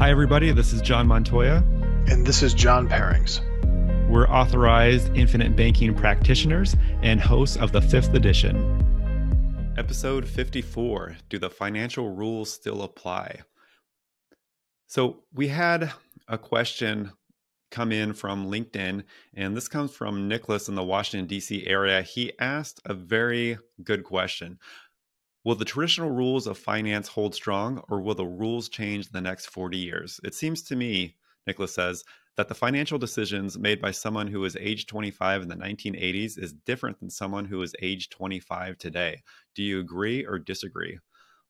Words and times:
Hi, 0.00 0.10
everybody. 0.10 0.50
This 0.50 0.72
is 0.72 0.80
John 0.80 1.06
Montoya. 1.06 1.62
And 2.06 2.26
this 2.26 2.42
is 2.42 2.54
John 2.54 2.88
Perrings. 2.88 3.42
We're 4.08 4.26
authorized 4.30 5.14
infinite 5.14 5.54
banking 5.54 5.94
practitioners 5.94 6.74
and 7.02 7.20
hosts 7.20 7.58
of 7.58 7.72
the 7.72 7.82
fifth 7.82 8.14
edition. 8.14 9.74
Episode 9.76 10.26
54 10.26 11.18
Do 11.28 11.38
the 11.38 11.50
financial 11.50 12.14
rules 12.14 12.50
still 12.50 12.82
apply? 12.82 13.40
So, 14.86 15.24
we 15.34 15.48
had 15.48 15.92
a 16.26 16.38
question 16.38 17.12
come 17.70 17.92
in 17.92 18.14
from 18.14 18.50
LinkedIn, 18.50 19.04
and 19.34 19.54
this 19.54 19.68
comes 19.68 19.94
from 19.94 20.28
Nicholas 20.28 20.66
in 20.66 20.76
the 20.76 20.82
Washington, 20.82 21.26
D.C. 21.26 21.66
area. 21.66 22.00
He 22.00 22.32
asked 22.40 22.80
a 22.86 22.94
very 22.94 23.58
good 23.84 24.04
question 24.04 24.58
Will 25.44 25.54
the 25.54 25.64
traditional 25.64 26.10
rules 26.10 26.46
of 26.46 26.58
finance 26.58 27.08
hold 27.08 27.34
strong, 27.34 27.82
or 27.88 28.00
will 28.00 28.14
the 28.14 28.26
rules 28.26 28.68
change 28.68 29.06
in 29.06 29.12
the 29.12 29.20
next 29.20 29.46
40 29.46 29.78
years? 29.78 30.20
It 30.24 30.34
seems 30.34 30.62
to 30.64 30.76
me, 30.76 31.16
Nicholas 31.46 31.74
says, 31.74 32.04
that 32.36 32.48
the 32.48 32.54
financial 32.54 32.98
decisions 32.98 33.58
made 33.58 33.80
by 33.80 33.90
someone 33.90 34.26
who 34.28 34.40
was 34.40 34.56
age 34.56 34.86
25 34.86 35.42
in 35.42 35.48
the 35.48 35.56
1980s 35.56 36.38
is 36.38 36.52
different 36.52 37.00
than 37.00 37.10
someone 37.10 37.44
who 37.44 37.60
is 37.62 37.74
age 37.82 38.08
25 38.10 38.78
today. 38.78 39.22
Do 39.54 39.62
you 39.62 39.80
agree 39.80 40.24
or 40.26 40.38
disagree? 40.38 40.98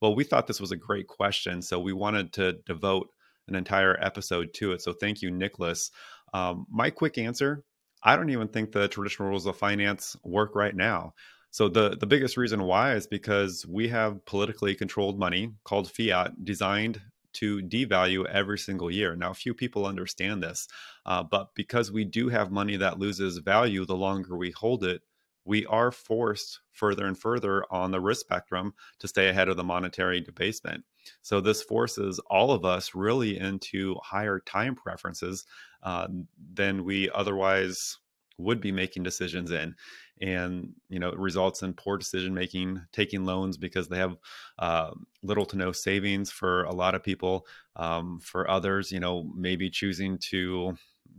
Well, 0.01 0.15
we 0.15 0.25
thought 0.25 0.47
this 0.47 0.61
was 0.61 0.73
a 0.73 0.77
great 0.77 1.07
question, 1.07 1.61
so 1.63 1.79
we 1.79 1.93
wanted 1.93 2.33
to 2.35 2.55
devote 2.67 3.09
an 3.49 3.55
entire 3.55 3.99
episode 4.03 4.55
to 4.55 4.73
it. 4.73 4.83
So 4.83 4.93
thank 4.93 5.21
you, 5.23 5.31
Nicholas. 5.31 5.91
Um, 6.33 6.67
my 6.71 6.91
quick 6.91 7.19
answer 7.19 7.65
I 8.03 8.17
don't 8.17 8.31
even 8.31 8.49
think 8.49 8.73
the 8.73 8.89
traditional 8.89 9.29
rules 9.29 9.45
of 9.45 9.59
finance 9.59 10.17
work 10.25 10.55
right 10.55 10.75
now. 10.75 11.13
So 11.51 11.69
the 11.69 11.97
the 11.97 12.07
biggest 12.07 12.37
reason 12.37 12.63
why 12.63 12.95
is 12.95 13.07
because 13.07 13.67
we 13.67 13.89
have 13.89 14.25
politically 14.25 14.75
controlled 14.75 15.19
money 15.19 15.53
called 15.65 15.91
fiat 15.91 16.45
designed 16.45 17.01
to 17.33 17.61
devalue 17.63 18.27
every 18.27 18.59
single 18.59 18.91
year. 18.91 19.15
Now, 19.17 19.33
few 19.33 19.55
people 19.55 19.87
understand 19.87 20.43
this, 20.43 20.69
uh, 21.07 21.23
but 21.23 21.55
because 21.55 21.93
we 21.93 22.05
do 22.05 22.29
have 22.29 22.51
money 22.51 22.77
that 22.77 22.99
loses 22.99 23.39
value 23.39 23.85
the 23.85 23.97
longer 23.97 24.37
we 24.37 24.51
hold 24.51 24.85
it, 24.85 25.03
we 25.45 25.65
are 25.67 25.91
forced 25.91 26.61
further 26.73 27.07
and 27.07 27.19
further 27.19 27.65
on 27.71 27.91
the 27.91 28.01
risk 28.01 28.21
spectrum 28.21 28.75
to 28.99 29.09
stay 29.09 29.29
ahead 29.29 29.49
of 29.49 29.57
the 29.57 29.65
monetary 29.65 30.21
debasement. 30.21 30.85
So, 31.23 31.41
this 31.41 31.63
forces 31.63 32.21
all 32.31 32.53
of 32.53 32.65
us 32.65 32.95
really 32.95 33.39
into 33.39 33.97
higher 34.03 34.41
time 34.41 34.75
preferences 34.75 35.45
uh, 35.83 36.09
than 36.53 36.85
we 36.85 37.11
otherwise 37.11 37.99
would 38.41 38.61
be 38.61 38.73
making 38.73 39.03
decisions 39.03 39.51
in 39.51 39.75
and 40.21 40.73
you 40.89 40.99
know 40.99 41.09
it 41.09 41.19
results 41.19 41.63
in 41.63 41.73
poor 41.73 41.97
decision 41.97 42.35
making 42.35 42.81
taking 42.93 43.25
loans 43.25 43.57
because 43.57 43.89
they 43.89 43.99
have 43.99 44.17
uh, 44.59 44.91
little 45.23 45.47
to 45.47 45.57
no 45.57 45.73
savings 45.73 46.31
for 46.31 46.65
a 46.65 46.75
lot 46.75 46.95
of 46.95 47.03
people 47.03 47.47
um, 47.77 48.21
for 48.21 48.51
others 48.51 48.93
you 48.93 49.01
know 49.01 49.31
maybe 49.35 49.71
choosing 49.71 50.19
to 50.19 50.75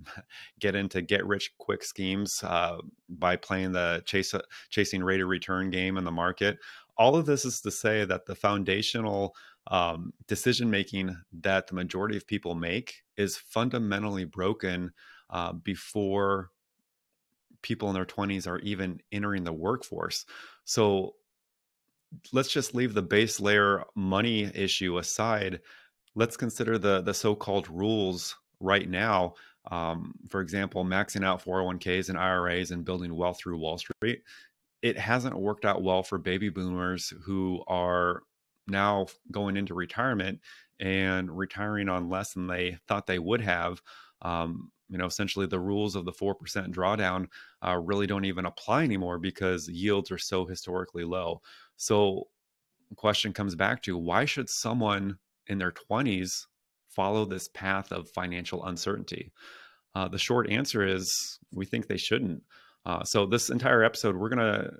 get 0.59 0.75
into 0.75 1.01
get 1.01 1.25
rich 1.25 1.51
quick 1.57 1.83
schemes 1.83 2.43
uh, 2.43 2.77
by 3.09 3.35
playing 3.35 3.71
the 3.71 4.01
chase 4.05 4.33
chasing 4.69 5.03
rate 5.03 5.21
of 5.21 5.27
return 5.27 5.69
game 5.69 5.97
in 5.97 6.03
the 6.03 6.11
market. 6.11 6.57
All 6.97 7.15
of 7.15 7.25
this 7.25 7.45
is 7.45 7.61
to 7.61 7.71
say 7.71 8.05
that 8.05 8.25
the 8.25 8.35
foundational 8.35 9.35
um, 9.67 10.13
decision 10.27 10.69
making 10.69 11.15
that 11.41 11.67
the 11.67 11.75
majority 11.75 12.17
of 12.17 12.27
people 12.27 12.55
make 12.55 13.03
is 13.17 13.37
fundamentally 13.37 14.25
broken 14.25 14.91
uh, 15.29 15.53
before 15.53 16.49
people 17.61 17.89
in 17.89 17.93
their 17.93 18.05
20s 18.05 18.47
are 18.47 18.59
even 18.59 19.01
entering 19.11 19.43
the 19.43 19.53
workforce. 19.53 20.25
So 20.65 21.15
let's 22.31 22.51
just 22.51 22.75
leave 22.75 22.93
the 22.93 23.01
base 23.01 23.39
layer 23.39 23.83
money 23.95 24.43
issue 24.53 24.97
aside. 24.97 25.61
Let's 26.15 26.37
consider 26.37 26.77
the 26.77 27.01
the 27.01 27.13
so-called 27.13 27.69
rules 27.69 28.35
right 28.59 28.89
now. 28.89 29.35
Um, 29.69 30.13
for 30.29 30.41
example, 30.41 30.83
maxing 30.83 31.23
out 31.23 31.43
401ks 31.43 32.09
and 32.09 32.17
IRAs 32.17 32.71
and 32.71 32.83
building 32.83 33.15
wealth 33.15 33.39
through 33.39 33.59
Wall 33.59 33.77
Street. 33.77 34.23
It 34.81 34.97
hasn't 34.97 35.37
worked 35.37 35.65
out 35.65 35.83
well 35.83 36.01
for 36.01 36.17
baby 36.17 36.49
boomers 36.49 37.13
who 37.23 37.63
are 37.67 38.23
now 38.67 39.05
going 39.31 39.57
into 39.57 39.75
retirement 39.75 40.39
and 40.79 41.37
retiring 41.37 41.89
on 41.89 42.09
less 42.09 42.33
than 42.33 42.47
they 42.47 42.77
thought 42.87 43.05
they 43.05 43.19
would 43.19 43.41
have. 43.41 43.81
Um, 44.23 44.71
you 44.91 44.97
know 44.97 45.05
essentially 45.05 45.47
the 45.47 45.59
rules 45.59 45.95
of 45.95 46.05
the 46.05 46.11
4% 46.11 46.35
drawdown 46.69 47.27
uh, 47.65 47.77
really 47.77 48.05
don't 48.05 48.25
even 48.25 48.45
apply 48.45 48.83
anymore 48.83 49.17
because 49.17 49.67
yields 49.69 50.11
are 50.11 50.17
so 50.17 50.45
historically 50.45 51.05
low. 51.05 51.41
So 51.77 52.27
question 52.97 53.31
comes 53.33 53.55
back 53.55 53.81
to 53.83 53.97
why 53.97 54.25
should 54.25 54.49
someone 54.49 55.17
in 55.47 55.57
their 55.57 55.71
20s 55.71 56.45
follow 56.89 57.25
this 57.25 57.47
path 57.47 57.91
of 57.91 58.09
financial 58.09 58.65
uncertainty? 58.65 59.31
Uh, 59.95 60.09
the 60.09 60.17
short 60.17 60.49
answer 60.49 60.85
is 60.85 61.39
we 61.53 61.65
think 61.65 61.87
they 61.87 61.97
shouldn't. 61.97 62.43
Uh, 62.85 63.03
so 63.03 63.25
this 63.25 63.49
entire 63.49 63.83
episode 63.83 64.15
we're 64.15 64.29
going 64.29 64.39
to 64.39 64.71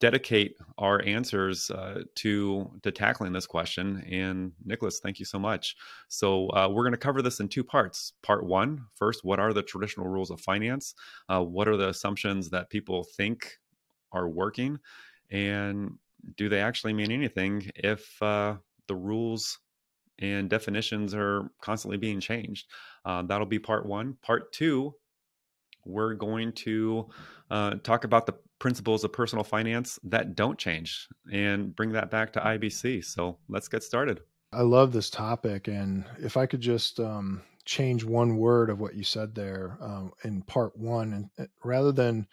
dedicate 0.00 0.56
our 0.78 1.04
answers 1.04 1.70
uh, 1.70 2.02
to 2.14 2.70
to 2.82 2.92
tackling 2.92 3.32
this 3.32 3.46
question. 3.46 4.04
And 4.10 4.52
Nicholas, 4.64 5.00
thank 5.00 5.18
you 5.18 5.24
so 5.24 5.38
much. 5.38 5.76
So 6.08 6.48
uh, 6.50 6.68
we're 6.70 6.84
going 6.84 6.92
to 6.92 6.98
cover 6.98 7.22
this 7.22 7.40
in 7.40 7.48
two 7.48 7.64
parts. 7.64 8.12
Part 8.22 8.44
one, 8.44 8.84
first, 8.94 9.24
what 9.24 9.40
are 9.40 9.52
the 9.52 9.62
traditional 9.62 10.06
rules 10.06 10.30
of 10.30 10.40
finance? 10.40 10.94
Uh, 11.28 11.42
what 11.42 11.68
are 11.68 11.76
the 11.76 11.88
assumptions 11.88 12.50
that 12.50 12.70
people 12.70 13.04
think 13.16 13.58
are 14.12 14.28
working, 14.28 14.78
and 15.30 15.90
do 16.36 16.48
they 16.48 16.60
actually 16.60 16.92
mean 16.92 17.10
anything 17.10 17.70
if 17.74 18.20
uh, 18.22 18.56
the 18.86 18.96
rules 18.96 19.58
and 20.18 20.50
definitions 20.50 21.14
are 21.14 21.50
constantly 21.60 21.96
being 21.96 22.20
changed? 22.20 22.66
Uh, 23.04 23.22
that'll 23.22 23.46
be 23.46 23.58
part 23.58 23.86
one. 23.86 24.16
Part 24.22 24.52
two, 24.52 24.94
we're 25.84 26.14
going 26.14 26.52
to 26.52 27.08
uh, 27.50 27.74
talk 27.82 28.04
about 28.04 28.26
the 28.26 28.34
principles 28.58 29.04
of 29.04 29.12
personal 29.12 29.44
finance 29.44 29.98
that 30.02 30.34
don't 30.34 30.58
change 30.58 31.08
and 31.32 31.74
bring 31.74 31.92
that 31.92 32.10
back 32.10 32.32
to 32.32 32.40
IBC. 32.40 33.04
So 33.04 33.38
let's 33.48 33.68
get 33.68 33.82
started. 33.82 34.20
I 34.52 34.62
love 34.62 34.92
this 34.92 35.10
topic. 35.10 35.68
And 35.68 36.04
if 36.18 36.36
I 36.36 36.46
could 36.46 36.60
just 36.60 36.98
um, 37.00 37.42
change 37.64 38.04
one 38.04 38.36
word 38.36 38.70
of 38.70 38.80
what 38.80 38.94
you 38.94 39.04
said 39.04 39.34
there 39.34 39.78
um, 39.80 40.12
in 40.24 40.42
part 40.42 40.76
one, 40.76 41.12
and 41.12 41.30
uh, 41.38 41.48
rather 41.64 41.92
than 41.92 42.26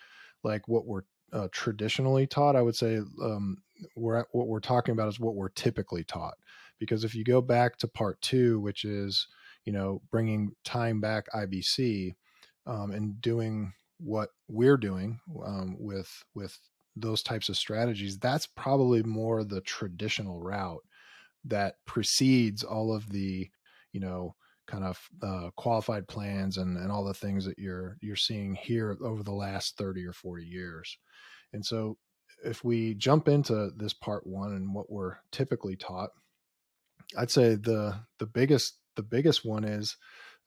like 0.43 0.67
what 0.67 0.85
we're 0.85 1.03
uh, 1.33 1.49
traditionally 1.51 2.25
taught, 2.25 2.55
I 2.55 2.61
would 2.61 2.75
say 2.75 2.97
um, 3.21 3.57
we're 3.95 4.19
at, 4.19 4.27
what 4.31 4.47
we're 4.47 4.59
talking 4.61 4.93
about 4.93 5.09
is 5.09 5.19
what 5.19 5.35
we're 5.35 5.49
typically 5.49 6.03
taught. 6.03 6.35
Because 6.79 7.03
if 7.03 7.15
you 7.15 7.23
go 7.23 7.41
back 7.41 7.77
to 7.77 7.87
part 7.87 8.21
two, 8.21 8.59
which 8.61 8.85
is 8.85 9.27
you 9.65 9.73
know 9.73 10.01
bringing 10.11 10.55
time 10.63 11.01
back 11.01 11.25
IBC 11.33 12.15
um, 12.65 12.91
and 12.91 13.21
doing 13.21 13.73
what 13.99 14.29
we're 14.47 14.77
doing 14.77 15.19
um, 15.45 15.75
with 15.79 16.23
with 16.33 16.57
those 16.95 17.21
types 17.21 17.49
of 17.49 17.57
strategies, 17.57 18.17
that's 18.17 18.47
probably 18.47 19.03
more 19.03 19.43
the 19.43 19.61
traditional 19.61 20.39
route 20.39 20.83
that 21.43 21.75
precedes 21.85 22.63
all 22.63 22.95
of 22.95 23.09
the, 23.11 23.49
you 23.91 23.99
know, 23.99 24.35
kind 24.67 24.83
of 24.83 24.99
uh, 25.21 25.49
qualified 25.55 26.07
plans 26.07 26.57
and, 26.57 26.77
and 26.77 26.91
all 26.91 27.03
the 27.03 27.13
things 27.13 27.45
that 27.45 27.59
you're 27.59 27.97
you're 28.01 28.15
seeing 28.15 28.55
here 28.55 28.97
over 29.03 29.23
the 29.23 29.33
last 29.33 29.77
30 29.77 30.05
or 30.05 30.13
40 30.13 30.45
years. 30.45 30.97
And 31.53 31.65
so 31.65 31.97
if 32.43 32.63
we 32.63 32.95
jump 32.95 33.27
into 33.27 33.71
this 33.75 33.93
part 33.93 34.25
one 34.25 34.53
and 34.53 34.73
what 34.73 34.91
we're 34.91 35.17
typically 35.31 35.75
taught, 35.75 36.09
I'd 37.17 37.31
say 37.31 37.55
the 37.55 37.99
the 38.19 38.25
biggest 38.25 38.79
the 38.95 39.03
biggest 39.03 39.45
one 39.45 39.63
is 39.63 39.97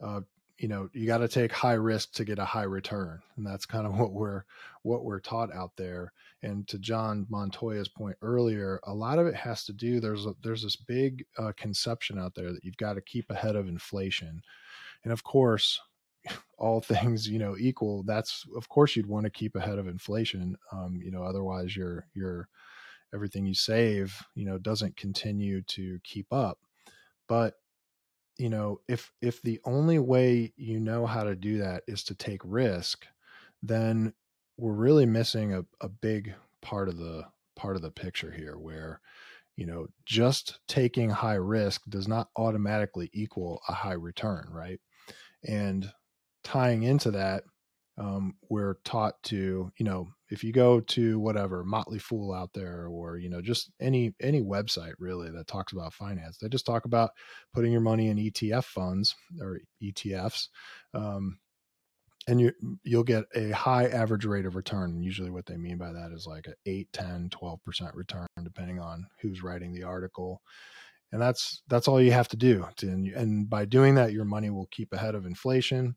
uh, 0.03 0.21
you 0.59 0.69
know 0.69 0.89
you 0.93 1.07
got 1.07 1.19
to 1.19 1.29
take 1.29 1.53
high 1.53 1.75
risk 1.75 2.13
to 2.13 2.25
get 2.25 2.39
a 2.39 2.45
high 2.45 2.65
return 2.65 3.21
and 3.37 3.47
that's 3.47 3.65
kind 3.65 3.87
of 3.87 3.95
what 3.99 4.13
we're 4.13 4.43
what 4.83 5.05
we're 5.05 5.21
taught 5.21 5.55
out 5.55 5.73
there 5.77 6.13
and 6.43 6.67
to 6.69 6.79
john 6.79 7.27
montoya's 7.31 7.89
point 7.89 8.17
earlier 8.23 8.81
a 8.85 8.95
lot 8.95 9.19
of 9.19 9.27
it 9.27 9.35
has 9.35 9.65
to 9.65 9.73
do 9.73 10.01
there's 10.01 10.27
a, 10.27 10.35
there's 10.43 10.63
this 10.63 10.77
big 10.77 11.25
uh, 11.39 11.53
conception 11.57 12.19
out 12.19 12.35
there 12.35 12.53
that 12.53 12.65
you've 12.65 12.77
got 12.77 12.95
to 12.95 13.01
keep 13.01 13.31
ahead 13.31 13.57
of 13.57 13.69
inflation 13.69 14.43
and 15.05 15.13
of 15.13 15.23
course 15.25 15.81
all 16.59 16.81
things 16.81 17.29
you 17.29 17.39
know 17.39 17.57
equal 17.59 18.03
that's 18.03 18.45
of 18.57 18.69
course 18.69 18.97
you'd 18.97 19.07
want 19.07 19.25
to 19.25 19.31
keep 19.31 19.55
ahead 19.55 19.79
of 19.79 19.87
inflation 19.89 20.57
um, 20.73 21.01
you 21.03 21.11
know 21.11 21.23
otherwise 21.23 21.77
your 21.77 22.07
your 22.15 22.49
everything 23.15 23.47
you 23.47 23.55
save 23.55 24.21
you 24.35 24.45
know 24.45 24.59
doesn't 24.59 24.97
continue 24.97 25.63
to 25.63 25.99
keep 26.05 26.27
up 26.33 26.59
but 27.29 27.55
you 28.39 28.49
know 28.49 28.81
if 28.89 29.13
if 29.21 29.43
the 29.43 29.61
only 29.65 29.99
way 29.99 30.53
you 30.57 30.81
know 30.81 31.07
how 31.07 31.25
to 31.25 31.37
do 31.37 31.59
that 31.59 31.83
is 31.87 32.05
to 32.05 32.15
take 32.15 32.41
risk 32.45 33.07
then 33.63 34.13
we're 34.57 34.73
really 34.73 35.07
missing 35.07 35.55
a, 35.55 35.65
a 35.81 35.89
big 35.89 36.35
part 36.63 36.89
of 36.89 36.99
the 36.99 37.25
part 37.57 37.77
of 37.77 37.83
the 37.83 37.91
picture 37.91 38.31
here 38.31 38.57
where 38.57 39.01
you 39.57 39.67
know 39.67 39.87
just 40.07 40.61
taking 40.69 41.11
high 41.11 41.35
risk 41.35 41.83
does 41.89 42.09
not 42.09 42.29
automatically 42.37 43.11
equal 43.13 43.61
a 43.69 43.73
high 43.73 43.93
return 43.93 44.49
right? 44.51 44.81
And 45.47 45.91
tying 46.45 46.83
into 46.83 47.11
that 47.13 47.45
um, 47.99 48.37
we're 48.49 48.75
taught 48.85 49.23
to 49.25 49.73
you 49.77 49.85
know 49.85 50.09
if 50.31 50.45
you 50.45 50.53
go 50.53 50.81
to 50.81 51.19
whatever 51.19 51.65
Motley 51.65 51.99
Fool 51.99 52.33
out 52.33 52.51
there, 52.55 52.87
or 52.87 53.19
you 53.19 53.29
know, 53.29 53.41
just 53.41 53.71
any 53.81 54.15
any 54.21 54.43
website 54.43 54.95
really 54.99 55.31
that 55.31 55.47
talks 55.47 55.73
about 55.73 55.95
finance, 55.95 56.39
they 56.39 56.49
just 56.49 56.67
talk 56.67 56.85
about 56.85 57.11
putting 57.55 57.73
your 57.73 57.81
money 57.81 58.09
in 58.09 58.19
ETF 58.19 58.65
funds 58.65 59.15
or 59.41 59.61
ETFs. 59.83 60.49
Um, 60.95 61.39
and 62.29 62.41
you 62.41 62.53
you'll 62.85 63.05
get 63.05 63.25
a 63.35 63.51
high 63.51 63.87
average 63.87 64.27
rate 64.27 64.45
of 64.45 64.55
return 64.55 64.91
and 64.91 65.05
usually 65.05 65.31
what 65.31 65.47
they 65.47 65.57
mean 65.57 65.79
by 65.79 65.91
that 65.93 66.13
is 66.13 66.27
like 66.27 66.47
a 66.47 66.55
8 66.67 66.93
10 66.93 67.31
12% 67.31 67.95
return 67.95 68.27
depending 68.45 68.79
on 68.79 69.07
who's 69.21 69.43
writing 69.43 69.73
the 69.73 69.85
article 69.85 70.43
and 71.11 71.21
that's 71.21 71.63
that's 71.69 71.89
all 71.89 72.01
you 72.01 72.13
have 72.13 72.29
to 72.29 72.37
do 72.37 72.67
to, 72.77 72.87
and, 72.87 73.09
and 73.09 73.51
by 73.51 73.65
doing 73.65 73.95
that 73.95 74.13
your 74.13 74.27
money 74.27 74.51
will 74.51 74.69
keep 74.71 74.93
ahead 74.93 75.15
of 75.15 75.25
inflation 75.27 75.97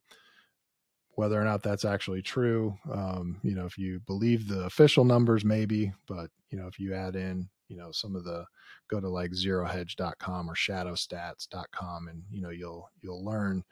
whether 1.16 1.40
or 1.40 1.44
not 1.44 1.62
that's 1.62 1.86
actually 1.86 2.22
true 2.22 2.78
um, 2.92 3.40
you 3.44 3.56
know 3.56 3.66
if 3.66 3.78
you 3.78 4.00
believe 4.08 4.48
the 4.48 4.64
official 4.66 5.04
numbers 5.04 5.44
maybe 5.46 5.92
but 6.08 6.30
you 6.50 6.58
know 6.58 6.68
if 6.68 6.80
you 6.80 6.94
add 6.94 7.16
in 7.16 7.48
you 7.68 7.78
know 7.78 7.92
some 7.92 8.16
of 8.16 8.24
the 8.24 8.46
go 8.90 9.00
to 9.00 9.10
like 9.10 9.32
zerohedge.com 9.32 10.50
or 10.50 10.56
shadowstats.com 10.56 12.08
and 12.08 12.24
you 12.30 12.42
know 12.42 12.50
you'll 12.50 12.90
you'll 13.02 13.24
learn 13.24 13.64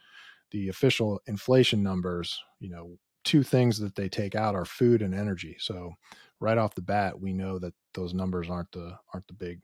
the 0.52 0.70
official 0.70 1.20
inflation 1.28 1.84
numbers 1.84 2.42
you 2.60 2.70
know 2.70 2.98
two 3.24 3.44
things 3.44 3.78
that 3.78 3.96
they 3.96 4.08
take 4.08 4.36
out 4.36 4.56
are 4.56 4.66
food 4.66 5.02
and 5.02 5.14
energy 5.14 5.56
so 5.60 5.94
right 6.40 6.58
off 6.58 6.76
the 6.76 6.82
bat 6.82 7.20
we 7.20 7.34
know 7.34 7.60
that 7.60 7.74
those 7.94 8.14
numbers 8.14 8.50
aren't 8.50 8.72
the 8.72 8.98
aren't 9.14 9.28
the 9.28 9.34
big 9.34 9.60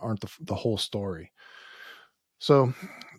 aren't 0.00 0.20
the, 0.20 0.30
the 0.40 0.54
whole 0.54 0.78
story. 0.78 1.32
So 2.38 2.72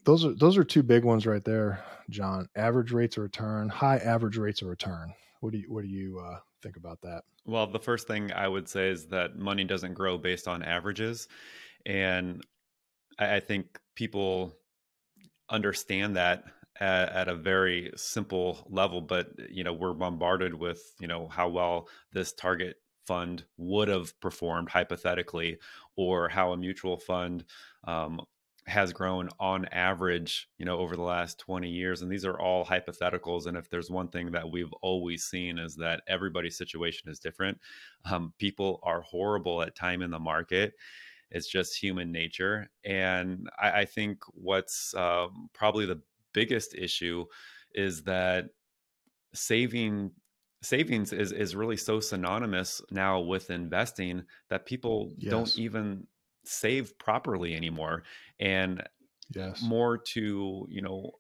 those 0.06 0.26
are 0.26 0.34
those 0.34 0.58
are 0.58 0.64
two 0.64 0.84
big 0.84 1.04
ones 1.04 1.26
right 1.26 1.44
there, 1.44 1.84
John. 2.10 2.48
Average 2.56 2.92
rates 2.92 3.18
of 3.18 3.24
return, 3.24 3.70
high 3.70 3.98
average 3.98 4.38
rates 4.38 4.62
of 4.62 4.70
return. 4.70 5.14
What 5.42 5.52
do 5.52 5.60
you 5.60 5.72
what 5.72 5.84
do 5.84 5.90
you 5.90 6.20
uh, 6.20 6.40
think 6.62 6.78
about 6.78 7.02
that? 7.02 7.24
Well, 7.46 7.68
the 7.68 7.80
first 7.80 8.08
thing 8.08 8.32
I 8.32 8.48
would 8.48 8.68
say 8.68 8.90
is 8.90 9.08
that 9.08 9.38
money 9.38 9.64
doesn't 9.64 9.94
grow 9.94 10.18
based 10.18 10.48
on 10.48 10.64
averages, 10.64 11.28
and 11.86 12.42
I, 13.20 13.36
I 13.36 13.40
think 13.40 13.80
people 13.96 14.56
understand 15.50 16.16
that 16.16 16.44
at, 16.80 17.10
at, 17.10 17.28
a 17.28 17.36
very 17.36 17.92
simple 17.96 18.66
level. 18.70 19.02
But 19.02 19.28
you 19.50 19.64
know, 19.64 19.74
we're 19.74 19.94
bombarded 19.94 20.54
with 20.54 20.82
you 21.00 21.08
know 21.08 21.28
how 21.28 21.50
well 21.50 21.90
this 22.14 22.34
target 22.34 22.78
fund 23.06 23.44
would 23.58 23.88
have 23.88 24.18
performed 24.22 24.70
hypothetically, 24.70 25.58
or 25.96 26.30
how 26.30 26.54
a 26.54 26.58
mutual 26.58 26.98
fund 26.98 27.44
um, 27.86 28.22
has 28.68 28.94
grown 28.94 29.30
on 29.40 29.66
average, 29.66 30.48
you 30.58 30.66
know, 30.66 30.78
over 30.78 30.96
the 30.96 31.02
last 31.02 31.40
20 31.40 31.70
years. 31.70 32.02
And 32.02 32.12
these 32.12 32.26
are 32.26 32.40
all 32.40 32.66
hypotheticals. 32.66 33.48
And 33.48 33.58
if 33.58 33.70
there's 33.70 33.90
one 33.90 34.10
thing 34.10 34.32
that 34.32 34.50
we've 34.50 34.74
always 34.82 35.24
seen 35.24 35.58
is 35.58 35.76
that 35.78 36.02
everybody's 36.08 36.58
situation 36.58 37.10
is 37.10 37.20
different. 37.20 37.60
Um, 38.06 38.34
people 38.38 38.80
are 38.84 39.02
horrible 39.02 39.62
at 39.62 39.76
time 39.76 40.02
in 40.02 40.12
the 40.12 40.20
market. 40.20 40.74
It's 41.32 41.48
just 41.48 41.82
human 41.82 42.12
nature. 42.12 42.70
And 42.84 43.50
I, 43.60 43.82
I 43.82 43.86
think 43.86 44.20
what's 44.34 44.94
um, 44.96 45.50
probably 45.54 45.86
the 45.86 46.02
biggest 46.34 46.76
issue 46.76 47.26
is 47.74 48.04
that 48.04 48.46
saving 49.34 50.12
savings 50.62 51.14
is 51.14 51.32
is 51.32 51.56
really 51.56 51.78
so 51.78 52.00
synonymous 52.00 52.82
now 52.92 53.20
with 53.20 53.50
investing 53.50 54.24
that 54.50 54.66
people 54.66 55.14
yes. 55.18 55.32
don't 55.32 55.58
even 55.58 56.06
save 56.50 56.98
properly 56.98 57.56
anymore 57.56 58.04
and 58.40 58.84
yes. 59.34 59.62
more 59.62 59.98
to 59.98 60.66
you 60.70 60.82
know 60.82 61.12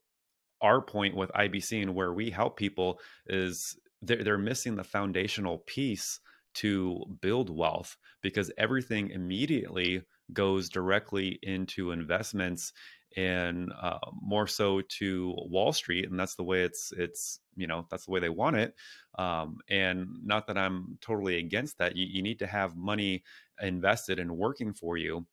our 0.61 0.81
point 0.81 1.15
with 1.15 1.31
IBC 1.31 1.81
and 1.81 1.95
where 1.95 2.13
we 2.13 2.29
help 2.29 2.57
people 2.57 2.99
is 3.27 3.79
they're, 4.01 4.23
they're 4.23 4.37
missing 4.37 4.75
the 4.75 4.83
foundational 4.83 5.59
piece 5.59 6.19
to 6.55 7.05
build 7.21 7.49
wealth 7.49 7.95
because 8.21 8.51
everything 8.57 9.11
immediately 9.11 10.01
goes 10.33 10.69
directly 10.69 11.39
into 11.43 11.91
investments 11.91 12.73
and 13.15 13.71
uh, 13.81 13.99
more 14.21 14.47
so 14.47 14.81
to 14.81 15.33
Wall 15.37 15.73
Street, 15.73 16.09
and 16.09 16.19
that's 16.19 16.35
the 16.35 16.43
way 16.43 16.63
it's 16.63 16.91
it's 16.95 17.39
you 17.55 17.67
know 17.67 17.85
that's 17.89 18.05
the 18.05 18.11
way 18.11 18.19
they 18.19 18.29
want 18.29 18.55
it. 18.55 18.75
Um, 19.17 19.57
and 19.69 20.07
not 20.23 20.47
that 20.47 20.57
I'm 20.57 20.97
totally 21.01 21.37
against 21.37 21.77
that. 21.79 21.95
You, 21.95 22.05
you 22.05 22.21
need 22.21 22.39
to 22.39 22.47
have 22.47 22.75
money 22.75 23.23
invested 23.61 24.19
and 24.19 24.37
working 24.37 24.73
for 24.73 24.97
you, 24.97 25.25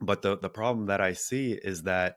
but 0.00 0.22
the 0.22 0.38
the 0.38 0.50
problem 0.50 0.86
that 0.86 1.00
I 1.00 1.14
see 1.14 1.52
is 1.52 1.82
that 1.84 2.16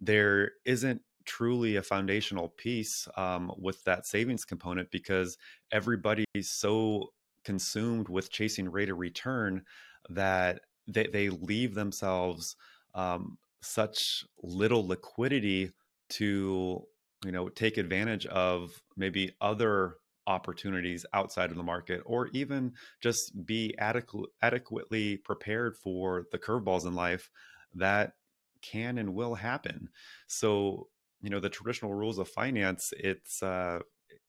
there 0.00 0.52
isn't 0.64 1.02
truly 1.24 1.76
a 1.76 1.82
foundational 1.82 2.48
piece 2.48 3.06
um, 3.16 3.52
with 3.56 3.82
that 3.84 4.06
savings 4.06 4.44
component 4.44 4.90
because 4.90 5.38
everybody's 5.70 6.26
so 6.42 7.12
consumed 7.44 8.08
with 8.08 8.30
chasing 8.30 8.68
rate 8.68 8.90
of 8.90 8.98
return 8.98 9.62
that 10.08 10.60
they, 10.86 11.06
they 11.06 11.28
leave 11.28 11.74
themselves 11.74 12.56
um, 12.94 13.38
such 13.62 14.24
little 14.42 14.86
liquidity 14.86 15.72
to 16.10 16.82
you 17.24 17.32
know 17.32 17.48
take 17.48 17.78
advantage 17.78 18.26
of 18.26 18.82
maybe 18.96 19.32
other 19.40 19.96
opportunities 20.26 21.04
outside 21.14 21.50
of 21.50 21.56
the 21.56 21.62
market 21.62 22.00
or 22.06 22.28
even 22.28 22.72
just 23.00 23.44
be 23.44 23.74
adequate, 23.78 24.30
adequately 24.40 25.16
prepared 25.18 25.76
for 25.76 26.26
the 26.30 26.38
curveballs 26.38 26.86
in 26.86 26.94
life 26.94 27.28
that 27.74 28.12
can 28.60 28.98
and 28.98 29.14
will 29.14 29.34
happen. 29.34 29.88
So 30.28 30.88
you 31.22 31.30
know 31.30 31.40
the 31.40 31.48
traditional 31.50 31.94
rules 31.94 32.18
of 32.18 32.28
finance 32.28 32.92
it's 32.98 33.42
uh 33.42 33.78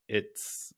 it's 0.08 0.74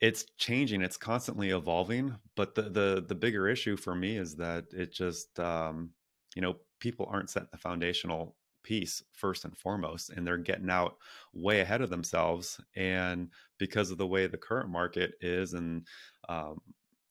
it's 0.00 0.24
changing 0.38 0.82
it's 0.82 0.96
constantly 0.96 1.50
evolving 1.50 2.16
but 2.36 2.54
the 2.54 2.62
the 2.62 3.04
the 3.06 3.14
bigger 3.14 3.48
issue 3.48 3.76
for 3.76 3.94
me 3.94 4.16
is 4.16 4.36
that 4.36 4.64
it 4.72 4.92
just 4.92 5.38
um 5.40 5.90
you 6.34 6.42
know 6.42 6.56
people 6.80 7.06
aren't 7.10 7.30
setting 7.30 7.48
the 7.52 7.58
foundational 7.58 8.36
piece 8.62 9.02
first 9.12 9.44
and 9.44 9.56
foremost 9.56 10.10
and 10.10 10.26
they're 10.26 10.36
getting 10.36 10.70
out 10.70 10.96
way 11.32 11.60
ahead 11.60 11.80
of 11.80 11.90
themselves 11.90 12.60
and 12.76 13.28
because 13.58 13.90
of 13.90 13.98
the 13.98 14.06
way 14.06 14.26
the 14.26 14.36
current 14.36 14.68
market 14.68 15.12
is 15.20 15.54
and 15.54 15.86
um, 16.28 16.60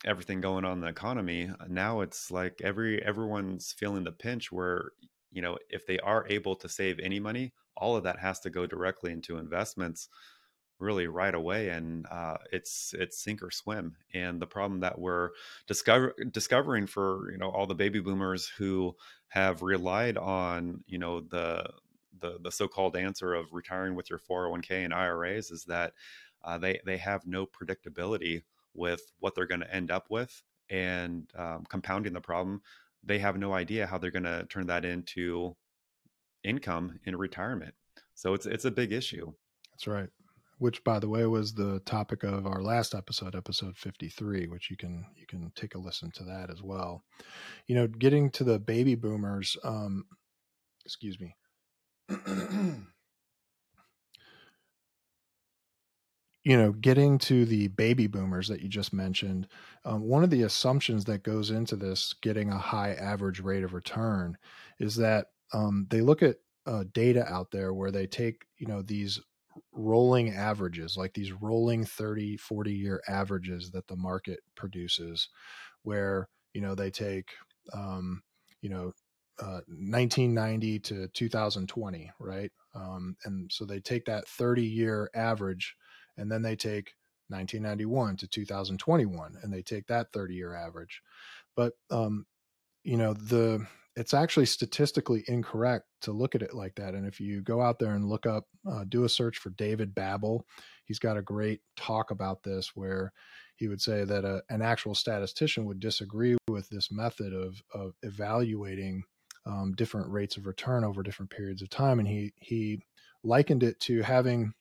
everything 0.06 0.42
going 0.42 0.64
on 0.64 0.74
in 0.74 0.82
the 0.82 0.88
economy 0.88 1.50
now 1.68 2.02
it's 2.02 2.32
like 2.32 2.60
every 2.64 3.04
everyone's 3.04 3.74
feeling 3.74 4.04
the 4.04 4.12
pinch 4.12 4.52
where 4.52 4.92
you 5.32 5.42
know 5.42 5.58
if 5.70 5.86
they 5.86 6.00
are 6.00 6.26
able 6.30 6.56
to 6.56 6.70
save 6.70 7.00
any 7.00 7.20
money 7.20 7.52
all 7.78 7.96
of 7.96 8.04
that 8.04 8.20
has 8.20 8.40
to 8.40 8.50
go 8.50 8.66
directly 8.66 9.12
into 9.12 9.38
investments 9.38 10.10
really 10.80 11.08
right 11.08 11.36
away 11.36 11.70
and 11.70 12.06
uh, 12.10 12.38
it's 12.52 12.94
it's 12.98 13.22
sink 13.22 13.44
or 13.44 13.52
swim. 13.52 13.96
And 14.14 14.42
the 14.42 14.48
problem 14.48 14.80
that 14.82 15.00
we're 15.00 15.32
discover, 15.68 16.16
discovering 16.32 16.88
for 16.88 17.32
you 17.32 17.38
know 17.38 17.50
all 17.50 17.68
the 17.68 17.76
baby 17.76 18.00
boomers 18.00 18.48
who 18.48 18.96
have 19.28 19.62
relied 19.62 20.18
on 20.18 20.84
you 20.88 20.98
know 20.98 21.22
the 21.22 21.70
the, 22.20 22.38
the 22.44 22.52
so-called 22.52 22.98
answer 22.98 23.34
of 23.34 23.54
retiring 23.54 23.96
with 23.96 24.10
your 24.10 24.20
401k 24.20 24.84
and 24.84 24.94
iras 24.94 25.52
is 25.52 25.66
that 25.66 25.94
uh, 26.44 26.58
they 26.58 26.80
they 26.86 26.98
have 26.98 27.26
no 27.26 27.46
predictability 27.46 28.44
with 28.74 29.02
what 29.20 29.36
they're 29.36 29.46
going 29.46 29.62
to 29.62 29.74
end 29.74 29.92
up 29.92 30.08
with 30.10 30.44
and 30.70 31.30
um, 31.38 31.66
compounding 31.70 32.14
the 32.14 32.22
problem 32.22 32.62
they 33.04 33.20
have 33.20 33.38
no 33.38 33.54
idea 33.54 33.88
how 33.88 33.98
they're 33.98 34.12
going 34.12 34.24
to 34.24 34.46
turn 34.50 34.68
that 34.68 34.84
into 34.84 35.56
income 36.44 37.00
in 37.06 37.16
retirement. 37.16 37.74
So 38.14 38.34
it's 38.34 38.46
it's 38.46 38.66
a 38.66 38.72
big 38.72 38.92
issue. 38.92 39.32
That's 39.72 39.88
right 39.88 40.10
which 40.60 40.84
by 40.84 41.00
the 41.00 41.10
way 41.10 41.26
was 41.26 41.54
the 41.54 41.80
topic 41.82 42.24
of 42.24 42.46
our 42.46 42.62
last 42.62 42.94
episode 42.94 43.36
episode 43.36 43.78
53 43.78 44.48
which 44.48 44.70
you 44.70 44.78
can 44.78 45.06
you 45.16 45.26
can 45.26 45.52
take 45.56 45.76
a 45.76 45.80
listen 45.80 46.12
to 46.12 46.24
that 46.26 46.50
as 46.52 46.62
well. 46.62 47.04
You 47.68 47.76
know 47.76 47.88
getting 47.88 48.30
to 48.32 48.44
the 48.44 48.60
baby 48.60 48.96
boomers 48.96 49.58
um 49.64 50.06
excuse 50.86 51.18
me. 51.20 51.36
You 56.46 56.58
know 56.58 56.72
getting 56.72 57.18
to 57.20 57.46
the 57.46 57.68
baby 57.68 58.08
boomers 58.08 58.48
that 58.48 58.62
you 58.62 58.70
just 58.70 58.94
mentioned 58.94 59.48
um, 59.84 60.02
one 60.02 60.24
of 60.24 60.30
the 60.30 60.44
assumptions 60.44 61.04
that 61.06 61.22
goes 61.22 61.52
into 61.52 61.76
this 61.76 62.14
getting 62.22 62.50
a 62.50 62.58
high 62.58 62.94
average 62.94 63.42
rate 63.42 63.64
of 63.64 63.74
return 63.74 64.38
is 64.80 64.96
that 64.96 65.28
um, 65.54 65.86
they 65.90 66.00
look 66.02 66.24
at 66.24 66.38
uh, 66.66 66.86
data 66.94 67.26
out 67.32 67.52
there 67.52 67.74
where 67.74 67.92
they 67.92 68.08
take 68.08 68.46
you 68.58 68.68
know 68.68 68.82
these 68.82 69.20
rolling 69.72 70.34
averages, 70.34 70.98
like 70.98 71.14
these 71.14 71.32
rolling 71.32 71.86
30, 71.86 72.38
40 72.38 72.74
year 72.74 73.02
averages 73.08 73.72
that 73.72 73.88
the 73.88 73.96
market 73.96 74.40
produces, 74.56 75.30
where, 75.84 76.28
you 76.54 76.62
know, 76.62 76.76
they 76.76 76.92
take, 76.92 77.32
um, 77.74 78.22
you 78.62 78.70
know, 78.70 78.92
uh, 79.40 79.62
1990 79.68 80.80
to 80.80 81.08
2020, 81.10 82.12
right? 82.20 82.52
Um, 82.76 83.16
and 83.24 83.52
so 83.52 83.66
they 83.66 83.80
take 83.80 84.06
that 84.06 84.28
30 84.28 84.64
year 84.64 85.10
average 85.16 85.76
and 86.18 86.32
then 86.32 86.42
they 86.42 86.56
take 86.56 86.94
1991 87.30 88.18
to 88.18 88.28
2021 88.28 89.38
and 89.42 89.54
they 89.54 89.62
take 89.62 89.88
that 89.88 90.12
30 90.12 90.36
year 90.36 90.56
average. 90.56 91.02
But, 91.56 91.74
um, 91.90 92.26
you 92.84 92.98
know, 92.98 93.14
the, 93.14 93.66
it's 94.00 94.14
actually 94.14 94.46
statistically 94.46 95.26
incorrect 95.28 95.86
to 96.00 96.14
look 96.14 96.34
at 96.34 96.42
it 96.42 96.54
like 96.54 96.74
that. 96.76 96.94
And 96.94 97.06
if 97.06 97.20
you 97.20 97.42
go 97.42 97.62
out 97.62 97.80
there 97.80 97.96
and 97.96 98.08
look 98.08 98.26
up, 98.26 98.46
uh, 98.66 98.86
do 98.88 99.04
a 99.04 99.10
search 99.10 99.38
for 99.38 99.50
David 99.50 99.94
Babbel, 99.94 100.44
he's 100.86 101.00
got 101.00 101.18
a 101.18 101.22
great 101.22 101.60
talk 101.76 102.10
about 102.10 102.42
this 102.42 102.72
where 102.76 103.12
he 103.58 103.68
would 103.68 103.82
say 103.82 104.06
that 104.06 104.24
a, 104.24 104.42
an 104.50 104.62
actual 104.62 104.96
statistician 104.96 105.66
would 105.66 105.82
disagree 105.82 106.38
with 106.48 106.70
this 106.70 106.90
method 106.90 107.34
of, 107.34 107.62
of 107.74 107.92
evaluating 108.02 109.04
um, 109.46 109.74
different 109.76 110.10
rates 110.10 110.38
of 110.38 110.46
return 110.46 110.86
over 110.86 111.04
different 111.04 111.30
periods 111.30 111.62
of 111.62 111.70
time. 111.70 112.00
And 112.00 112.08
he, 112.08 112.32
he 112.38 112.82
likened 113.26 113.64
it 113.64 113.82
to 113.82 114.02
having, 114.02 114.54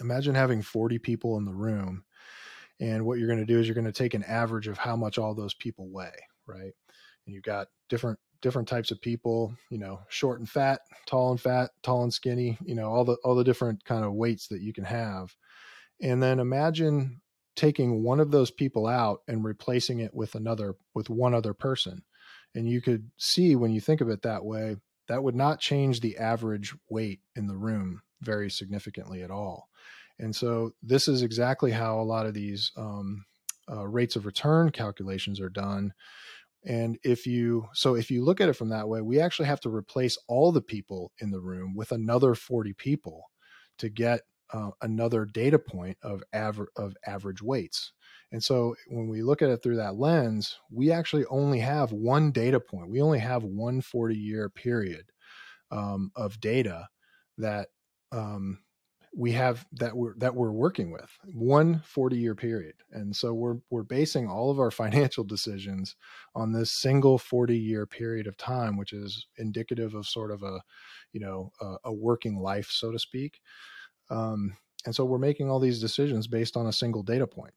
imagine 0.00 0.34
having 0.34 0.62
40 0.62 0.98
people 0.98 1.36
in 1.36 1.44
the 1.44 1.52
room. 1.52 2.04
And 2.80 3.04
what 3.04 3.18
you're 3.18 3.28
going 3.28 3.38
to 3.38 3.44
do 3.44 3.60
is 3.60 3.66
you're 3.66 3.74
going 3.74 3.84
to 3.84 3.92
take 3.92 4.14
an 4.14 4.24
average 4.24 4.66
of 4.66 4.78
how 4.78 4.96
much 4.96 5.18
all 5.18 5.34
those 5.34 5.52
people 5.52 5.90
weigh, 5.90 6.16
right? 6.46 6.72
And 7.26 7.34
you've 7.34 7.42
got 7.42 7.68
different 7.90 8.18
different 8.42 8.68
types 8.68 8.90
of 8.90 9.00
people, 9.00 9.54
you 9.70 9.78
know, 9.78 10.00
short 10.08 10.40
and 10.40 10.48
fat, 10.48 10.80
tall 11.06 11.30
and 11.30 11.40
fat, 11.40 11.70
tall 11.82 12.02
and 12.02 12.12
skinny, 12.12 12.58
you 12.64 12.74
know, 12.74 12.90
all 12.90 13.04
the 13.04 13.16
all 13.24 13.34
the 13.34 13.44
different 13.44 13.84
kind 13.84 14.04
of 14.04 14.12
weights 14.12 14.48
that 14.48 14.60
you 14.60 14.72
can 14.72 14.84
have. 14.84 15.34
And 16.00 16.22
then 16.22 16.40
imagine 16.40 17.20
taking 17.54 18.02
one 18.02 18.20
of 18.20 18.30
those 18.30 18.50
people 18.50 18.86
out 18.86 19.20
and 19.28 19.44
replacing 19.44 20.00
it 20.00 20.12
with 20.12 20.34
another 20.34 20.74
with 20.94 21.08
one 21.08 21.34
other 21.34 21.54
person. 21.54 22.02
And 22.54 22.68
you 22.68 22.82
could 22.82 23.10
see 23.16 23.56
when 23.56 23.72
you 23.72 23.80
think 23.80 24.00
of 24.00 24.10
it 24.10 24.22
that 24.22 24.44
way, 24.44 24.76
that 25.08 25.22
would 25.22 25.34
not 25.34 25.60
change 25.60 26.00
the 26.00 26.18
average 26.18 26.74
weight 26.90 27.20
in 27.34 27.46
the 27.46 27.56
room 27.56 28.02
very 28.20 28.50
significantly 28.50 29.22
at 29.22 29.30
all. 29.30 29.68
And 30.18 30.34
so 30.36 30.72
this 30.82 31.08
is 31.08 31.22
exactly 31.22 31.70
how 31.70 31.98
a 31.98 32.04
lot 32.04 32.26
of 32.26 32.34
these 32.34 32.70
um, 32.76 33.24
uh, 33.70 33.86
rates 33.86 34.16
of 34.16 34.26
return 34.26 34.70
calculations 34.70 35.40
are 35.40 35.48
done 35.48 35.92
and 36.64 36.98
if 37.02 37.26
you, 37.26 37.66
so 37.72 37.96
if 37.96 38.10
you 38.10 38.24
look 38.24 38.40
at 38.40 38.48
it 38.48 38.54
from 38.54 38.68
that 38.68 38.88
way, 38.88 39.00
we 39.00 39.20
actually 39.20 39.46
have 39.46 39.60
to 39.60 39.74
replace 39.74 40.16
all 40.28 40.52
the 40.52 40.62
people 40.62 41.12
in 41.18 41.30
the 41.30 41.40
room 41.40 41.74
with 41.74 41.92
another 41.92 42.34
40 42.34 42.72
people 42.74 43.24
to 43.78 43.88
get 43.88 44.20
uh, 44.52 44.70
another 44.82 45.24
data 45.24 45.58
point 45.58 45.96
of 46.02 46.22
average 46.32 46.68
of 46.76 46.94
average 47.06 47.42
weights. 47.42 47.92
And 48.32 48.42
so 48.42 48.74
when 48.88 49.08
we 49.08 49.22
look 49.22 49.42
at 49.42 49.48
it 49.48 49.62
through 49.62 49.76
that 49.76 49.96
lens, 49.96 50.58
we 50.70 50.90
actually 50.90 51.24
only 51.26 51.58
have 51.60 51.92
one 51.92 52.30
data 52.32 52.60
point. 52.60 52.90
We 52.90 53.00
only 53.00 53.18
have 53.18 53.44
one 53.44 53.80
40 53.80 54.14
year 54.14 54.48
period 54.48 55.06
um, 55.70 56.10
of 56.16 56.38
data 56.40 56.86
that 57.38 57.68
um, 58.12 58.60
we 59.14 59.32
have 59.32 59.66
that 59.72 59.94
we're 59.94 60.14
that 60.16 60.34
we're 60.34 60.52
working 60.52 60.90
with 60.90 61.10
one 61.34 61.82
40 61.84 62.16
year 62.16 62.34
period 62.34 62.74
and 62.92 63.14
so 63.14 63.34
we're 63.34 63.56
we're 63.70 63.82
basing 63.82 64.28
all 64.28 64.50
of 64.50 64.58
our 64.58 64.70
financial 64.82 65.24
decisions 65.24 65.96
on 66.34 66.52
this 66.52 66.72
single 66.72 67.18
40 67.18 67.56
year 67.56 67.86
period 67.86 68.26
of 68.26 68.36
time 68.36 68.76
which 68.76 68.92
is 68.92 69.26
indicative 69.36 69.94
of 69.94 70.06
sort 70.06 70.30
of 70.30 70.42
a 70.42 70.60
you 71.12 71.20
know 71.20 71.52
a, 71.60 71.76
a 71.84 71.92
working 71.92 72.38
life 72.38 72.70
so 72.70 72.90
to 72.90 72.98
speak 72.98 73.40
um, 74.10 74.56
and 74.84 74.94
so 74.94 75.04
we're 75.04 75.18
making 75.18 75.50
all 75.50 75.60
these 75.60 75.80
decisions 75.80 76.26
based 76.26 76.56
on 76.56 76.66
a 76.66 76.72
single 76.72 77.02
data 77.02 77.26
point 77.26 77.54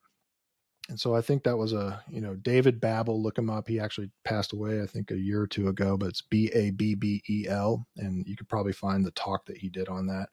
and 0.87 0.99
so 0.99 1.15
I 1.15 1.21
think 1.21 1.43
that 1.43 1.57
was 1.57 1.73
a 1.73 2.03
you 2.07 2.21
know 2.21 2.35
David 2.35 2.79
Babbel. 2.79 3.19
Look 3.19 3.39
him 3.39 3.49
up. 3.49 3.67
He 3.67 3.79
actually 3.79 4.11
passed 4.23 4.53
away, 4.53 4.83
I 4.83 4.85
think, 4.85 5.09
a 5.09 5.17
year 5.17 5.41
or 5.41 5.47
two 5.47 5.67
ago. 5.67 5.97
But 5.97 6.09
it's 6.09 6.21
B 6.21 6.51
A 6.53 6.69
B 6.69 6.93
B 6.93 7.23
E 7.27 7.47
L, 7.49 7.87
and 7.97 8.23
you 8.27 8.35
could 8.35 8.47
probably 8.47 8.71
find 8.71 9.03
the 9.03 9.11
talk 9.11 9.47
that 9.47 9.57
he 9.57 9.67
did 9.67 9.89
on 9.89 10.05
that 10.07 10.29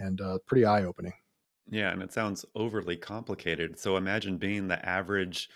and 0.00 0.20
uh, 0.20 0.38
pretty 0.46 0.64
eye 0.64 0.84
opening. 0.84 1.12
Yeah, 1.70 1.92
and 1.92 2.02
it 2.02 2.12
sounds 2.12 2.44
overly 2.54 2.96
complicated. 2.96 3.78
So 3.78 3.96
imagine 3.96 4.38
being 4.38 4.66
the 4.66 4.84
average 4.84 5.48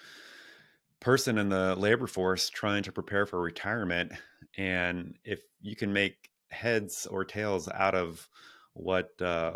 person 1.01 1.39
in 1.39 1.49
the 1.49 1.75
labor 1.75 2.07
force 2.07 2.49
trying 2.49 2.83
to 2.85 2.93
prepare 2.93 3.27
for 3.27 3.41
retirement, 3.41 4.13
and 4.57 5.17
if 5.25 5.41
you 5.61 5.75
can 5.75 5.93
make 5.93 6.31
heads 6.51 7.07
or 7.07 7.25
tails 7.25 7.69
out 7.69 7.95
of 7.95 8.29
what 8.75 9.21
uh, 9.21 9.55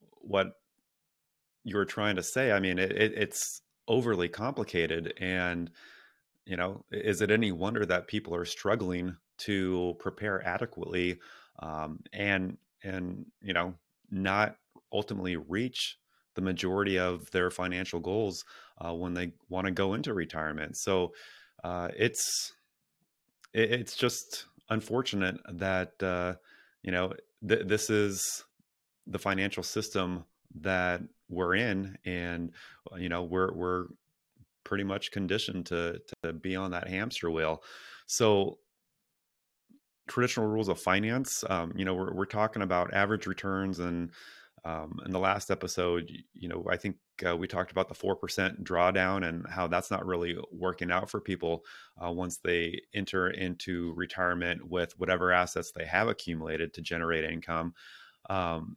what 0.00 0.54
you're 1.62 1.84
trying 1.84 2.16
to 2.16 2.22
say, 2.22 2.52
I 2.52 2.58
mean, 2.58 2.78
it, 2.78 2.92
it, 2.92 3.12
it's 3.14 3.62
overly 3.86 4.28
complicated, 4.28 5.14
and 5.18 5.70
you 6.44 6.56
know, 6.56 6.84
is 6.90 7.20
it 7.20 7.30
any 7.30 7.52
wonder 7.52 7.86
that 7.86 8.08
people 8.08 8.34
are 8.34 8.44
struggling 8.44 9.16
to 9.38 9.94
prepare 9.98 10.44
adequately 10.46 11.18
um, 11.60 12.00
and 12.12 12.58
and 12.82 13.26
you 13.40 13.52
know 13.52 13.74
not 14.10 14.56
ultimately 14.92 15.36
reach 15.36 15.96
the 16.34 16.40
majority 16.40 16.98
of 16.98 17.30
their 17.30 17.50
financial 17.50 18.00
goals 18.00 18.44
uh, 18.78 18.94
when 18.94 19.14
they 19.14 19.32
want 19.48 19.66
to 19.66 19.72
go 19.72 19.94
into 19.94 20.14
retirement. 20.14 20.76
So 20.76 21.12
uh, 21.64 21.88
it's 21.96 22.52
it, 23.52 23.72
it's 23.72 23.96
just 23.96 24.46
unfortunate 24.68 25.36
that 25.52 25.92
uh, 26.02 26.34
you 26.82 26.92
know 26.92 27.12
th- 27.46 27.66
this 27.66 27.90
is 27.90 28.44
the 29.06 29.18
financial 29.18 29.62
system 29.62 30.24
that 30.60 31.00
we're 31.28 31.54
in, 31.54 31.96
and 32.04 32.52
uh, 32.92 32.96
you 32.96 33.08
know 33.08 33.24
we're 33.24 33.52
we're 33.52 33.86
pretty 34.64 34.84
much 34.84 35.10
conditioned 35.10 35.66
to 35.66 36.00
to 36.22 36.32
be 36.32 36.56
on 36.56 36.70
that 36.70 36.88
hamster 36.88 37.30
wheel. 37.30 37.62
So 38.06 38.58
traditional 40.10 40.46
rules 40.46 40.68
of 40.68 40.80
finance. 40.80 41.44
Um, 41.48 41.72
you 41.76 41.84
know, 41.84 41.94
we're, 41.94 42.12
we're 42.12 42.26
talking 42.26 42.62
about 42.62 42.92
average 42.92 43.26
returns, 43.26 43.78
and 43.78 44.10
um, 44.64 44.98
in 45.06 45.12
the 45.12 45.18
last 45.18 45.50
episode, 45.50 46.10
you 46.34 46.48
know, 46.48 46.66
I 46.68 46.76
think 46.76 46.96
uh, 47.26 47.36
we 47.36 47.46
talked 47.46 47.72
about 47.72 47.88
the 47.88 47.94
four 47.94 48.16
percent 48.16 48.62
drawdown 48.62 49.26
and 49.26 49.46
how 49.48 49.66
that's 49.68 49.90
not 49.90 50.04
really 50.04 50.36
working 50.52 50.90
out 50.90 51.08
for 51.08 51.20
people 51.20 51.64
uh, 52.04 52.10
once 52.10 52.38
they 52.38 52.82
enter 52.92 53.30
into 53.30 53.94
retirement 53.94 54.68
with 54.68 54.98
whatever 54.98 55.32
assets 55.32 55.72
they 55.72 55.86
have 55.86 56.08
accumulated 56.08 56.74
to 56.74 56.82
generate 56.82 57.24
income. 57.24 57.72
Um, 58.28 58.76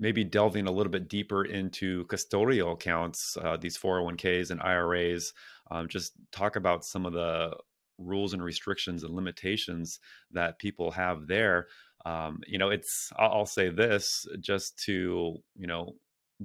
maybe 0.00 0.24
delving 0.24 0.66
a 0.66 0.72
little 0.72 0.90
bit 0.90 1.08
deeper 1.08 1.44
into 1.44 2.06
custodial 2.06 2.72
accounts, 2.72 3.36
uh, 3.42 3.56
these 3.58 3.76
401ks 3.76 4.50
and 4.50 4.60
IRAs. 4.62 5.34
Um, 5.70 5.88
just 5.88 6.14
talk 6.32 6.56
about 6.56 6.84
some 6.84 7.04
of 7.04 7.12
the 7.12 7.54
rules 8.00 8.32
and 8.32 8.42
restrictions 8.42 9.04
and 9.04 9.14
limitations 9.14 10.00
that 10.32 10.58
people 10.58 10.90
have 10.90 11.26
there. 11.26 11.68
Um, 12.04 12.40
you 12.46 12.58
know, 12.58 12.70
it's 12.70 13.10
I'll, 13.16 13.46
say 13.46 13.68
this 13.68 14.26
just 14.40 14.78
to 14.86 15.36
you 15.56 15.66
know 15.66 15.94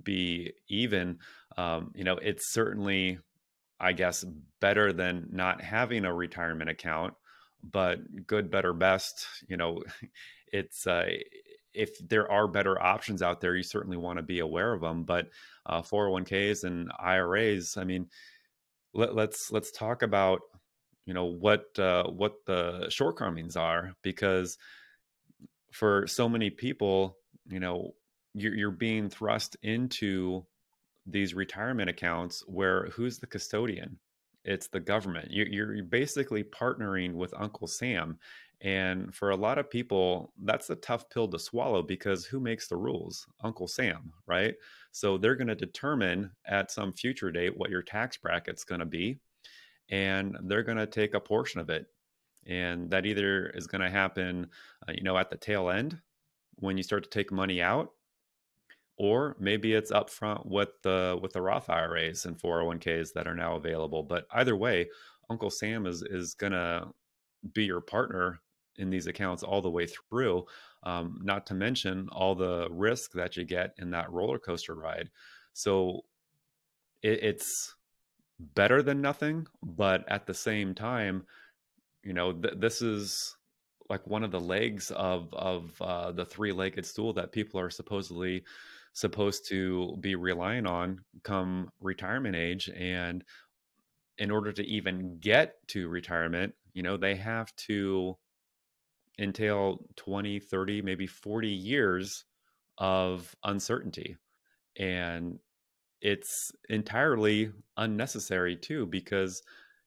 be 0.02 0.54
even. 0.68 1.20
Um, 1.58 1.92
you 1.96 2.04
know, 2.04 2.18
it's 2.18 2.52
certainly, 2.52 3.20
I 3.80 3.94
guess, 3.94 4.26
better 4.60 4.92
than 4.92 5.30
not 5.32 5.62
having 5.62 6.06
a 6.06 6.14
retirement 6.14 6.70
account, 6.70 7.14
but 7.64 8.00
good, 8.28 8.52
better, 8.52 8.74
best. 8.74 9.26
You 9.48 9.58
know, 9.58 9.84
it's. 10.52 10.86
Uh, 10.86 11.10
if 11.74 11.90
there 12.08 12.32
are 12.32 12.48
better 12.48 12.82
options 12.82 13.22
out 13.22 13.42
there, 13.42 13.54
you 13.54 13.62
certainly 13.62 13.98
want 13.98 14.18
to 14.18 14.24
be 14.24 14.40
aware 14.40 14.72
of 14.72 14.80
them. 14.80 15.04
But 15.04 15.28
uh, 15.66 15.82
401ks 15.82 16.64
and 16.64 16.90
IRAs, 16.98 17.76
I 17.76 17.84
mean, 17.84 18.08
let, 18.94 19.14
let's 19.14 19.52
let's 19.52 19.72
talk 19.72 20.02
about 20.02 20.42
you 21.06 21.14
know 21.14 21.26
what 21.26 21.78
uh, 21.80 22.08
what 22.08 22.46
the 22.46 22.88
shortcomings 22.90 23.56
are 23.56 23.94
because 24.02 24.58
for 25.72 26.08
so 26.08 26.28
many 26.28 26.50
people 26.50 27.18
you 27.48 27.60
know 27.60 27.94
you're, 28.36 28.54
you're 28.54 28.72
being 28.72 29.10
thrust 29.10 29.56
into 29.64 30.46
these 31.08 31.34
retirement 31.34 31.90
accounts 31.90 32.44
where 32.48 32.88
who's 32.88 33.18
the 33.18 33.28
custodian? 33.28 33.98
It's 34.44 34.68
the 34.68 34.80
government. 34.80 35.32
You're, 35.32 35.48
you're 35.48 35.84
basically 35.84 36.44
partnering 36.44 37.14
with 37.14 37.34
uncle 37.38 37.68
sam 37.68 38.20
and 38.62 39.14
for 39.14 39.32
a 39.32 39.36
lot 39.36 39.58
of 39.58 39.70
people 39.70 40.32
that's 40.44 40.70
a 40.70 40.76
tough 40.78 41.10
pill 41.10 41.28
to 41.28 41.38
swallow 41.38 41.82
because 41.82 42.26
who 42.26 42.40
makes 42.40 42.68
the 42.68 42.78
rules? 42.78 43.26
Uncle 43.44 43.68
sam 43.68 44.12
right? 44.28 44.56
So 44.92 45.18
they're 45.18 45.36
going 45.36 45.48
to 45.48 45.56
determine 45.56 46.32
at 46.46 46.72
some 46.72 46.94
future 46.94 47.32
date 47.32 47.58
what 47.58 47.70
your 47.70 47.82
tax 47.82 48.18
bracket's 48.18 48.64
going 48.64 48.80
to 48.80 48.86
be 48.86 49.18
and 49.90 50.38
they're 50.44 50.64
going 50.64 50.78
to 50.78 50.88
take 50.88 51.14
a 51.14 51.20
portion 51.20 51.60
of 51.60 51.70
it. 51.70 51.88
And 52.48 52.92
that 52.92 53.06
either 53.06 53.48
is 53.48 53.68
going 53.68 53.82
to 53.82 53.90
happen 53.90 54.48
uh, 54.88 54.92
you 54.94 55.04
know 55.04 55.18
at 55.18 55.30
the 55.30 55.38
tail 55.38 55.70
end 55.70 56.00
when 56.58 56.78
you 56.78 56.84
start 56.84 57.04
to 57.04 57.10
take 57.10 57.32
money 57.32 57.62
out 57.62 57.92
or 58.98 59.36
maybe 59.40 59.74
it's 59.74 59.92
upfront 59.92 60.46
with 60.46 60.70
the 60.84 61.18
with 61.22 61.34
the 61.34 61.42
Roth 61.42 61.70
IRAs 61.70 62.26
and 62.26 62.38
401ks 62.38 63.14
that 63.14 63.28
are 63.28 63.36
now 63.36 63.56
available. 63.56 64.04
But 64.04 64.28
either 64.32 64.56
way 64.56 64.90
Uncle 65.30 65.50
Sam 65.50 65.86
is 65.86 66.02
is 66.04 66.34
going 66.36 66.54
to 66.54 66.88
be 67.54 67.66
your 67.66 67.82
partner 67.82 68.42
in 68.78 68.90
these 68.90 69.08
accounts 69.08 69.44
all 69.44 69.62
the 69.62 69.70
way 69.70 69.88
through 69.88 70.46
um, 70.84 71.20
not 71.24 71.46
to 71.48 71.54
mention 71.54 72.08
all 72.12 72.36
the 72.36 72.68
risk 72.70 73.12
that 73.14 73.36
you 73.36 73.44
get 73.44 73.74
in 73.80 73.90
that 73.92 74.12
roller 74.12 74.38
coaster 74.38 74.76
ride. 74.76 75.10
So 75.54 76.02
it, 77.02 77.24
it's 77.24 77.76
better 78.40 78.82
than 78.82 79.02
nothing, 79.02 79.48
but 79.64 80.08
at 80.10 80.26
the 80.26 80.34
same 80.34 80.74
time, 80.74 81.26
you 82.04 82.14
know, 82.14 82.34
th- 82.34 82.56
this 82.58 82.82
is 82.82 83.36
like 83.90 84.06
one 84.08 84.24
of 84.24 84.32
the 84.32 84.40
legs 84.40 84.92
of 84.92 85.34
of 85.34 85.82
uh, 85.82 86.12
the 86.12 86.26
three-legged 86.26 86.86
stool 86.86 87.14
that 87.14 87.32
people 87.32 87.60
are 87.60 87.70
supposedly 87.70 88.44
supposed 88.94 89.48
to 89.50 89.96
be 90.00 90.16
relying 90.16 90.66
on 90.66 91.00
come 91.24 91.70
retirement 91.82 92.36
age 92.36 92.70
and 92.70 93.24
in 94.18 94.32
order 94.32 94.52
to 94.54 94.66
even 94.66 95.18
get 95.20 95.56
to 95.68 95.90
retirement 95.90 96.54
you 96.74 96.82
know 96.82 96.96
they 96.96 97.14
have 97.14 97.54
to 97.58 98.18
entail 99.20 99.86
20 99.98 100.40
30 100.40 100.82
maybe 100.82 101.06
40 101.08 101.50
years 101.50 102.26
of 102.78 103.36
uncertainty. 103.44 104.18
And 104.78 105.40
it's 106.06 106.52
entirely 106.70 107.52
unnecessary 107.78 108.56
too 108.56 108.86
because 108.86 109.42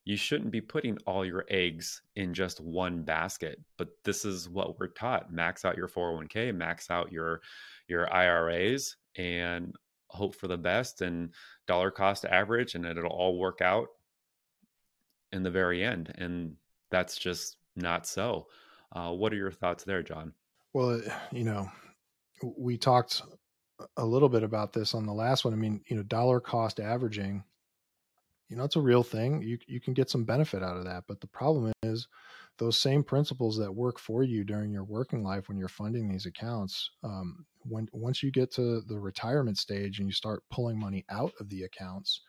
you 0.04 0.16
shouldn't 0.16 0.50
be 0.50 0.60
putting 0.60 0.98
all 1.06 1.24
your 1.24 1.44
eggs 1.48 2.02
in 2.16 2.34
just 2.34 2.60
one 2.60 3.04
basket 3.04 3.60
but 3.76 3.90
this 4.04 4.24
is 4.24 4.48
what 4.48 4.80
we're 4.80 4.88
taught 4.88 5.32
max 5.32 5.64
out 5.64 5.76
your 5.76 5.86
401k 5.86 6.52
max 6.52 6.90
out 6.90 7.12
your 7.12 7.40
your 7.86 8.12
iras 8.12 8.96
and 9.16 9.76
hope 10.08 10.34
for 10.34 10.48
the 10.48 10.58
best 10.58 11.02
and 11.02 11.32
dollar 11.68 11.92
cost 11.92 12.24
average 12.24 12.74
and 12.74 12.84
it'll 12.84 13.06
all 13.06 13.38
work 13.38 13.60
out 13.60 13.86
in 15.30 15.44
the 15.44 15.50
very 15.52 15.84
end 15.84 16.12
and 16.18 16.56
that's 16.90 17.16
just 17.16 17.58
not 17.76 18.06
so. 18.06 18.46
Uh, 18.90 19.12
what 19.12 19.32
are 19.32 19.36
your 19.36 19.52
thoughts 19.52 19.84
there 19.84 20.02
john? 20.02 20.32
Well 20.72 21.00
you 21.30 21.44
know 21.44 21.70
we 22.42 22.76
talked 22.76 23.22
a 23.96 24.04
little 24.04 24.28
bit 24.28 24.42
about 24.42 24.72
this 24.72 24.94
on 24.94 25.06
the 25.06 25.12
last 25.12 25.44
one. 25.44 25.54
I 25.54 25.56
mean 25.56 25.82
you 25.88 25.96
know 25.96 26.02
dollar 26.02 26.40
cost 26.40 26.80
averaging 26.80 27.44
you 28.48 28.56
know 28.56 28.64
it's 28.64 28.76
a 28.76 28.80
real 28.80 29.02
thing. 29.02 29.42
You 29.42 29.58
you 29.66 29.80
can 29.80 29.94
get 29.94 30.10
some 30.10 30.24
benefit 30.24 30.62
out 30.62 30.76
of 30.76 30.84
that 30.84 31.04
but 31.06 31.20
the 31.20 31.26
problem 31.26 31.72
is 31.82 32.08
those 32.58 32.76
same 32.78 33.04
principles 33.04 33.56
that 33.56 33.74
work 33.74 33.98
for 33.98 34.22
you 34.22 34.44
during 34.44 34.72
your 34.72 34.84
working 34.84 35.22
life 35.22 35.48
when 35.48 35.56
you're 35.56 35.68
funding 35.68 36.08
these 36.08 36.26
accounts 36.26 36.90
um, 37.04 37.46
when 37.62 37.88
once 37.92 38.22
you 38.22 38.30
get 38.30 38.52
to 38.52 38.80
the 38.82 38.98
retirement 38.98 39.56
stage 39.56 39.98
and 39.98 40.08
you 40.08 40.12
start 40.12 40.42
pulling 40.50 40.78
money 40.78 41.04
out 41.10 41.32
of 41.40 41.48
the 41.48 41.62
accounts 41.62 42.20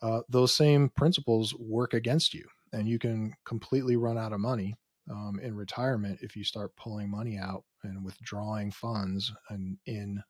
uh, 0.00 0.20
those 0.28 0.54
same 0.54 0.88
principles 0.88 1.54
work 1.58 1.94
against 1.94 2.34
you 2.34 2.44
and 2.72 2.88
you 2.88 2.98
can 2.98 3.32
completely 3.44 3.96
run 3.96 4.18
out 4.18 4.32
of 4.32 4.40
money 4.40 4.74
um, 5.10 5.38
in 5.42 5.54
retirement 5.54 6.18
if 6.22 6.34
you 6.34 6.44
start 6.44 6.74
pulling 6.76 7.10
money 7.10 7.38
out 7.38 7.64
and 7.84 8.04
withdrawing 8.04 8.70
funds 8.70 9.32
and 9.50 9.76
in 9.86 10.22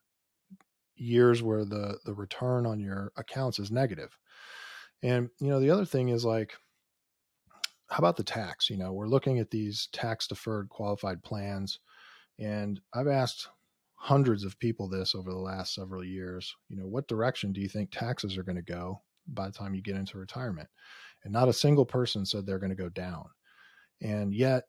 years 0.95 1.41
where 1.41 1.65
the 1.65 1.99
the 2.05 2.13
return 2.13 2.65
on 2.65 2.79
your 2.79 3.11
accounts 3.17 3.59
is 3.59 3.71
negative 3.71 4.17
and 5.03 5.29
you 5.39 5.49
know, 5.49 5.59
the 5.59 5.69
other 5.69 5.85
thing 5.85 6.09
is 6.09 6.23
like, 6.23 6.53
how 7.89 7.97
about 7.97 8.15
the 8.15 8.23
tax? 8.23 8.69
You 8.69 8.77
know, 8.77 8.93
we're 8.93 9.07
looking 9.07 9.37
at 9.37 9.51
these 9.51 9.89
tax 9.91 10.27
deferred 10.27 10.69
qualified 10.69 11.21
plans, 11.21 11.79
and 12.39 12.79
I've 12.93 13.09
asked 13.09 13.49
hundreds 13.95 14.43
of 14.43 14.57
people 14.59 14.89
this 14.89 15.13
over 15.13 15.29
the 15.29 15.37
last 15.37 15.75
several 15.75 16.03
years. 16.03 16.55
You 16.69 16.77
know, 16.77 16.87
what 16.87 17.07
direction 17.07 17.51
do 17.51 17.61
you 17.61 17.67
think 17.67 17.91
taxes 17.91 18.37
are 18.37 18.43
going 18.43 18.55
to 18.55 18.61
go 18.61 19.01
by 19.27 19.47
the 19.47 19.53
time 19.53 19.75
you 19.75 19.81
get 19.81 19.97
into 19.97 20.17
retirement? 20.17 20.69
And 21.23 21.33
not 21.33 21.49
a 21.49 21.53
single 21.53 21.85
person 21.85 22.25
said 22.25 22.45
they're 22.45 22.59
going 22.59 22.69
to 22.69 22.75
go 22.75 22.89
down. 22.89 23.25
And 24.01 24.33
yet, 24.33 24.63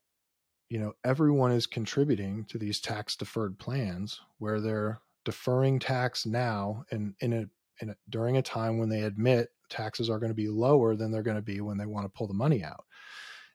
you 0.68 0.78
know, 0.78 0.92
everyone 1.04 1.52
is 1.52 1.66
contributing 1.66 2.44
to 2.48 2.58
these 2.58 2.80
tax 2.80 3.16
deferred 3.16 3.58
plans 3.58 4.20
where 4.38 4.60
they're 4.60 5.00
deferring 5.24 5.78
tax 5.78 6.26
now 6.26 6.84
and 6.90 7.14
in 7.20 7.32
a, 7.32 7.44
in 7.80 7.90
a 7.90 7.96
during 8.10 8.36
a 8.36 8.42
time 8.42 8.78
when 8.78 8.88
they 8.88 9.02
admit 9.02 9.48
taxes 9.68 10.08
are 10.10 10.18
going 10.18 10.30
to 10.30 10.34
be 10.34 10.48
lower 10.48 10.94
than 10.94 11.10
they're 11.10 11.22
going 11.22 11.36
to 11.36 11.42
be 11.42 11.60
when 11.60 11.76
they 11.76 11.86
want 11.86 12.04
to 12.06 12.16
pull 12.16 12.26
the 12.26 12.34
money 12.34 12.62
out. 12.62 12.84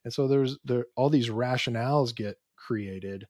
And 0.03 0.13
so 0.13 0.27
there's 0.27 0.57
there 0.63 0.85
all 0.95 1.09
these 1.09 1.29
rationales 1.29 2.15
get 2.15 2.37
created 2.55 3.25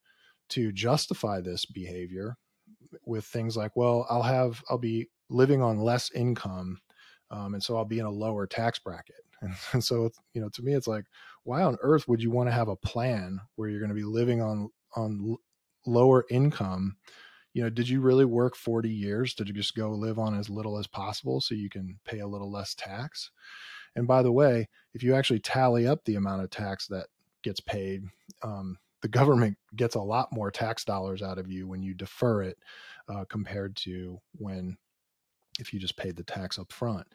to 0.49 0.71
justify 0.71 1.41
this 1.41 1.65
behavior 1.65 2.37
with 3.05 3.25
things 3.25 3.55
like, 3.55 3.75
well, 3.75 4.05
I'll 4.09 4.23
have 4.23 4.63
I'll 4.69 4.77
be 4.77 5.09
living 5.29 5.61
on 5.61 5.79
less 5.79 6.11
income, 6.11 6.79
um, 7.31 7.53
and 7.53 7.63
so 7.63 7.77
I'll 7.77 7.85
be 7.85 7.99
in 7.99 8.05
a 8.05 8.11
lower 8.11 8.47
tax 8.47 8.79
bracket. 8.79 9.15
And, 9.41 9.53
and 9.71 9.81
so 9.81 10.09
you 10.33 10.41
know, 10.41 10.49
to 10.49 10.61
me, 10.61 10.73
it's 10.73 10.85
like, 10.85 11.05
why 11.43 11.63
on 11.63 11.77
earth 11.81 12.09
would 12.09 12.21
you 12.21 12.29
want 12.29 12.49
to 12.49 12.53
have 12.53 12.67
a 12.67 12.75
plan 12.75 13.39
where 13.55 13.69
you're 13.69 13.79
going 13.79 13.87
to 13.87 13.95
be 13.95 14.03
living 14.03 14.41
on 14.41 14.69
on 14.97 15.37
lower 15.85 16.25
income 16.29 16.97
you 17.53 17.63
know, 17.63 17.69
did 17.69 17.89
you 17.89 18.01
really 18.01 18.25
work 18.25 18.55
40 18.55 18.89
years? 18.89 19.35
You 19.37 19.45
just 19.45 19.75
go 19.75 19.91
live 19.91 20.19
on 20.19 20.37
as 20.37 20.49
little 20.49 20.77
as 20.77 20.87
possible 20.87 21.41
so 21.41 21.55
you 21.55 21.69
can 21.69 21.99
pay 22.05 22.19
a 22.19 22.27
little 22.27 22.51
less 22.51 22.75
tax? 22.75 23.31
And 23.95 24.07
by 24.07 24.21
the 24.21 24.31
way, 24.31 24.67
if 24.93 25.03
you 25.03 25.15
actually 25.15 25.39
tally 25.39 25.87
up 25.87 26.03
the 26.05 26.15
amount 26.15 26.43
of 26.43 26.49
tax 26.49 26.87
that 26.87 27.07
gets 27.43 27.59
paid, 27.59 28.03
um, 28.43 28.77
the 29.01 29.07
government 29.07 29.57
gets 29.75 29.95
a 29.95 30.01
lot 30.01 30.31
more 30.31 30.51
tax 30.51 30.83
dollars 30.83 31.21
out 31.21 31.37
of 31.37 31.49
you 31.49 31.67
when 31.67 31.81
you 31.81 31.93
defer 31.93 32.43
it 32.43 32.57
uh, 33.07 33.25
compared 33.29 33.75
to 33.77 34.19
when 34.37 34.77
if 35.59 35.73
you 35.73 35.79
just 35.79 35.97
paid 35.97 36.15
the 36.15 36.23
tax 36.23 36.59
up 36.59 36.71
front. 36.71 37.07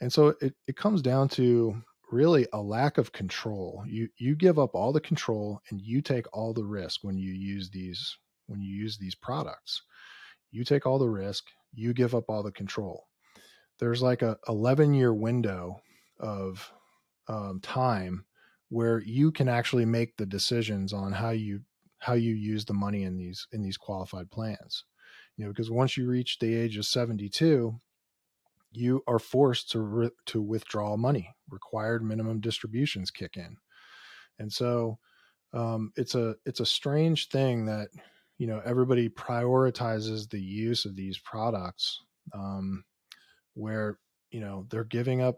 And 0.00 0.12
so 0.12 0.34
it, 0.40 0.54
it 0.66 0.76
comes 0.76 1.02
down 1.02 1.28
to 1.30 1.82
really 2.10 2.46
a 2.52 2.60
lack 2.60 2.98
of 2.98 3.12
control. 3.12 3.84
You 3.86 4.08
you 4.16 4.34
give 4.34 4.58
up 4.58 4.74
all 4.74 4.92
the 4.92 5.00
control 5.00 5.62
and 5.70 5.80
you 5.80 6.00
take 6.00 6.26
all 6.32 6.52
the 6.52 6.64
risk 6.64 7.00
when 7.02 7.16
you 7.18 7.32
use 7.32 7.70
these 7.70 8.16
when 8.50 8.60
you 8.60 8.74
use 8.74 8.98
these 8.98 9.14
products. 9.14 9.82
You 10.50 10.64
take 10.64 10.86
all 10.86 10.98
the 10.98 11.08
risk, 11.08 11.44
you 11.72 11.94
give 11.94 12.14
up 12.14 12.24
all 12.28 12.42
the 12.42 12.50
control. 12.50 13.06
There's 13.78 14.02
like 14.02 14.22
a 14.22 14.36
11 14.48 14.92
year 14.92 15.14
window 15.14 15.80
of 16.18 16.70
um, 17.28 17.60
time 17.60 18.24
where 18.68 19.00
you 19.00 19.32
can 19.32 19.48
actually 19.48 19.84
make 19.84 20.16
the 20.16 20.26
decisions 20.26 20.92
on 20.92 21.12
how 21.12 21.30
you 21.30 21.60
how 21.98 22.14
you 22.14 22.34
use 22.34 22.64
the 22.64 22.74
money 22.74 23.04
in 23.04 23.16
these 23.16 23.46
in 23.52 23.62
these 23.62 23.76
qualified 23.76 24.30
plans. 24.30 24.84
You 25.36 25.44
know, 25.44 25.52
because 25.52 25.70
once 25.70 25.96
you 25.96 26.06
reach 26.06 26.38
the 26.38 26.54
age 26.54 26.76
of 26.76 26.84
72, 26.84 27.74
you 28.72 29.02
are 29.06 29.18
forced 29.18 29.70
to 29.70 29.80
re- 29.80 30.10
to 30.26 30.42
withdraw 30.42 30.96
money. 30.96 31.34
Required 31.48 32.02
minimum 32.02 32.40
distributions 32.40 33.10
kick 33.10 33.36
in, 33.36 33.56
and 34.38 34.52
so 34.52 34.98
um, 35.52 35.92
it's 35.96 36.14
a 36.14 36.36
it's 36.44 36.60
a 36.60 36.66
strange 36.66 37.28
thing 37.28 37.66
that 37.66 37.88
you 38.40 38.46
know 38.46 38.62
everybody 38.64 39.06
prioritizes 39.10 40.28
the 40.30 40.40
use 40.40 40.86
of 40.86 40.96
these 40.96 41.18
products 41.18 42.00
um, 42.32 42.82
where 43.52 43.98
you 44.30 44.40
know 44.40 44.66
they're 44.70 44.84
giving 44.84 45.20
up 45.20 45.36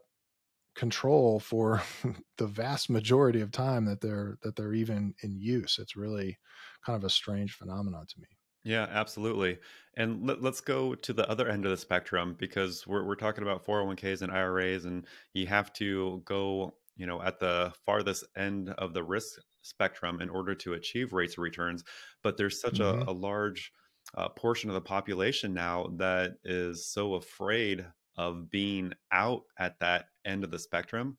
control 0.77 1.41
for 1.41 1.83
the 2.39 2.47
vast 2.47 2.89
majority 2.89 3.41
of 3.41 3.51
time 3.51 3.85
that 3.85 4.01
they're 4.01 4.39
that 4.43 4.55
they're 4.55 4.73
even 4.73 5.13
in 5.25 5.37
use. 5.37 5.79
It's 5.81 5.97
really 5.97 6.39
kind 6.87 6.97
of 6.97 7.03
a 7.03 7.11
strange 7.11 7.55
phenomenon 7.55 8.07
to 8.09 8.21
me. 8.21 8.29
Yeah 8.65 8.87
absolutely. 8.89 9.59
And 9.97 10.25
let, 10.25 10.43
us 10.45 10.61
go 10.61 10.95
to 10.95 11.13
the 11.13 11.29
other 11.29 11.49
end 11.49 11.65
of 11.65 11.73
the 11.73 11.77
spectrum 11.77 12.37
because 12.39 12.87
we're, 12.87 13.05
we're 13.05 13.17
talking 13.17 13.43
about 13.43 13.67
401ks 13.67 14.23
and 14.23 14.31
iras 14.31 14.85
and 14.85 15.05
you 15.35 15.49
have 15.49 15.73
to 15.75 16.23
go 16.25 16.75
you 16.97 17.07
know 17.07 17.21
at 17.21 17.41
the 17.41 17.73
farthest 17.85 18.25
end 18.37 18.71
of 18.79 18.95
the 18.95 19.03
risk 19.03 19.41
spectrum 19.63 20.21
in 20.21 20.29
order 20.29 20.55
to 20.55 20.75
achieve 20.75 21.13
rates 21.13 21.35
of 21.35 21.39
returns 21.39 21.85
but 22.23 22.37
there's 22.37 22.61
such 22.61 22.79
mm-hmm. 22.79 23.09
a, 23.09 23.11
a, 23.11 23.15
large 23.15 23.73
uh, 24.17 24.29
portion 24.29 24.69
of 24.69 24.75
the 24.75 24.81
population 24.81 25.55
now 25.55 25.87
that 25.97 26.35
is 26.45 26.87
so 26.87 27.15
afraid 27.15 27.85
of 28.17 28.51
being 28.51 28.93
out 29.11 29.43
at 29.59 29.79
that 29.79 30.07
end 30.25 30.45
of 30.45 30.51
the 30.51 30.59
spectrum 30.59 31.17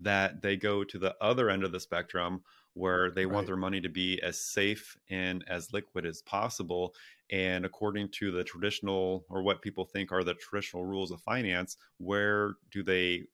that 0.00 0.42
they 0.42 0.56
go 0.56 0.84
to 0.84 0.98
the 0.98 1.16
other 1.20 1.50
end 1.50 1.64
of 1.64 1.72
the 1.72 1.80
spectrum 1.80 2.42
where 2.74 3.10
they 3.10 3.24
right. 3.24 3.34
want 3.34 3.46
their 3.46 3.56
money 3.56 3.80
to 3.80 3.88
be 3.88 4.20
as 4.22 4.38
safe 4.38 4.98
and 5.08 5.42
as 5.48 5.72
liquid 5.72 6.04
as 6.04 6.20
possible. 6.22 6.94
And 7.30 7.64
according 7.64 8.10
to 8.10 8.30
the 8.30 8.44
traditional, 8.44 9.24
or 9.30 9.42
what 9.42 9.62
people 9.62 9.86
think 9.86 10.12
are 10.12 10.22
the 10.22 10.34
traditional 10.34 10.84
rules 10.84 11.10
of 11.10 11.22
finance, 11.22 11.78
where 11.96 12.56
do 12.70 12.82
they 12.82 13.24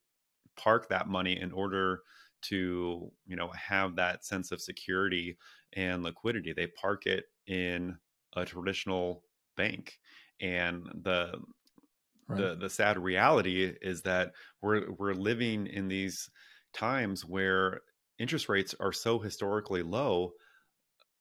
park 0.56 0.88
that 0.88 1.08
money 1.08 1.40
in 1.40 1.50
order 1.50 2.02
to 2.42 3.10
you 3.26 3.36
know 3.36 3.48
have 3.48 3.96
that 3.96 4.24
sense 4.24 4.52
of 4.52 4.60
security 4.60 5.36
and 5.74 6.02
liquidity 6.02 6.52
they 6.52 6.66
park 6.66 7.06
it 7.06 7.26
in 7.46 7.96
a 8.36 8.44
traditional 8.44 9.22
bank 9.56 9.98
and 10.40 10.86
the 11.02 11.32
right. 12.28 12.38
the 12.38 12.56
the 12.56 12.70
sad 12.70 12.98
reality 12.98 13.72
is 13.80 14.02
that 14.02 14.32
we're 14.60 14.90
we're 14.92 15.14
living 15.14 15.66
in 15.66 15.88
these 15.88 16.30
times 16.72 17.24
where 17.24 17.80
interest 18.18 18.48
rates 18.48 18.74
are 18.80 18.92
so 18.92 19.18
historically 19.18 19.82
low 19.82 20.32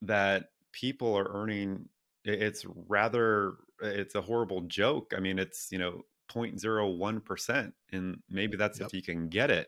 that 0.02 0.50
people 0.72 1.16
are 1.16 1.30
earning 1.34 1.88
it's 2.24 2.66
rather 2.88 3.56
it's 3.82 4.16
a 4.16 4.22
horrible 4.22 4.62
joke 4.62 5.14
i 5.16 5.20
mean 5.20 5.40
it's 5.40 5.72
you 5.72 5.80
know 5.80 6.02
0.01% 6.32 7.74
and 7.92 8.20
maybe 8.30 8.56
that's 8.56 8.80
yep. 8.80 8.88
if 8.88 8.94
you 8.94 9.02
can 9.02 9.28
get 9.28 9.50
it 9.50 9.68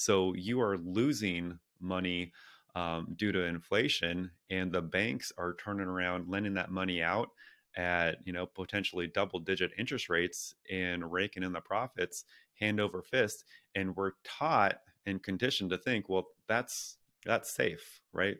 so 0.00 0.34
you 0.34 0.60
are 0.60 0.78
losing 0.78 1.58
money 1.80 2.32
um, 2.74 3.14
due 3.16 3.32
to 3.32 3.44
inflation 3.44 4.30
and 4.50 4.70
the 4.70 4.80
banks 4.82 5.32
are 5.38 5.54
turning 5.54 5.86
around 5.86 6.28
lending 6.28 6.54
that 6.54 6.70
money 6.70 7.02
out 7.02 7.28
at 7.76 8.16
you 8.24 8.32
know 8.32 8.46
potentially 8.46 9.06
double 9.06 9.38
digit 9.38 9.70
interest 9.78 10.08
rates 10.08 10.54
and 10.70 11.10
raking 11.12 11.42
in 11.42 11.52
the 11.52 11.60
profits 11.60 12.24
hand 12.58 12.80
over 12.80 13.02
fist 13.02 13.44
and 13.74 13.94
we're 13.96 14.12
taught 14.24 14.80
and 15.06 15.22
conditioned 15.22 15.70
to 15.70 15.78
think 15.78 16.08
well 16.08 16.26
that's 16.48 16.96
that's 17.24 17.52
safe 17.52 18.00
right? 18.12 18.36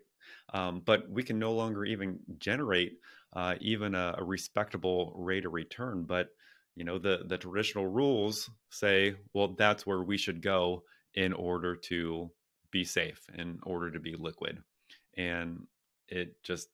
Um, 0.53 0.83
but 0.85 1.09
we 1.09 1.23
can 1.23 1.39
no 1.39 1.53
longer 1.53 1.85
even 1.85 2.19
generate 2.39 2.99
uh, 3.33 3.55
even 3.61 3.95
a, 3.95 4.17
a 4.19 4.25
respectable 4.25 5.13
rate 5.17 5.47
of 5.47 5.53
return. 5.53 6.05
But 6.05 6.29
you 6.77 6.85
know 6.85 6.99
the 6.99 7.25
the 7.27 7.37
traditional 7.39 7.87
rules 7.87 8.49
say 8.71 9.15
well 9.35 9.55
that's 9.59 9.87
where 9.87 10.03
we 10.03 10.17
should 10.17 10.41
go 10.41 10.85
in 11.15 11.33
order 11.33 11.75
to 11.75 12.31
be 12.71 12.85
safe 12.85 13.27
in 13.37 13.59
order 13.65 13.91
to 13.91 13.99
be 13.99 14.15
liquid 14.15 14.63
and 15.17 15.67
it 16.09 16.43
just 16.43 16.69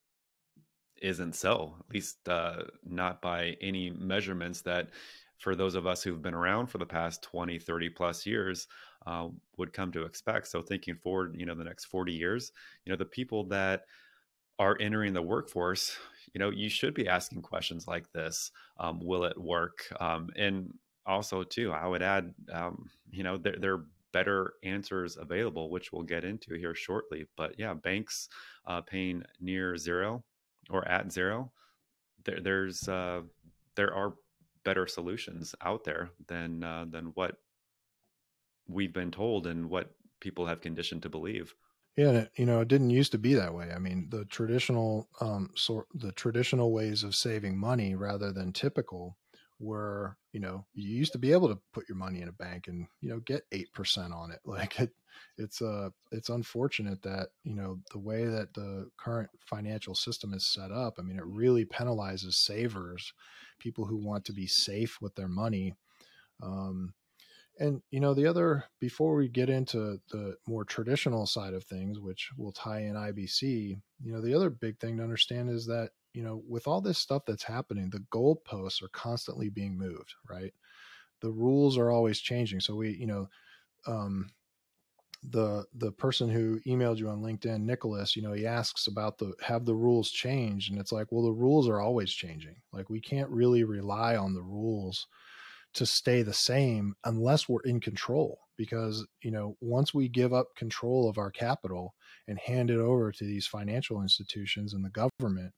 isn't 1.02 1.34
so, 1.34 1.74
at 1.78 1.94
least 1.94 2.28
uh, 2.28 2.62
not 2.84 3.20
by 3.20 3.56
any 3.60 3.90
measurements 3.90 4.62
that 4.62 4.90
for 5.38 5.54
those 5.54 5.74
of 5.74 5.86
us 5.86 6.02
who've 6.02 6.22
been 6.22 6.34
around 6.34 6.66
for 6.66 6.78
the 6.78 6.86
past 6.86 7.22
20, 7.22 7.58
30 7.58 7.90
plus 7.90 8.24
years 8.24 8.66
uh, 9.06 9.28
would 9.58 9.72
come 9.72 9.92
to 9.92 10.04
expect. 10.04 10.48
So 10.48 10.62
thinking 10.62 10.96
forward, 10.96 11.36
you 11.38 11.44
know, 11.44 11.54
the 11.54 11.64
next 11.64 11.86
40 11.86 12.12
years, 12.12 12.52
you 12.84 12.90
know, 12.90 12.96
the 12.96 13.04
people 13.04 13.44
that 13.48 13.82
are 14.58 14.78
entering 14.80 15.12
the 15.12 15.20
workforce, 15.20 15.96
you 16.32 16.38
know, 16.38 16.50
you 16.50 16.70
should 16.70 16.94
be 16.94 17.08
asking 17.08 17.42
questions 17.42 17.86
like 17.86 18.10
this. 18.12 18.50
Um, 18.80 19.00
will 19.02 19.24
it 19.24 19.38
work? 19.38 19.86
Um, 20.00 20.30
and 20.36 20.72
also 21.04 21.42
too, 21.42 21.72
I 21.72 21.86
would 21.86 22.02
add, 22.02 22.34
um, 22.50 22.88
you 23.10 23.22
know, 23.22 23.36
there 23.36 23.74
are 23.74 23.84
better 24.16 24.54
answers 24.62 25.18
available, 25.18 25.68
which 25.68 25.92
we'll 25.92 26.14
get 26.14 26.24
into 26.24 26.54
here 26.54 26.74
shortly. 26.74 27.26
But 27.36 27.58
yeah, 27.58 27.74
banks 27.74 28.30
uh, 28.66 28.80
paying 28.80 29.22
near 29.40 29.76
zero 29.76 30.24
or 30.70 30.88
at 30.88 31.12
zero, 31.12 31.52
there, 32.24 32.40
there's 32.40 32.88
uh, 32.88 33.20
there 33.74 33.92
are 33.92 34.14
better 34.64 34.86
solutions 34.86 35.54
out 35.60 35.84
there 35.84 36.12
than 36.28 36.64
uh, 36.64 36.86
than 36.88 37.06
what 37.14 37.36
we've 38.66 38.94
been 38.94 39.10
told 39.10 39.46
and 39.46 39.68
what 39.68 39.94
people 40.20 40.46
have 40.46 40.62
conditioned 40.62 41.02
to 41.02 41.10
believe. 41.10 41.54
Yeah, 41.96 42.12
it, 42.12 42.30
you 42.36 42.46
know, 42.46 42.60
it 42.62 42.68
didn't 42.68 42.90
used 42.90 43.12
to 43.12 43.18
be 43.18 43.34
that 43.34 43.54
way. 43.54 43.70
I 43.70 43.78
mean, 43.78 44.08
the 44.08 44.24
traditional 44.24 45.10
um, 45.20 45.50
sort 45.56 45.88
the 45.94 46.12
traditional 46.12 46.72
ways 46.72 47.04
of 47.04 47.14
saving 47.14 47.58
money 47.58 47.94
rather 47.94 48.32
than 48.32 48.54
typical 48.54 49.18
were, 49.58 50.16
you 50.32 50.40
know, 50.40 50.66
you 50.74 50.88
used 50.88 51.12
to 51.12 51.18
be 51.18 51.32
able 51.32 51.48
to 51.48 51.58
put 51.72 51.88
your 51.88 51.96
money 51.96 52.20
in 52.20 52.28
a 52.28 52.32
bank 52.32 52.68
and 52.68 52.86
you 53.00 53.08
know 53.08 53.20
get 53.20 53.44
eight 53.52 53.72
percent 53.72 54.12
on 54.12 54.30
it. 54.30 54.40
Like 54.46 54.78
it, 54.80 54.90
it's 55.38 55.62
uh 55.62 55.90
it's 56.12 56.28
unfortunate 56.28 57.02
that 57.02 57.28
you 57.44 57.54
know 57.54 57.78
the 57.92 57.98
way 57.98 58.24
that 58.26 58.52
the 58.54 58.90
current 58.98 59.30
financial 59.40 59.94
system 59.94 60.34
is 60.34 60.46
set 60.46 60.70
up. 60.70 60.96
I 60.98 61.02
mean, 61.02 61.16
it 61.16 61.26
really 61.26 61.64
penalizes 61.64 62.34
savers, 62.34 63.12
people 63.58 63.86
who 63.86 63.96
want 63.96 64.24
to 64.26 64.32
be 64.32 64.46
safe 64.46 64.98
with 65.00 65.14
their 65.14 65.28
money. 65.28 65.74
Um, 66.42 66.92
and 67.58 67.80
you 67.90 68.00
know 68.00 68.14
the 68.14 68.26
other 68.26 68.64
before 68.80 69.14
we 69.14 69.28
get 69.28 69.48
into 69.48 69.98
the 70.10 70.36
more 70.46 70.64
traditional 70.64 71.26
side 71.26 71.54
of 71.54 71.64
things 71.64 71.98
which 71.98 72.30
will 72.36 72.52
tie 72.52 72.80
in 72.80 72.94
ibc 72.94 73.42
you 73.42 74.12
know 74.12 74.20
the 74.20 74.34
other 74.34 74.50
big 74.50 74.78
thing 74.78 74.98
to 74.98 75.02
understand 75.02 75.48
is 75.48 75.66
that 75.66 75.90
you 76.16 76.22
know 76.22 76.42
with 76.48 76.66
all 76.66 76.80
this 76.80 76.96
stuff 76.96 77.22
that's 77.26 77.42
happening 77.42 77.90
the 77.90 78.04
goalposts 78.10 78.82
are 78.82 78.88
constantly 78.88 79.50
being 79.50 79.76
moved 79.76 80.14
right? 80.30 80.54
The 81.20 81.30
rules 81.30 81.76
are 81.76 81.90
always 81.90 82.20
changing. 82.20 82.60
So 82.60 82.74
we 82.74 82.90
you 82.96 83.06
know 83.06 83.28
um, 83.86 84.30
the 85.22 85.66
the 85.74 85.92
person 85.92 86.28
who 86.30 86.60
emailed 86.66 86.98
you 86.98 87.08
on 87.08 87.20
linkedin 87.20 87.62
nicholas 87.62 88.14
you 88.14 88.22
know 88.22 88.32
he 88.32 88.46
asks 88.46 88.86
about 88.86 89.18
the 89.18 89.34
have 89.42 89.66
the 89.66 89.74
rules 89.74 90.10
changed? 90.10 90.70
And 90.70 90.80
it's 90.80 90.92
like 90.92 91.08
well 91.10 91.24
the 91.24 91.32
rules 91.32 91.68
are 91.68 91.80
always 91.80 92.10
changing. 92.10 92.56
Like 92.72 92.88
we 92.88 93.00
can't 93.00 93.30
really 93.30 93.64
rely 93.64 94.16
on 94.16 94.32
the 94.32 94.42
rules 94.42 95.06
to 95.74 95.84
stay 95.84 96.22
the 96.22 96.32
same 96.32 96.94
unless 97.04 97.46
we're 97.46 97.60
in 97.60 97.80
control. 97.80 98.40
Because 98.56 99.06
you 99.20 99.30
know 99.30 99.56
once 99.60 99.92
we 99.92 100.08
give 100.08 100.32
up 100.32 100.56
control 100.56 101.10
of 101.10 101.18
our 101.18 101.30
capital 101.30 101.94
and 102.26 102.38
hand 102.38 102.70
it 102.70 102.78
over 102.78 103.12
to 103.12 103.24
these 103.24 103.46
financial 103.46 104.00
institutions 104.00 104.72
and 104.72 104.82
the 104.82 104.90
government 104.90 105.52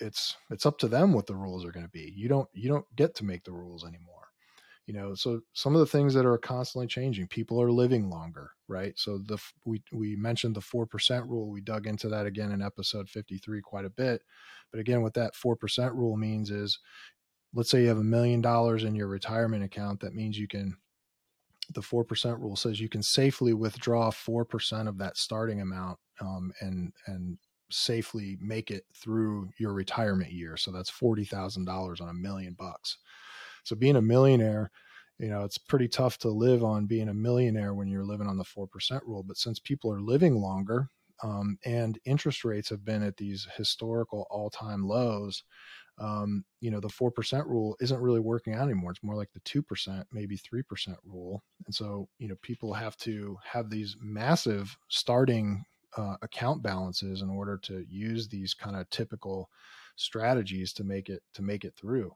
it's 0.00 0.36
it's 0.50 0.66
up 0.66 0.78
to 0.78 0.88
them 0.88 1.12
what 1.12 1.26
the 1.26 1.34
rules 1.34 1.64
are 1.64 1.72
going 1.72 1.86
to 1.86 1.90
be. 1.92 2.12
You 2.16 2.28
don't 2.28 2.48
you 2.52 2.68
don't 2.68 2.86
get 2.96 3.14
to 3.16 3.24
make 3.24 3.44
the 3.44 3.52
rules 3.52 3.84
anymore. 3.84 4.28
You 4.86 4.94
know 4.94 5.14
so 5.14 5.40
some 5.52 5.74
of 5.74 5.80
the 5.80 5.86
things 5.86 6.14
that 6.14 6.26
are 6.26 6.38
constantly 6.38 6.86
changing 6.86 7.28
people 7.28 7.60
are 7.60 7.72
living 7.72 8.08
longer 8.10 8.50
right? 8.68 8.94
So 8.96 9.18
the 9.18 9.38
we 9.64 9.82
we 9.92 10.16
mentioned 10.16 10.56
the 10.56 10.60
4% 10.60 11.28
rule. 11.28 11.50
We 11.50 11.60
dug 11.60 11.86
into 11.86 12.08
that 12.08 12.26
again 12.26 12.50
in 12.52 12.62
episode 12.62 13.08
53 13.08 13.60
quite 13.62 13.84
a 13.84 13.90
bit. 13.90 14.22
But 14.72 14.80
again 14.80 15.02
what 15.02 15.14
that 15.14 15.34
4% 15.34 15.94
rule 15.94 16.16
means 16.16 16.50
is 16.50 16.78
let's 17.54 17.70
say 17.70 17.82
you 17.82 17.88
have 17.88 17.98
a 17.98 18.04
million 18.04 18.40
dollars 18.40 18.84
in 18.84 18.94
your 18.94 19.08
retirement 19.08 19.64
account, 19.64 20.00
that 20.00 20.14
means 20.14 20.38
you 20.38 20.46
can, 20.46 20.76
the 21.74 21.80
4% 21.80 22.38
rule 22.38 22.54
says 22.54 22.80
you 22.80 22.88
can 22.88 23.02
safely 23.02 23.54
withdraw 23.54 24.10
4% 24.10 24.88
of 24.88 24.98
that 24.98 25.16
starting 25.16 25.60
amount 25.62 25.98
um, 26.20 26.52
and, 26.60 26.92
and 27.06 27.38
safely 27.70 28.36
make 28.40 28.70
it 28.70 28.84
through 28.94 29.50
your 29.58 29.72
retirement 29.72 30.32
year. 30.32 30.56
So 30.56 30.70
that's 30.70 30.90
$40,000 30.90 32.00
on 32.00 32.08
a 32.08 32.14
million 32.14 32.54
bucks. 32.54 32.98
So 33.64 33.76
being 33.76 33.96
a 33.96 34.02
millionaire, 34.02 34.70
you 35.18 35.28
know, 35.28 35.44
it's 35.44 35.58
pretty 35.58 35.88
tough 35.88 36.18
to 36.18 36.28
live 36.28 36.62
on 36.62 36.86
being 36.86 37.08
a 37.08 37.14
millionaire 37.14 37.74
when 37.74 37.88
you're 37.88 38.04
living 38.04 38.28
on 38.28 38.36
the 38.36 38.44
4% 38.44 39.00
rule. 39.06 39.22
But 39.22 39.38
since 39.38 39.58
people 39.58 39.90
are 39.92 40.00
living 40.00 40.40
longer 40.40 40.88
um, 41.22 41.58
and 41.64 41.98
interest 42.04 42.44
rates 42.44 42.68
have 42.68 42.84
been 42.84 43.02
at 43.02 43.16
these 43.16 43.46
historical 43.56 44.26
all 44.30 44.50
time 44.50 44.86
lows, 44.86 45.42
um, 45.98 46.44
you 46.60 46.70
know, 46.70 46.80
the 46.80 46.88
4% 46.88 47.46
rule 47.46 47.76
isn't 47.80 48.00
really 48.00 48.20
working 48.20 48.54
out 48.54 48.64
anymore. 48.64 48.90
It's 48.90 49.02
more 49.02 49.16
like 49.16 49.30
the 49.32 49.40
2%, 49.40 50.04
maybe 50.12 50.36
3% 50.36 50.96
rule. 51.04 51.42
And 51.64 51.74
so, 51.74 52.08
you 52.18 52.28
know, 52.28 52.36
people 52.42 52.74
have 52.74 52.96
to 52.98 53.38
have 53.50 53.70
these 53.70 53.96
massive 54.00 54.76
starting 54.88 55.64
uh, 55.96 56.16
account 56.22 56.62
balances 56.62 57.22
in 57.22 57.30
order 57.30 57.56
to 57.56 57.84
use 57.88 58.28
these 58.28 58.54
kind 58.54 58.76
of 58.76 58.88
typical 58.90 59.50
strategies 59.96 60.72
to 60.74 60.84
make 60.84 61.08
it 61.08 61.22
to 61.34 61.42
make 61.42 61.64
it 61.64 61.74
through. 61.74 62.14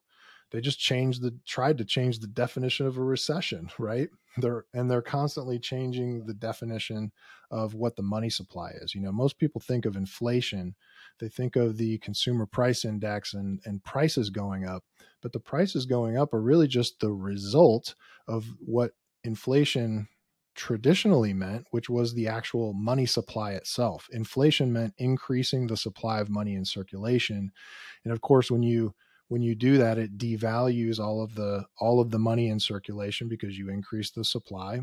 They 0.50 0.60
just 0.60 0.80
changed 0.80 1.22
the 1.22 1.34
tried 1.46 1.78
to 1.78 1.84
change 1.84 2.18
the 2.18 2.26
definition 2.26 2.86
of 2.86 2.98
a 2.98 3.02
recession 3.02 3.70
right? 3.78 4.08
They're 4.36 4.64
and 4.74 4.90
they're 4.90 5.02
constantly 5.02 5.58
changing 5.58 6.26
the 6.26 6.34
definition 6.34 7.12
of 7.50 7.74
what 7.74 7.96
the 7.96 8.02
money 8.02 8.30
supply 8.30 8.70
is. 8.80 8.94
You 8.94 9.00
know 9.00 9.12
most 9.12 9.38
people 9.38 9.60
think 9.60 9.86
of 9.86 9.96
inflation 9.96 10.74
they 11.18 11.28
think 11.28 11.56
of 11.56 11.76
the 11.76 11.98
consumer 11.98 12.46
price 12.46 12.84
index 12.84 13.34
and 13.34 13.60
and 13.64 13.82
prices 13.82 14.30
going 14.30 14.66
up 14.66 14.84
but 15.22 15.32
the 15.32 15.40
prices 15.40 15.86
going 15.86 16.16
up 16.16 16.32
are 16.34 16.40
really 16.40 16.68
just 16.68 17.00
the 17.00 17.12
result 17.12 17.94
of 18.28 18.46
what 18.58 18.92
inflation 19.24 20.08
traditionally 20.60 21.32
meant, 21.32 21.66
which 21.70 21.88
was 21.88 22.12
the 22.12 22.28
actual 22.28 22.74
money 22.74 23.06
supply 23.06 23.52
itself. 23.52 24.06
Inflation 24.12 24.70
meant 24.70 24.92
increasing 24.98 25.66
the 25.66 25.76
supply 25.76 26.20
of 26.20 26.28
money 26.28 26.54
in 26.54 26.66
circulation. 26.66 27.50
And 28.04 28.12
of 28.12 28.20
course, 28.20 28.50
when 28.50 28.62
you 28.62 28.94
when 29.28 29.40
you 29.40 29.54
do 29.54 29.78
that 29.78 29.96
it 29.96 30.18
devalues 30.18 30.98
all 30.98 31.22
of 31.22 31.34
the 31.34 31.64
all 31.78 31.98
of 31.98 32.10
the 32.10 32.18
money 32.18 32.48
in 32.48 32.60
circulation 32.60 33.26
because 33.26 33.56
you 33.56 33.70
increase 33.70 34.10
the 34.10 34.24
supply 34.24 34.80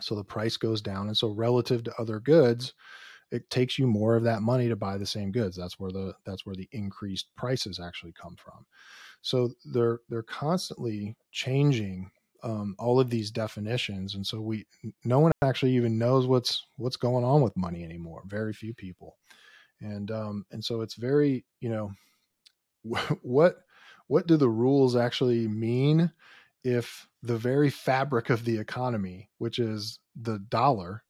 so 0.00 0.14
the 0.14 0.24
price 0.24 0.56
goes 0.56 0.80
down 0.80 1.08
and 1.08 1.16
so 1.16 1.28
relative 1.30 1.82
to 1.82 2.00
other 2.00 2.20
goods 2.20 2.74
it 3.32 3.50
takes 3.50 3.76
you 3.76 3.88
more 3.88 4.14
of 4.14 4.22
that 4.22 4.40
money 4.40 4.68
to 4.68 4.76
buy 4.76 4.96
the 4.96 5.04
same 5.04 5.32
goods 5.32 5.56
that's 5.56 5.80
where 5.80 5.90
the 5.90 6.14
that's 6.24 6.46
where 6.46 6.54
the 6.54 6.68
increased 6.70 7.26
prices 7.36 7.80
actually 7.80 8.12
come 8.12 8.36
from 8.36 8.64
so 9.20 9.50
they're 9.72 9.98
they're 10.08 10.22
constantly 10.22 11.16
changing 11.32 12.08
um, 12.42 12.74
all 12.78 13.00
of 13.00 13.10
these 13.10 13.30
definitions 13.30 14.14
and 14.14 14.26
so 14.26 14.40
we 14.40 14.66
no 15.04 15.18
one 15.20 15.32
actually 15.42 15.72
even 15.72 15.98
knows 15.98 16.26
what's 16.26 16.66
what's 16.76 16.96
going 16.96 17.24
on 17.24 17.42
with 17.42 17.56
money 17.56 17.82
anymore 17.82 18.22
very 18.26 18.52
few 18.52 18.74
people 18.74 19.16
and 19.80 20.10
um 20.10 20.44
and 20.52 20.64
so 20.64 20.80
it's 20.80 20.94
very 20.94 21.44
you 21.60 21.68
know 21.68 21.92
what 23.22 23.58
what 24.08 24.26
do 24.26 24.36
the 24.36 24.48
rules 24.48 24.96
actually 24.96 25.48
mean 25.48 26.10
if 26.64 27.06
the 27.22 27.36
very 27.36 27.70
fabric 27.70 28.30
of 28.30 28.44
the 28.44 28.58
economy, 28.58 29.30
which 29.38 29.58
is 29.58 29.98
the 30.20 30.38
dollar, 30.48 31.02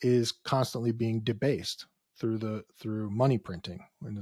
is 0.00 0.32
constantly 0.32 0.92
being 0.92 1.20
debased 1.20 1.86
through 2.18 2.38
the 2.38 2.64
through 2.78 3.10
money 3.10 3.38
printing? 3.38 3.80
And 4.02 4.18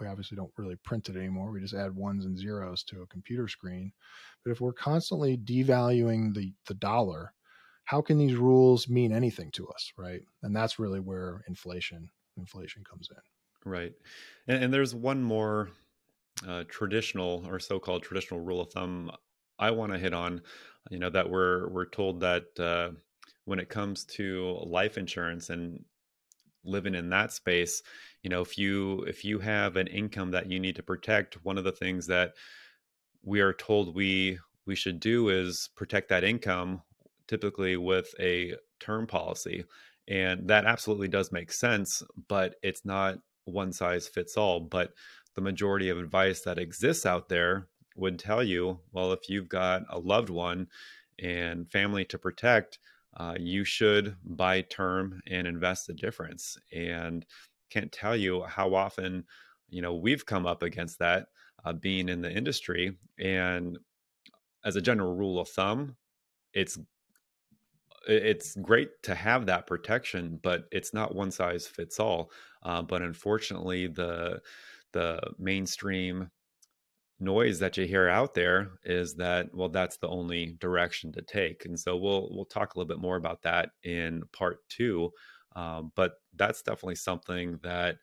we 0.00 0.06
obviously 0.06 0.36
don't 0.36 0.52
really 0.56 0.76
print 0.76 1.08
it 1.08 1.16
anymore. 1.16 1.50
We 1.50 1.60
just 1.60 1.74
add 1.74 1.94
ones 1.94 2.24
and 2.24 2.38
zeros 2.38 2.82
to 2.84 3.02
a 3.02 3.06
computer 3.06 3.48
screen. 3.48 3.92
But 4.44 4.50
if 4.50 4.60
we're 4.60 4.72
constantly 4.72 5.36
devaluing 5.38 6.34
the 6.34 6.52
the 6.66 6.74
dollar, 6.74 7.34
how 7.84 8.00
can 8.02 8.18
these 8.18 8.36
rules 8.36 8.88
mean 8.88 9.12
anything 9.12 9.50
to 9.52 9.68
us, 9.68 9.92
right? 9.96 10.22
And 10.42 10.54
that's 10.54 10.78
really 10.78 11.00
where 11.00 11.42
inflation 11.48 12.08
inflation 12.36 12.84
comes 12.84 13.08
in. 13.10 13.70
Right. 13.70 13.92
And, 14.48 14.64
and 14.64 14.74
there's 14.74 14.94
one 14.94 15.22
more 15.22 15.70
uh, 16.46 16.64
traditional 16.68 17.44
or 17.46 17.60
so-called 17.60 18.02
traditional 18.02 18.40
rule 18.40 18.60
of 18.60 18.72
thumb 18.72 19.10
I 19.58 19.70
want 19.70 19.92
to 19.92 19.98
hit 19.98 20.14
on, 20.14 20.42
you 20.90 20.98
know, 20.98 21.10
that 21.10 21.28
we're 21.28 21.68
we're 21.68 21.88
told 21.88 22.20
that 22.20 22.44
uh, 22.58 22.90
when 23.44 23.60
it 23.60 23.68
comes 23.68 24.04
to 24.04 24.58
life 24.64 24.98
insurance 24.98 25.50
and 25.50 25.84
living 26.64 26.94
in 26.94 27.10
that 27.10 27.32
space, 27.32 27.82
you 28.22 28.30
know, 28.30 28.40
if 28.40 28.56
you 28.56 29.02
if 29.02 29.24
you 29.24 29.40
have 29.40 29.76
an 29.76 29.88
income 29.88 30.30
that 30.30 30.50
you 30.50 30.60
need 30.60 30.76
to 30.76 30.82
protect, 30.82 31.44
one 31.44 31.58
of 31.58 31.64
the 31.64 31.72
things 31.72 32.06
that 32.06 32.32
we 33.22 33.40
are 33.40 33.52
told 33.52 33.94
we 33.94 34.38
we 34.66 34.76
should 34.76 35.00
do 35.00 35.28
is 35.28 35.70
protect 35.76 36.08
that 36.10 36.24
income, 36.24 36.82
typically 37.26 37.76
with 37.76 38.14
a 38.20 38.54
term 38.80 39.06
policy, 39.06 39.64
and 40.08 40.48
that 40.48 40.66
absolutely 40.66 41.08
does 41.08 41.32
make 41.32 41.52
sense, 41.52 42.02
but 42.28 42.54
it's 42.62 42.84
not 42.84 43.18
one 43.44 43.72
size 43.72 44.06
fits 44.06 44.36
all. 44.36 44.60
But 44.60 44.92
the 45.34 45.40
majority 45.40 45.88
of 45.88 45.98
advice 45.98 46.42
that 46.42 46.58
exists 46.58 47.06
out 47.06 47.28
there 47.28 47.66
would 47.96 48.18
tell 48.18 48.42
you 48.42 48.80
well 48.92 49.12
if 49.12 49.28
you've 49.28 49.48
got 49.48 49.82
a 49.90 49.98
loved 49.98 50.30
one 50.30 50.66
and 51.18 51.70
family 51.70 52.04
to 52.06 52.18
protect 52.18 52.78
uh, 53.16 53.34
you 53.38 53.64
should 53.64 54.16
buy 54.24 54.62
term 54.62 55.20
and 55.26 55.46
invest 55.46 55.86
the 55.86 55.92
difference. 55.92 56.56
And 56.72 57.26
can't 57.72 57.92
tell 57.92 58.16
you 58.16 58.42
how 58.42 58.74
often, 58.74 59.24
you 59.68 59.82
know, 59.82 59.94
we've 59.94 60.26
come 60.26 60.46
up 60.46 60.62
against 60.62 60.98
that 60.98 61.26
uh, 61.64 61.72
being 61.72 62.08
in 62.08 62.20
the 62.20 62.30
industry. 62.30 62.96
And 63.18 63.78
as 64.64 64.76
a 64.76 64.80
general 64.82 65.14
rule 65.14 65.40
of 65.40 65.48
thumb, 65.48 65.96
it's 66.52 66.78
it's 68.08 68.56
great 68.56 68.90
to 69.04 69.14
have 69.14 69.46
that 69.46 69.66
protection, 69.66 70.40
but 70.42 70.64
it's 70.72 70.92
not 70.92 71.14
one 71.14 71.30
size 71.30 71.66
fits 71.68 72.00
all. 72.00 72.32
Uh, 72.64 72.82
but 72.82 73.02
unfortunately, 73.02 73.86
the 73.86 74.40
the 74.92 75.20
mainstream 75.38 76.30
noise 77.20 77.58
that 77.60 77.76
you 77.76 77.86
hear 77.86 78.08
out 78.08 78.34
there 78.34 78.72
is 78.84 79.14
that 79.14 79.48
well 79.54 79.68
that's 79.68 79.96
the 79.98 80.08
only 80.08 80.56
direction 80.58 81.12
to 81.12 81.22
take 81.22 81.64
and 81.64 81.78
so 81.78 81.96
we'll 81.96 82.28
we'll 82.32 82.44
talk 82.44 82.74
a 82.74 82.78
little 82.78 82.88
bit 82.88 83.00
more 83.00 83.16
about 83.16 83.40
that 83.42 83.70
in 83.84 84.22
part 84.32 84.58
two 84.68 85.08
um, 85.56 85.92
but 85.94 86.14
that's 86.36 86.62
definitely 86.62 86.94
something 86.94 87.58
that 87.62 87.96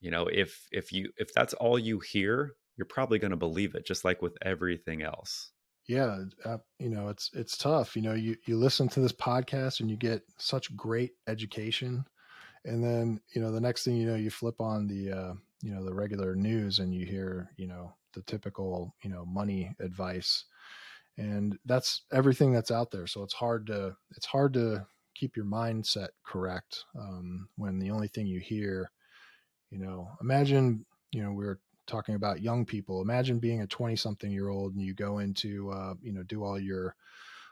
you 0.00 0.10
know 0.10 0.26
if 0.26 0.66
if 0.72 0.92
you 0.92 1.10
if 1.16 1.32
that's 1.34 1.54
all 1.54 1.78
you 1.78 2.00
hear 2.00 2.52
you're 2.76 2.86
probably 2.86 3.18
going 3.18 3.32
to 3.32 3.36
believe 3.36 3.74
it 3.74 3.84
just 3.84 4.04
like 4.04 4.22
with 4.22 4.36
everything 4.42 5.02
else. 5.02 5.50
Yeah 5.88 6.18
uh, 6.44 6.58
you 6.78 6.90
know 6.90 7.08
it's 7.08 7.30
it's 7.32 7.56
tough 7.56 7.96
you 7.96 8.02
know 8.02 8.12
you 8.12 8.36
you 8.46 8.56
listen 8.56 8.88
to 8.90 9.00
this 9.00 9.12
podcast 9.12 9.80
and 9.80 9.90
you 9.90 9.96
get 9.96 10.22
such 10.36 10.76
great 10.76 11.12
education 11.26 12.04
and 12.66 12.84
then 12.84 13.20
you 13.34 13.40
know 13.40 13.50
the 13.50 13.60
next 13.60 13.84
thing 13.84 13.96
you 13.96 14.06
know 14.06 14.14
you 14.14 14.30
flip 14.30 14.60
on 14.60 14.86
the 14.86 15.10
uh 15.10 15.32
you 15.62 15.74
know 15.74 15.82
the 15.82 15.94
regular 15.94 16.34
news 16.34 16.78
and 16.78 16.94
you 16.94 17.06
hear 17.06 17.50
you 17.56 17.66
know 17.66 17.92
the 18.12 18.22
typical 18.22 18.94
you 19.02 19.10
know 19.10 19.24
money 19.24 19.74
advice 19.80 20.44
and 21.16 21.58
that's 21.64 22.02
everything 22.12 22.52
that's 22.52 22.70
out 22.70 22.90
there 22.90 23.06
so 23.06 23.22
it's 23.22 23.34
hard 23.34 23.66
to 23.66 23.96
it's 24.16 24.26
hard 24.26 24.52
to 24.52 24.86
keep 25.18 25.36
your 25.36 25.44
mindset 25.44 26.08
correct 26.24 26.84
um, 26.98 27.48
when 27.56 27.78
the 27.78 27.90
only 27.90 28.08
thing 28.08 28.26
you 28.26 28.40
hear 28.40 28.90
you 29.70 29.78
know 29.78 30.08
imagine 30.20 30.84
you 31.12 31.22
know 31.22 31.32
we 31.32 31.44
are 31.44 31.58
talking 31.86 32.14
about 32.14 32.42
young 32.42 32.64
people 32.64 33.00
imagine 33.00 33.38
being 33.38 33.62
a 33.62 33.66
20 33.66 33.96
something 33.96 34.30
year 34.30 34.48
old 34.48 34.74
and 34.74 34.82
you 34.82 34.94
go 34.94 35.18
into 35.18 35.70
uh, 35.70 35.94
you 36.02 36.12
know 36.12 36.22
do 36.22 36.44
all 36.44 36.58
your 36.58 36.94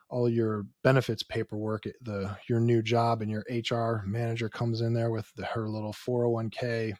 all 0.08 0.28
your 0.28 0.66
benefits 0.84 1.22
paperwork 1.22 1.86
at 1.86 1.94
the 2.02 2.36
your 2.48 2.60
new 2.60 2.82
job 2.82 3.22
and 3.22 3.30
your 3.30 3.44
hr 3.70 4.02
manager 4.06 4.48
comes 4.48 4.80
in 4.80 4.92
there 4.92 5.10
with 5.10 5.30
the, 5.36 5.44
her 5.44 5.68
little 5.68 5.92
401k 5.92 6.94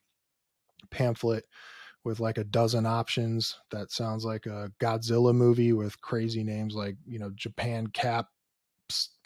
pamphlet 0.91 1.45
with 2.05 2.21
like 2.21 2.39
a 2.39 2.45
dozen 2.45 2.87
options. 2.87 3.59
That 3.71 3.91
sounds 3.91 4.25
like 4.25 4.47
a 4.47 4.71
godzilla 4.81 5.35
movie 5.35 5.73
with 5.73 6.01
crazy 6.01 6.45
names 6.45 6.75
like 6.75 6.97
you 7.05 7.19
know 7.19 7.31
japan 7.35 7.89
cap 7.89 8.29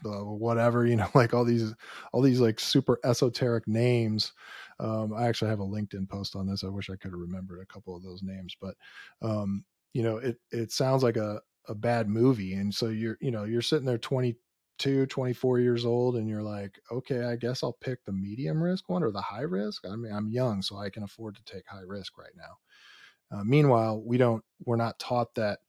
uh, 0.04 0.24
whatever 0.24 0.86
you 0.86 0.96
know 0.96 1.08
like 1.14 1.34
all 1.34 1.44
these 1.44 1.74
all 2.12 2.22
these 2.22 2.40
like 2.40 2.60
super 2.60 2.98
esoteric 3.04 3.66
names. 3.66 4.32
Um, 4.78 5.12
i 5.12 5.26
actually 5.26 5.50
have 5.50 5.60
a 5.60 5.66
linkedin 5.66 6.08
post 6.08 6.34
on 6.36 6.46
this. 6.46 6.64
I 6.64 6.68
wish 6.68 6.88
i 6.90 6.96
could 6.96 7.12
have 7.12 7.20
remembered 7.20 7.60
a 7.60 7.72
couple 7.72 7.96
of 7.96 8.02
those 8.02 8.22
names 8.22 8.56
but 8.60 8.74
um, 9.22 9.64
you 9.92 10.02
know 10.02 10.16
it 10.18 10.38
it 10.50 10.72
sounds 10.72 11.02
like 11.02 11.16
a 11.16 11.40
a 11.68 11.74
bad 11.74 12.08
movie 12.08 12.54
and 12.54 12.74
so 12.74 12.88
you're 12.88 13.18
you 13.20 13.30
know 13.30 13.44
you're 13.44 13.62
sitting 13.62 13.86
there 13.86 13.98
22 13.98 15.06
24 15.06 15.60
years 15.60 15.84
old 15.84 16.16
and 16.16 16.28
you're 16.28 16.42
like 16.42 16.80
okay 16.90 17.24
i 17.24 17.36
guess 17.36 17.62
i'll 17.62 17.76
pick 17.80 18.02
the 18.04 18.12
medium 18.12 18.62
risk 18.62 18.88
one 18.88 19.02
or 19.02 19.10
the 19.10 19.20
high 19.20 19.42
risk? 19.42 19.84
I 19.86 19.94
mean 19.94 20.12
i'm 20.12 20.30
young 20.30 20.62
so 20.62 20.78
i 20.78 20.88
can 20.88 21.02
afford 21.02 21.36
to 21.36 21.44
take 21.44 21.66
high 21.68 21.82
risk 21.86 22.16
right 22.18 22.32
now. 22.36 23.38
Uh, 23.38 23.44
meanwhile 23.44 24.02
we 24.02 24.16
don't 24.16 24.42
we're 24.64 24.76
not 24.76 24.98
taught 24.98 25.34
that 25.34 25.60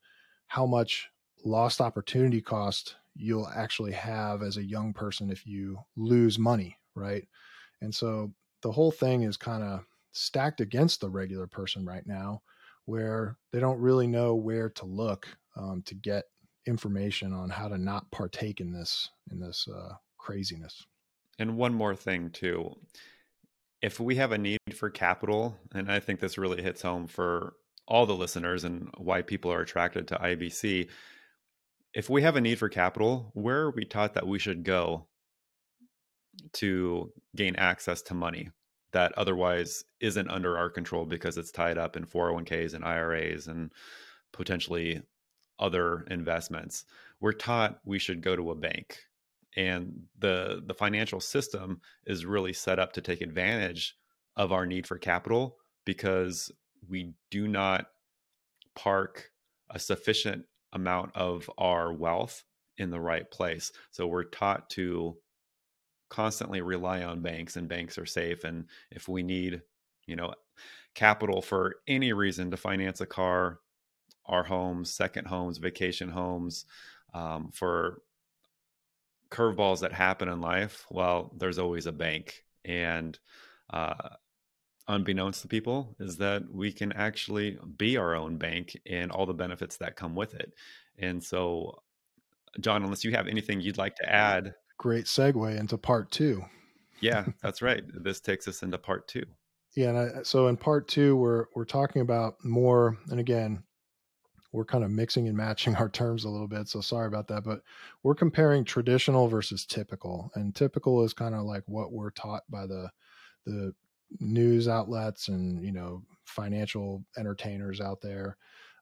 how 0.47 0.65
much 0.65 1.09
lost 1.43 1.81
opportunity 1.81 2.41
cost 2.41 2.95
you'll 3.15 3.47
actually 3.47 3.91
have 3.91 4.41
as 4.41 4.57
a 4.57 4.63
young 4.63 4.93
person 4.93 5.29
if 5.29 5.45
you 5.45 5.77
lose 5.95 6.39
money, 6.39 6.77
right? 6.95 7.27
And 7.81 7.93
so 7.93 8.33
the 8.61 8.71
whole 8.71 8.91
thing 8.91 9.23
is 9.23 9.37
kind 9.37 9.63
of 9.63 9.85
stacked 10.11 10.61
against 10.61 11.01
the 11.01 11.09
regular 11.09 11.47
person 11.47 11.85
right 11.85 12.05
now, 12.05 12.41
where 12.85 13.37
they 13.51 13.59
don't 13.59 13.79
really 13.79 14.07
know 14.07 14.35
where 14.35 14.69
to 14.69 14.85
look 14.85 15.27
um, 15.55 15.81
to 15.85 15.95
get 15.95 16.25
information 16.67 17.33
on 17.33 17.49
how 17.49 17.67
to 17.67 17.77
not 17.77 18.09
partake 18.11 18.61
in 18.61 18.71
this 18.71 19.09
in 19.31 19.39
this 19.39 19.67
uh, 19.73 19.93
craziness. 20.17 20.85
And 21.39 21.57
one 21.57 21.73
more 21.73 21.95
thing 21.95 22.29
too, 22.29 22.75
if 23.81 23.99
we 23.99 24.15
have 24.15 24.31
a 24.31 24.37
need 24.37 24.59
for 24.75 24.89
capital, 24.89 25.57
and 25.73 25.91
I 25.91 25.99
think 25.99 26.19
this 26.19 26.37
really 26.37 26.61
hits 26.61 26.81
home 26.81 27.07
for 27.07 27.53
all 27.87 28.05
the 28.05 28.15
listeners 28.15 28.63
and 28.63 28.89
why 28.97 29.21
people 29.21 29.51
are 29.51 29.61
attracted 29.61 30.07
to 30.07 30.15
IBC 30.15 30.87
if 31.93 32.09
we 32.09 32.21
have 32.21 32.35
a 32.35 32.41
need 32.41 32.57
for 32.57 32.69
capital, 32.69 33.31
where 33.33 33.63
are 33.63 33.71
we 33.71 33.85
taught 33.85 34.13
that 34.13 34.27
we 34.27 34.39
should 34.39 34.63
go 34.63 35.07
to 36.53 37.11
gain 37.35 37.55
access 37.57 38.01
to 38.03 38.13
money 38.13 38.49
that 38.93 39.13
otherwise 39.17 39.83
isn't 39.99 40.29
under 40.29 40.57
our 40.57 40.69
control 40.69 41.05
because 41.05 41.37
it's 41.37 41.51
tied 41.51 41.77
up 41.77 41.95
in 41.95 42.05
401ks 42.05 42.73
and 42.73 42.83
IRAs 42.83 43.47
and 43.47 43.71
potentially 44.31 45.01
other 45.59 46.05
investments? 46.09 46.85
We're 47.19 47.33
taught 47.33 47.79
we 47.85 47.99
should 47.99 48.21
go 48.21 48.35
to 48.35 48.51
a 48.51 48.55
bank. 48.55 48.99
And 49.57 50.03
the 50.17 50.63
the 50.65 50.73
financial 50.73 51.19
system 51.19 51.81
is 52.05 52.25
really 52.25 52.53
set 52.53 52.79
up 52.79 52.93
to 52.93 53.01
take 53.01 53.19
advantage 53.19 53.97
of 54.37 54.53
our 54.53 54.65
need 54.65 54.87
for 54.87 54.97
capital 54.97 55.57
because 55.83 56.49
we 56.87 57.13
do 57.29 57.49
not 57.49 57.87
park 58.75 59.31
a 59.69 59.77
sufficient 59.77 60.45
amount 60.73 61.15
of 61.15 61.49
our 61.57 61.93
wealth 61.93 62.43
in 62.77 62.89
the 62.89 62.99
right 62.99 63.29
place. 63.29 63.71
So 63.91 64.07
we're 64.07 64.23
taught 64.23 64.69
to 64.71 65.17
constantly 66.09 66.61
rely 66.61 67.03
on 67.03 67.21
banks 67.21 67.55
and 67.55 67.69
banks 67.69 67.97
are 67.97 68.05
safe 68.05 68.43
and 68.43 68.65
if 68.91 69.07
we 69.07 69.23
need, 69.23 69.61
you 70.07 70.15
know, 70.15 70.33
capital 70.93 71.41
for 71.41 71.75
any 71.87 72.11
reason 72.11 72.51
to 72.51 72.57
finance 72.57 72.99
a 73.01 73.05
car, 73.05 73.59
our 74.25 74.43
homes, 74.43 74.93
second 74.93 75.25
homes, 75.25 75.57
vacation 75.57 76.09
homes, 76.09 76.65
um, 77.13 77.49
for 77.53 78.01
curveballs 79.29 79.79
that 79.79 79.93
happen 79.93 80.27
in 80.27 80.41
life, 80.41 80.85
well, 80.89 81.31
there's 81.37 81.59
always 81.59 81.85
a 81.85 81.91
bank. 81.91 82.43
And 82.65 83.17
uh, 83.71 84.09
unbeknownst 84.87 85.41
to 85.41 85.47
people 85.47 85.95
is 85.99 86.17
that 86.17 86.43
we 86.51 86.71
can 86.71 86.91
actually 86.93 87.57
be 87.77 87.97
our 87.97 88.15
own 88.15 88.37
bank 88.37 88.79
and 88.85 89.11
all 89.11 89.25
the 89.25 89.33
benefits 89.33 89.77
that 89.77 89.95
come 89.95 90.15
with 90.15 90.33
it. 90.33 90.53
And 90.97 91.23
so, 91.23 91.81
John, 92.59 92.83
unless 92.83 93.03
you 93.03 93.11
have 93.11 93.27
anything 93.27 93.61
you'd 93.61 93.77
like 93.77 93.95
to 93.97 94.11
add, 94.11 94.53
great 94.77 95.05
segue 95.05 95.59
into 95.59 95.77
part 95.77 96.11
two. 96.11 96.43
yeah, 96.99 97.25
that's 97.41 97.61
right. 97.61 97.83
This 97.93 98.19
takes 98.19 98.47
us 98.47 98.63
into 98.63 98.77
part 98.77 99.07
two. 99.07 99.23
Yeah, 99.75 99.89
and 99.89 99.97
I, 99.97 100.23
so 100.23 100.47
in 100.47 100.57
part 100.57 100.87
two, 100.87 101.15
we're 101.15 101.45
we're 101.55 101.65
talking 101.65 102.01
about 102.01 102.43
more, 102.43 102.97
and 103.09 103.19
again, 103.19 103.63
we're 104.51 104.65
kind 104.65 104.83
of 104.83 104.91
mixing 104.91 105.27
and 105.27 105.37
matching 105.37 105.75
our 105.77 105.89
terms 105.89 106.25
a 106.25 106.29
little 106.29 106.47
bit. 106.47 106.67
So 106.67 106.81
sorry 106.81 107.07
about 107.07 107.27
that, 107.29 107.43
but 107.43 107.61
we're 108.03 108.15
comparing 108.15 108.65
traditional 108.65 109.27
versus 109.27 109.65
typical, 109.65 110.31
and 110.35 110.53
typical 110.53 111.03
is 111.03 111.13
kind 111.13 111.35
of 111.35 111.43
like 111.43 111.63
what 111.67 111.93
we're 111.93 112.11
taught 112.11 112.43
by 112.49 112.65
the 112.65 112.89
the 113.45 113.73
news 114.19 114.67
outlets 114.67 115.27
and 115.27 115.63
you 115.63 115.71
know 115.71 116.03
financial 116.25 117.03
entertainers 117.17 117.81
out 117.81 118.01
there. 118.01 118.37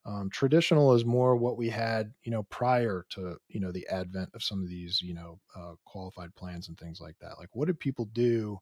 Um, 0.05 0.29
traditional 0.31 0.93
is 0.93 1.05
more 1.05 1.35
what 1.35 1.57
we 1.57 1.69
had 1.69 2.13
you 2.23 2.31
know 2.31 2.43
prior 2.43 3.05
to 3.11 3.37
you 3.47 3.59
know 3.59 3.71
the 3.71 3.87
advent 3.89 4.29
of 4.33 4.43
some 4.43 4.61
of 4.61 4.69
these 4.69 5.01
you 5.01 5.13
know 5.13 5.39
uh, 5.55 5.73
qualified 5.85 6.33
plans 6.35 6.67
and 6.67 6.77
things 6.77 6.99
like 7.01 7.17
that. 7.19 7.37
Like 7.37 7.49
what 7.53 7.67
did 7.67 7.79
people 7.79 8.05
do 8.05 8.59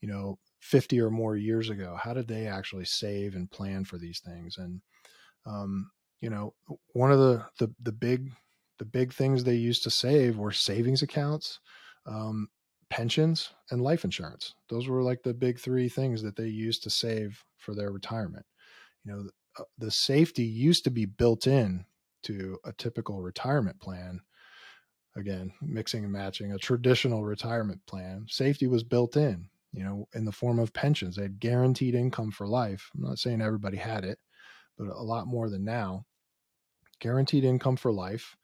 you 0.00 0.08
know 0.08 0.38
50 0.60 1.00
or 1.00 1.10
more 1.10 1.36
years 1.36 1.70
ago? 1.70 1.96
How 2.00 2.14
did 2.14 2.28
they 2.28 2.46
actually 2.46 2.86
save 2.86 3.34
and 3.34 3.50
plan 3.50 3.84
for 3.84 3.98
these 3.98 4.20
things? 4.20 4.56
And 4.58 4.80
um, 5.46 5.90
you 6.20 6.30
know 6.30 6.54
one 6.94 7.12
of 7.12 7.18
the 7.18 7.44
the, 7.58 7.72
the 7.82 7.92
big 7.92 8.32
the 8.78 8.84
big 8.84 9.12
things 9.12 9.44
they 9.44 9.56
used 9.56 9.82
to 9.82 9.90
save 9.90 10.38
were 10.38 10.52
savings 10.52 11.02
accounts. 11.02 11.60
Um, 12.06 12.48
pensions 12.90 13.50
and 13.70 13.82
life 13.82 14.04
insurance. 14.04 14.54
Those 14.68 14.88
were 14.88 15.02
like 15.02 15.22
the 15.22 15.34
big 15.34 15.58
three 15.58 15.88
things 15.88 16.22
that 16.22 16.36
they 16.36 16.48
used 16.48 16.82
to 16.84 16.90
save 16.90 17.44
for 17.56 17.74
their 17.74 17.92
retirement. 17.92 18.46
You 19.04 19.12
know, 19.12 19.22
the, 19.24 19.30
uh, 19.58 19.64
the 19.78 19.90
safety 19.90 20.44
used 20.44 20.84
to 20.84 20.90
be 20.90 21.04
built 21.04 21.46
in 21.46 21.84
to 22.24 22.58
a 22.64 22.72
typical 22.72 23.20
retirement 23.20 23.80
plan. 23.80 24.20
Again, 25.16 25.52
mixing 25.60 26.04
and 26.04 26.12
matching 26.12 26.52
a 26.52 26.58
traditional 26.58 27.24
retirement 27.24 27.80
plan. 27.86 28.26
Safety 28.28 28.66
was 28.66 28.84
built 28.84 29.16
in, 29.16 29.48
you 29.72 29.82
know, 29.82 30.06
in 30.14 30.24
the 30.24 30.32
form 30.32 30.58
of 30.58 30.72
pensions. 30.72 31.16
They 31.16 31.22
had 31.22 31.40
guaranteed 31.40 31.94
income 31.94 32.30
for 32.30 32.46
life. 32.46 32.90
I'm 32.94 33.02
not 33.02 33.18
saying 33.18 33.40
everybody 33.40 33.78
had 33.78 34.04
it, 34.04 34.18
but 34.76 34.86
a 34.86 35.02
lot 35.02 35.26
more 35.26 35.50
than 35.50 35.64
now. 35.64 36.04
Guaranteed 37.00 37.44
income 37.44 37.76
for 37.76 37.92
life. 37.92 38.36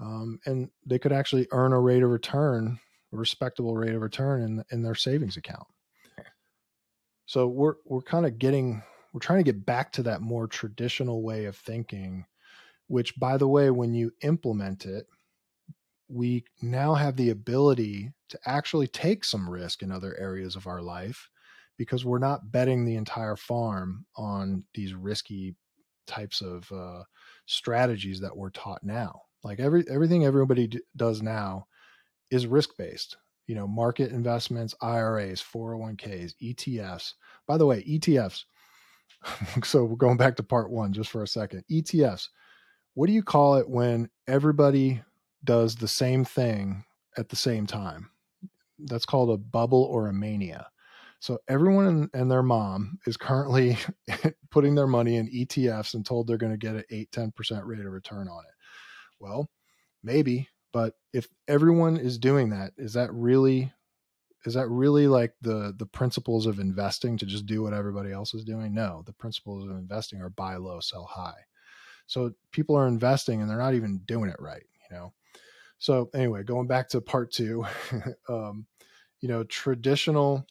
Um, 0.00 0.40
and 0.46 0.70
they 0.84 0.98
could 0.98 1.12
actually 1.12 1.46
earn 1.52 1.72
a 1.72 1.80
rate 1.80 2.02
of 2.02 2.10
return 2.10 2.80
a 3.12 3.16
respectable 3.16 3.76
rate 3.76 3.94
of 3.94 4.02
return 4.02 4.42
in 4.42 4.64
in 4.70 4.82
their 4.82 4.94
savings 4.94 5.36
account. 5.36 5.66
So 7.26 7.46
we're 7.46 7.74
we're 7.84 8.02
kind 8.02 8.26
of 8.26 8.38
getting 8.38 8.82
we're 9.12 9.20
trying 9.20 9.40
to 9.40 9.52
get 9.52 9.66
back 9.66 9.92
to 9.92 10.02
that 10.04 10.20
more 10.20 10.46
traditional 10.46 11.22
way 11.22 11.46
of 11.46 11.56
thinking, 11.56 12.24
which 12.86 13.18
by 13.18 13.36
the 13.36 13.48
way, 13.48 13.70
when 13.70 13.94
you 13.94 14.12
implement 14.22 14.86
it, 14.86 15.06
we 16.08 16.44
now 16.60 16.94
have 16.94 17.16
the 17.16 17.30
ability 17.30 18.12
to 18.28 18.38
actually 18.46 18.86
take 18.88 19.24
some 19.24 19.48
risk 19.48 19.82
in 19.82 19.92
other 19.92 20.16
areas 20.18 20.56
of 20.56 20.66
our 20.66 20.82
life 20.82 21.28
because 21.76 22.04
we're 22.04 22.18
not 22.18 22.50
betting 22.52 22.84
the 22.84 22.96
entire 22.96 23.36
farm 23.36 24.04
on 24.16 24.64
these 24.74 24.94
risky 24.94 25.54
types 26.06 26.40
of 26.40 26.70
uh, 26.72 27.02
strategies 27.46 28.20
that 28.20 28.36
we're 28.36 28.50
taught 28.50 28.82
now. 28.82 29.22
Like 29.42 29.60
every 29.60 29.84
everything 29.88 30.24
everybody 30.24 30.66
d- 30.66 30.80
does 30.96 31.22
now 31.22 31.66
is 32.30 32.46
risk 32.46 32.70
based. 32.76 33.16
You 33.46 33.54
know, 33.56 33.66
market 33.66 34.12
investments, 34.12 34.74
IRAs, 34.80 35.42
401ks, 35.42 36.34
ETFs. 36.42 37.14
By 37.46 37.56
the 37.56 37.66
way, 37.66 37.82
ETFs. 37.82 38.44
so 39.64 39.84
we're 39.84 39.96
going 39.96 40.16
back 40.16 40.36
to 40.36 40.42
part 40.42 40.70
one 40.70 40.92
just 40.92 41.10
for 41.10 41.22
a 41.22 41.28
second. 41.28 41.64
ETFs. 41.70 42.28
What 42.94 43.06
do 43.06 43.12
you 43.12 43.22
call 43.22 43.56
it 43.56 43.68
when 43.68 44.08
everybody 44.28 45.02
does 45.44 45.74
the 45.74 45.88
same 45.88 46.24
thing 46.24 46.84
at 47.16 47.28
the 47.28 47.36
same 47.36 47.66
time? 47.66 48.10
That's 48.78 49.06
called 49.06 49.30
a 49.30 49.36
bubble 49.36 49.84
or 49.84 50.08
a 50.08 50.12
mania. 50.12 50.66
So 51.20 51.38
everyone 51.48 52.08
and 52.14 52.30
their 52.30 52.42
mom 52.42 52.98
is 53.06 53.18
currently 53.18 53.76
putting 54.50 54.74
their 54.74 54.86
money 54.86 55.16
in 55.16 55.28
ETFs 55.28 55.94
and 55.94 56.04
told 56.04 56.26
they're 56.26 56.38
going 56.38 56.52
to 56.52 56.58
get 56.58 56.76
an 56.76 56.84
8 56.90 57.10
10% 57.10 57.66
rate 57.66 57.80
of 57.80 57.92
return 57.92 58.26
on 58.26 58.44
it. 58.44 58.54
Well, 59.18 59.50
maybe, 60.02 60.48
but 60.72 60.94
if 61.12 61.28
everyone 61.48 61.96
is 61.96 62.18
doing 62.18 62.50
that, 62.50 62.72
is 62.78 62.92
that 62.94 63.12
really 63.12 63.72
is 64.46 64.54
that 64.54 64.68
really 64.68 65.06
like 65.06 65.34
the 65.42 65.74
the 65.76 65.86
principles 65.86 66.46
of 66.46 66.58
investing 66.58 67.18
to 67.18 67.26
just 67.26 67.46
do 67.46 67.62
what 67.62 67.74
everybody 67.74 68.12
else 68.12 68.34
is 68.34 68.44
doing? 68.44 68.74
No, 68.74 69.02
the 69.06 69.12
principles 69.12 69.64
of 69.64 69.76
investing 69.76 70.20
are 70.20 70.30
buy 70.30 70.56
low, 70.56 70.80
sell 70.80 71.04
high. 71.04 71.44
So 72.06 72.32
people 72.50 72.76
are 72.76 72.88
investing 72.88 73.40
and 73.40 73.48
they're 73.48 73.58
not 73.58 73.74
even 73.74 73.98
doing 74.06 74.30
it 74.30 74.40
right, 74.40 74.64
you 74.90 74.96
know. 74.96 75.12
So 75.78 76.10
anyway, 76.14 76.42
going 76.42 76.66
back 76.66 76.88
to 76.90 77.00
part 77.00 77.32
two, 77.32 77.64
um, 78.28 78.66
you 79.20 79.28
know, 79.28 79.44
traditional 79.44 80.46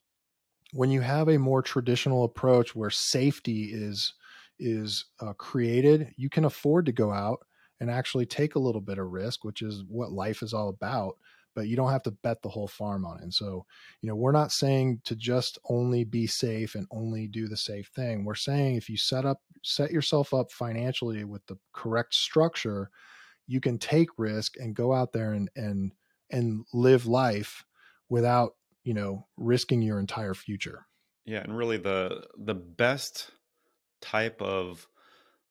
when 0.73 0.91
you 0.91 1.01
have 1.01 1.29
a 1.29 1.39
more 1.39 1.61
traditional 1.61 2.23
approach 2.23 2.75
where 2.75 2.89
safety 2.89 3.69
is 3.73 4.13
is 4.59 5.05
uh, 5.21 5.33
created, 5.33 6.13
you 6.17 6.29
can 6.29 6.45
afford 6.45 6.85
to 6.85 6.91
go 6.91 7.11
out 7.11 7.39
and 7.79 7.89
actually 7.89 8.25
take 8.25 8.55
a 8.55 8.59
little 8.59 8.81
bit 8.81 8.97
of 8.97 9.11
risk, 9.11 9.43
which 9.43 9.61
is 9.61 9.83
what 9.87 10.11
life 10.11 10.41
is 10.41 10.53
all 10.53 10.69
about. 10.69 11.15
But 11.55 11.67
you 11.67 11.75
don't 11.75 11.91
have 11.91 12.03
to 12.03 12.11
bet 12.11 12.41
the 12.41 12.49
whole 12.49 12.67
farm 12.67 13.05
on 13.05 13.17
it. 13.17 13.23
And 13.23 13.33
so, 13.33 13.65
you 14.01 14.07
know, 14.07 14.15
we're 14.15 14.31
not 14.31 14.51
saying 14.51 15.01
to 15.05 15.15
just 15.15 15.57
only 15.69 16.03
be 16.03 16.27
safe 16.27 16.75
and 16.75 16.87
only 16.91 17.27
do 17.27 17.47
the 17.47 17.57
safe 17.57 17.89
thing. 17.95 18.23
We're 18.23 18.35
saying 18.35 18.75
if 18.75 18.89
you 18.89 18.97
set 18.97 19.25
up 19.25 19.41
set 19.63 19.91
yourself 19.91 20.33
up 20.33 20.51
financially 20.51 21.23
with 21.25 21.45
the 21.47 21.57
correct 21.73 22.13
structure, 22.13 22.91
you 23.47 23.59
can 23.59 23.77
take 23.79 24.09
risk 24.17 24.57
and 24.57 24.75
go 24.75 24.93
out 24.93 25.11
there 25.11 25.33
and 25.33 25.49
and 25.55 25.91
and 26.31 26.65
live 26.71 27.07
life 27.07 27.65
without 28.09 28.55
you 28.83 28.93
know 28.93 29.27
risking 29.37 29.81
your 29.81 29.99
entire 29.99 30.33
future 30.33 30.85
yeah 31.25 31.39
and 31.39 31.57
really 31.57 31.77
the 31.77 32.25
the 32.37 32.55
best 32.55 33.31
type 34.01 34.41
of 34.41 34.87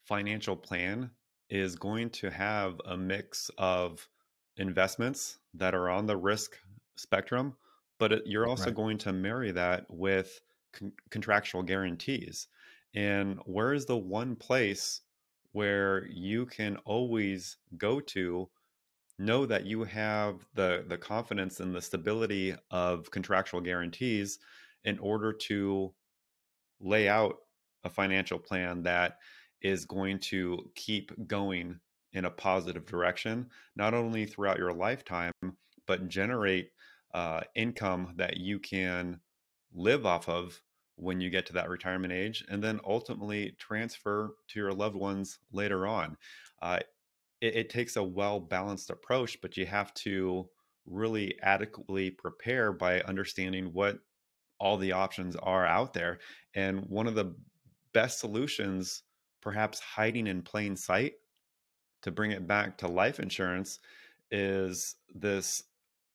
financial 0.05 0.57
plan 0.57 1.11
is 1.51 1.75
going 1.77 2.11
to 2.11 2.31
have 2.31 2.81
a 2.85 2.97
mix 2.97 3.51
of 3.59 4.09
investments 4.57 5.39
that 5.55 5.75
are 5.75 5.89
on 5.89 6.07
the 6.07 6.17
risk 6.17 6.57
spectrum 6.97 7.55
but 7.99 8.13
it, 8.13 8.23
you're 8.27 8.47
also 8.47 8.67
right. 8.67 8.75
going 8.75 8.99
to 8.99 9.13
marry 9.13 9.51
that 9.51 9.85
with 9.89 10.41
con- 10.73 10.93
contractual 11.11 11.63
guarantees 11.63 12.49
and 12.95 13.39
where 13.45 13.73
is 13.73 13.87
the 13.87 13.97
one 13.97 14.35
place 14.35 15.03
where 15.53 16.07
you 16.07 16.47
can 16.47 16.77
always 16.85 17.57
go 17.77 18.01
to 18.01 18.49
know 19.19 19.47
that 19.47 19.67
you 19.67 19.85
have 19.85 20.47
the 20.55 20.85
the 20.89 20.99
confidence 20.99 21.61
and 21.61 21.75
the 21.75 21.81
stability 21.81 22.55
of 22.71 23.11
contractual 23.11 23.61
guarantees 23.61 24.39
in 24.85 24.99
order 25.01 25.33
to 25.33 25.93
lay 26.81 27.09
out 27.09 27.37
a 27.85 27.91
financial 27.91 28.39
plan 28.39 28.83
that 28.83 29.19
is 29.63 29.85
going 29.85 30.19
to 30.19 30.71
keep 30.75 31.13
going 31.27 31.79
in 32.13 32.25
a 32.25 32.31
positive 32.31 32.87
direction 32.87 33.47
not 33.77 33.95
only 33.95 34.25
throughout 34.25 34.59
your 34.59 34.73
lifetime 34.73 35.33
but 35.87 36.09
generate 36.09 36.71
uh, 37.15 37.41
income 37.55 38.13
that 38.17 38.37
you 38.37 38.59
can 38.59 39.21
live 39.75 40.07
off 40.07 40.29
of 40.29 40.61
when 40.97 41.21
you 41.21 41.31
get 41.31 41.47
to 41.47 41.53
that 41.53 41.69
retirement 41.69 42.13
age 42.13 42.45
and 42.49 42.63
then 42.63 42.81
ultimately 42.87 43.55
transfer 43.59 44.35
to 44.49 44.59
your 44.59 44.73
loved 44.73 44.97
ones 44.97 45.39
later 45.53 45.87
on 45.87 46.17
uh, 46.63 46.79
it, 47.41 47.57
it 47.57 47.71
takes 47.71 47.97
a 47.97 48.03
well 48.03 48.41
balanced 48.41 48.91
approach, 48.91 49.41
but 49.41 49.57
you 49.57 49.67
have 49.67 49.93
to 49.95 50.49
really 50.87 51.39
adequately 51.43 52.11
prepare 52.11 52.73
by 52.73 53.01
understanding 53.03 53.73
what 53.73 53.99
all 54.59 54.77
the 54.77 54.93
options 54.93 55.37
are 55.37 55.67
out 55.67 55.93
there. 55.93 56.19
And 56.55 56.81
one 56.87 57.07
of 57.07 57.15
the 57.15 57.35
best 57.93 58.19
solutions, 58.19 59.03
perhaps 59.41 59.81
hiding 59.81 60.27
in 60.27 60.43
plain 60.43 60.77
sight, 60.77 61.15
to 62.03 62.11
bring 62.11 62.31
it 62.31 62.47
back 62.47 62.79
to 62.79 62.89
life 62.89 63.21
insurance, 63.21 63.81
is 64.31 64.97
this 65.15 65.65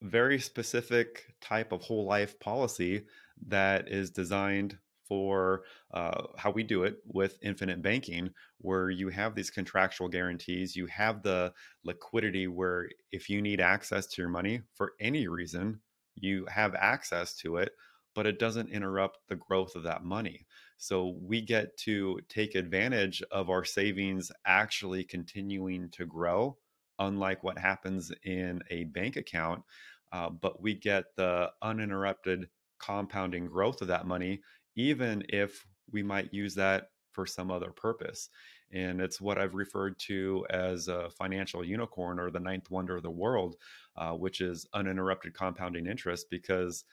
very 0.01 0.39
specific 0.39 1.33
type 1.41 1.71
of 1.71 1.81
whole 1.81 2.05
life 2.05 2.39
policy 2.39 3.05
that 3.47 3.87
is 3.89 4.11
designed 4.11 4.77
for 5.07 5.63
uh, 5.93 6.23
how 6.37 6.49
we 6.49 6.63
do 6.63 6.83
it 6.83 6.97
with 7.05 7.37
infinite 7.41 7.81
banking, 7.81 8.29
where 8.59 8.89
you 8.89 9.09
have 9.09 9.35
these 9.35 9.49
contractual 9.49 10.07
guarantees, 10.07 10.75
you 10.75 10.87
have 10.87 11.21
the 11.21 11.51
liquidity 11.83 12.47
where 12.47 12.89
if 13.11 13.29
you 13.29 13.41
need 13.41 13.59
access 13.59 14.07
to 14.07 14.21
your 14.21 14.29
money 14.29 14.61
for 14.73 14.93
any 14.99 15.27
reason, 15.27 15.79
you 16.15 16.45
have 16.45 16.73
access 16.75 17.35
to 17.35 17.57
it, 17.57 17.73
but 18.15 18.25
it 18.25 18.39
doesn't 18.39 18.69
interrupt 18.69 19.17
the 19.27 19.35
growth 19.35 19.75
of 19.75 19.83
that 19.83 20.03
money. 20.03 20.45
So 20.83 21.15
we 21.21 21.39
get 21.39 21.77
to 21.77 22.19
take 22.27 22.55
advantage 22.55 23.23
of 23.31 23.49
our 23.49 23.63
savings 23.63 24.33
actually 24.45 25.05
continuing 25.05 25.89
to 25.91 26.05
grow, 26.05 26.57
unlike 26.99 27.41
what 27.41 27.57
happens 27.57 28.11
in 28.25 28.61
a 28.69 28.83
bank 28.83 29.15
account. 29.15 29.63
Uh, 30.11 30.29
but 30.29 30.61
we 30.61 30.73
get 30.73 31.05
the 31.15 31.49
uninterrupted 31.61 32.49
compounding 32.79 33.45
growth 33.45 33.81
of 33.81 33.87
that 33.87 34.05
money 34.05 34.41
even 34.75 35.23
if 35.29 35.65
we 35.89 36.03
might 36.03 36.33
use 36.33 36.53
that 36.55 36.89
for 37.13 37.25
some 37.25 37.49
other 37.49 37.71
purpose. 37.71 38.27
And 38.73 38.99
it's 38.99 39.21
what 39.21 39.37
I've 39.37 39.55
referred 39.55 39.97
to 40.07 40.45
as 40.49 40.89
a 40.89 41.09
financial 41.11 41.63
unicorn 41.63 42.19
or 42.19 42.29
the 42.29 42.41
ninth 42.41 42.69
wonder 42.69 42.97
of 42.97 43.03
the 43.03 43.09
world, 43.09 43.55
uh, 43.95 44.11
which 44.11 44.41
is 44.41 44.67
uninterrupted 44.73 45.33
compounding 45.33 45.85
interest. 45.87 46.25
Because 46.29 46.83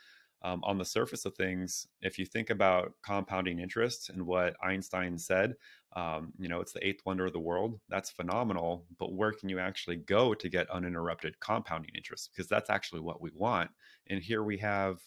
um, 0.42 0.62
on 0.64 0.79
the 0.79 0.85
surface 0.85 1.26
of 1.26 1.35
things, 1.35 1.87
if 2.00 2.18
you 2.18 2.24
think 2.24 2.50
about 2.50 2.92
compounding 3.03 3.59
interest 3.59 4.09
and 4.09 4.24
what 4.24 4.57
Einstein 4.62 5.18
said, 5.18 5.55
um, 5.94 6.33
you 6.38 6.48
know, 6.48 6.61
it's 6.61 6.72
the 6.72 6.87
eighth 6.87 7.03
wonder 7.05 7.26
of 7.26 7.33
the 7.33 7.40
world. 7.40 7.79
That's 7.88 8.11
phenomenal. 8.11 8.87
But 8.98 9.12
where 9.12 9.33
can 9.33 9.48
you 9.48 9.59
actually 9.59 9.96
go 9.96 10.35
to 10.35 10.48
get 10.48 10.70
uninterrupted 10.70 11.38
compounding 11.40 11.90
interest? 11.94 12.31
Because 12.33 12.48
that's 12.48 12.70
actually 12.70 13.00
what 13.00 13.20
we 13.20 13.31
want. 13.35 13.70
And 14.09 14.22
here 14.22 14.42
we 14.42 14.57
have 14.59 14.98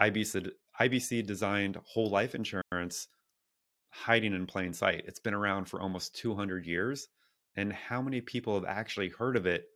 IBC, 0.00 0.50
IBC 0.80 1.26
designed 1.26 1.78
whole 1.84 2.10
life 2.10 2.34
insurance 2.34 3.08
hiding 3.90 4.34
in 4.34 4.46
plain 4.46 4.72
sight. 4.72 5.04
It's 5.06 5.20
been 5.20 5.34
around 5.34 5.66
for 5.66 5.80
almost 5.80 6.16
200 6.16 6.66
years. 6.66 7.08
And 7.56 7.72
how 7.72 8.02
many 8.02 8.20
people 8.20 8.54
have 8.54 8.68
actually 8.68 9.08
heard 9.08 9.36
of 9.36 9.46
it 9.46 9.66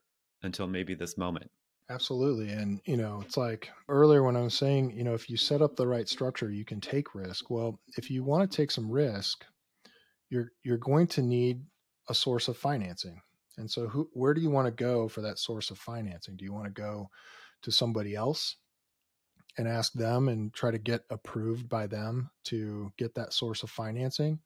until 0.43 0.67
maybe 0.67 0.95
this 0.95 1.19
moment? 1.19 1.51
Absolutely. 1.93 2.49
And, 2.49 2.81
you 2.87 2.97
know, 2.97 3.21
it's 3.23 3.37
like 3.37 3.69
earlier 3.89 4.23
when 4.23 4.37
I 4.37 4.41
was 4.41 4.55
saying, 4.55 4.93
you 4.97 5.05
know, 5.05 5.13
if 5.13 5.29
you 5.29 5.37
set 5.37 5.61
up 5.61 5.77
the 5.77 5.87
right 5.87 6.09
structure, 6.09 6.51
you 6.51 6.65
can 6.65 6.81
take 6.81 7.15
risk. 7.15 7.51
Well, 7.51 7.79
if 7.99 8.11
you 8.11 8.25
want 8.25 8.51
to 8.51 8.57
take 8.57 8.71
some 8.71 8.91
risk, 8.91 9.45
you're 10.31 10.53
you're 10.63 10.79
going 10.79 11.07
to 11.09 11.23
need 11.23 11.63
a 12.09 12.15
source 12.15 12.49
of 12.49 12.57
financing. 12.57 13.21
And 13.59 13.71
so 13.71 13.89
who 13.89 14.09
where 14.15 14.33
do 14.33 14.41
you 14.41 14.49
want 14.49 14.67
to 14.67 14.85
go 14.85 15.07
for 15.07 15.21
that 15.21 15.39
source 15.39 15.71
of 15.71 15.79
financing? 15.79 16.37
Do 16.37 16.45
you 16.47 16.53
want 16.55 16.65
to 16.65 16.71
go 16.71 17.11
to 17.63 17.71
somebody 17.71 18.15
else 18.15 18.57
and 19.59 19.69
ask 19.69 19.93
them 19.93 20.29
and 20.29 20.55
try 20.55 20.71
to 20.71 20.79
get 20.79 21.05
approved 21.11 21.69
by 21.69 21.87
them 21.87 22.31
to 22.45 22.91
get 22.97 23.15
that 23.17 23.35
source 23.35 23.63
of 23.63 23.71
financing? 23.71 24.41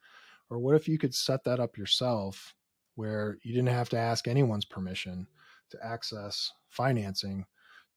Or 0.49 0.59
what 0.59 0.75
if 0.75 0.89
you 0.89 0.97
could 0.97 1.15
set 1.15 1.45
that 1.45 1.61
up 1.61 1.77
yourself 1.77 2.53
where 2.95 3.37
you 3.43 3.53
didn't 3.53 3.69
have 3.69 3.89
to 3.89 3.97
ask 3.97 4.27
anyone's 4.27 4.65
permission 4.65 5.27
to 5.69 5.77
access 5.85 6.51
financing 6.69 7.45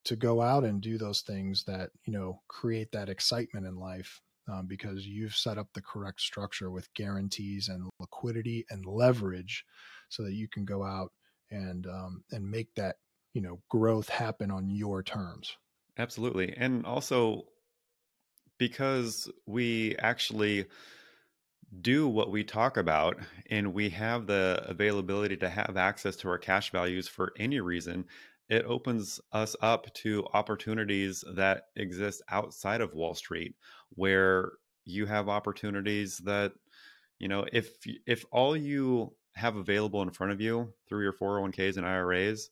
to 0.05 0.17
go 0.17 0.41
out 0.41 0.65
and 0.65 0.81
do 0.81 0.97
those 0.97 1.21
things 1.21 1.65
that, 1.65 1.91
you 2.07 2.13
know, 2.13 2.41
create 2.49 2.91
that 2.93 3.09
excitement 3.09 3.67
in 3.67 3.77
life 3.77 4.21
um, 4.51 4.67
because 4.67 5.07
you've 5.07 5.35
set 5.35 5.59
up 5.59 5.69
the 5.75 5.83
correct 5.83 6.21
structure 6.21 6.71
with 6.71 6.93
guarantees 6.95 7.69
and 7.69 7.89
liquidity 7.99 8.65
and 8.71 8.87
leverage 8.87 9.65
so 10.09 10.23
that 10.23 10.33
you 10.33 10.49
can 10.49 10.65
go 10.65 10.83
out 10.83 11.13
and 11.51 11.87
um, 11.87 12.25
and 12.31 12.49
make 12.49 12.75
that 12.77 12.97
you 13.35 13.43
know 13.43 13.61
growth 13.69 14.09
happen 14.09 14.51
on 14.51 14.71
your 14.71 15.03
terms 15.03 15.57
Absolutely. 16.01 16.55
And 16.57 16.87
also 16.87 17.45
because 18.57 19.31
we 19.47 19.97
actually 19.99 20.65
do 21.83 22.09
what 22.09 22.31
we 22.31 22.43
talk 22.43 22.79
about 22.79 23.19
and 23.51 23.75
we 23.75 23.91
have 23.91 24.27
the 24.27 24.65
availability 24.67 25.37
to 25.37 25.49
have 25.49 25.77
access 25.77 26.17
to 26.17 26.29
our 26.29 26.39
cash 26.39 26.73
values 26.73 27.07
for 27.07 27.33
any 27.39 27.61
reason, 27.61 28.07
it 28.51 28.65
opens 28.67 29.21
us 29.33 29.55
up 29.63 29.93
to 29.95 30.27
opportunities 30.35 31.25
that 31.37 31.69
exist 31.77 32.21
outside 32.29 32.81
of 32.81 32.95
Wall 32.95 33.15
Street, 33.15 33.55
where 33.91 34.53
you 34.85 35.07
have 35.07 35.29
opportunities 35.29 36.19
that, 36.19 36.53
you 37.19 37.29
know, 37.29 37.47
if 37.53 37.77
if 38.07 38.25
all 38.33 38.57
you 38.57 39.15
have 39.37 39.57
available 39.57 40.03
in 40.03 40.11
front 40.11 40.33
of 40.33 40.41
you 40.41 40.73
through 40.89 41.05
your 41.05 41.13
401ks 41.13 41.77
and 41.77 41.87
IRAs, 41.87 42.51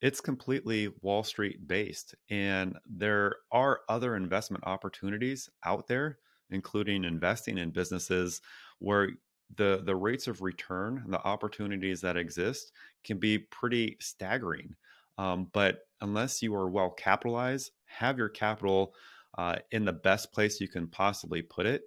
it's 0.00 0.20
completely 0.20 0.92
Wall 1.00 1.24
Street 1.24 1.66
based. 1.66 2.14
And 2.30 2.78
there 2.86 3.36
are 3.50 3.80
other 3.88 4.16
investment 4.16 4.64
opportunities 4.64 5.50
out 5.64 5.88
there, 5.88 6.18
including 6.50 7.02
investing 7.04 7.58
in 7.58 7.70
businesses 7.70 8.40
where 8.78 9.10
the, 9.56 9.82
the 9.84 9.96
rates 9.96 10.28
of 10.28 10.40
return 10.40 11.04
the 11.08 11.22
opportunities 11.24 12.00
that 12.00 12.16
exist 12.16 12.72
can 13.04 13.18
be 13.18 13.38
pretty 13.38 13.96
staggering. 14.00 14.74
Um, 15.18 15.48
but 15.52 15.80
unless 16.00 16.42
you 16.42 16.54
are 16.54 16.68
well 16.68 16.90
capitalized, 16.90 17.70
have 17.86 18.18
your 18.18 18.28
capital 18.28 18.94
uh, 19.38 19.56
in 19.70 19.84
the 19.84 19.92
best 19.92 20.32
place 20.32 20.60
you 20.60 20.68
can 20.68 20.88
possibly 20.88 21.42
put 21.42 21.66
it, 21.66 21.82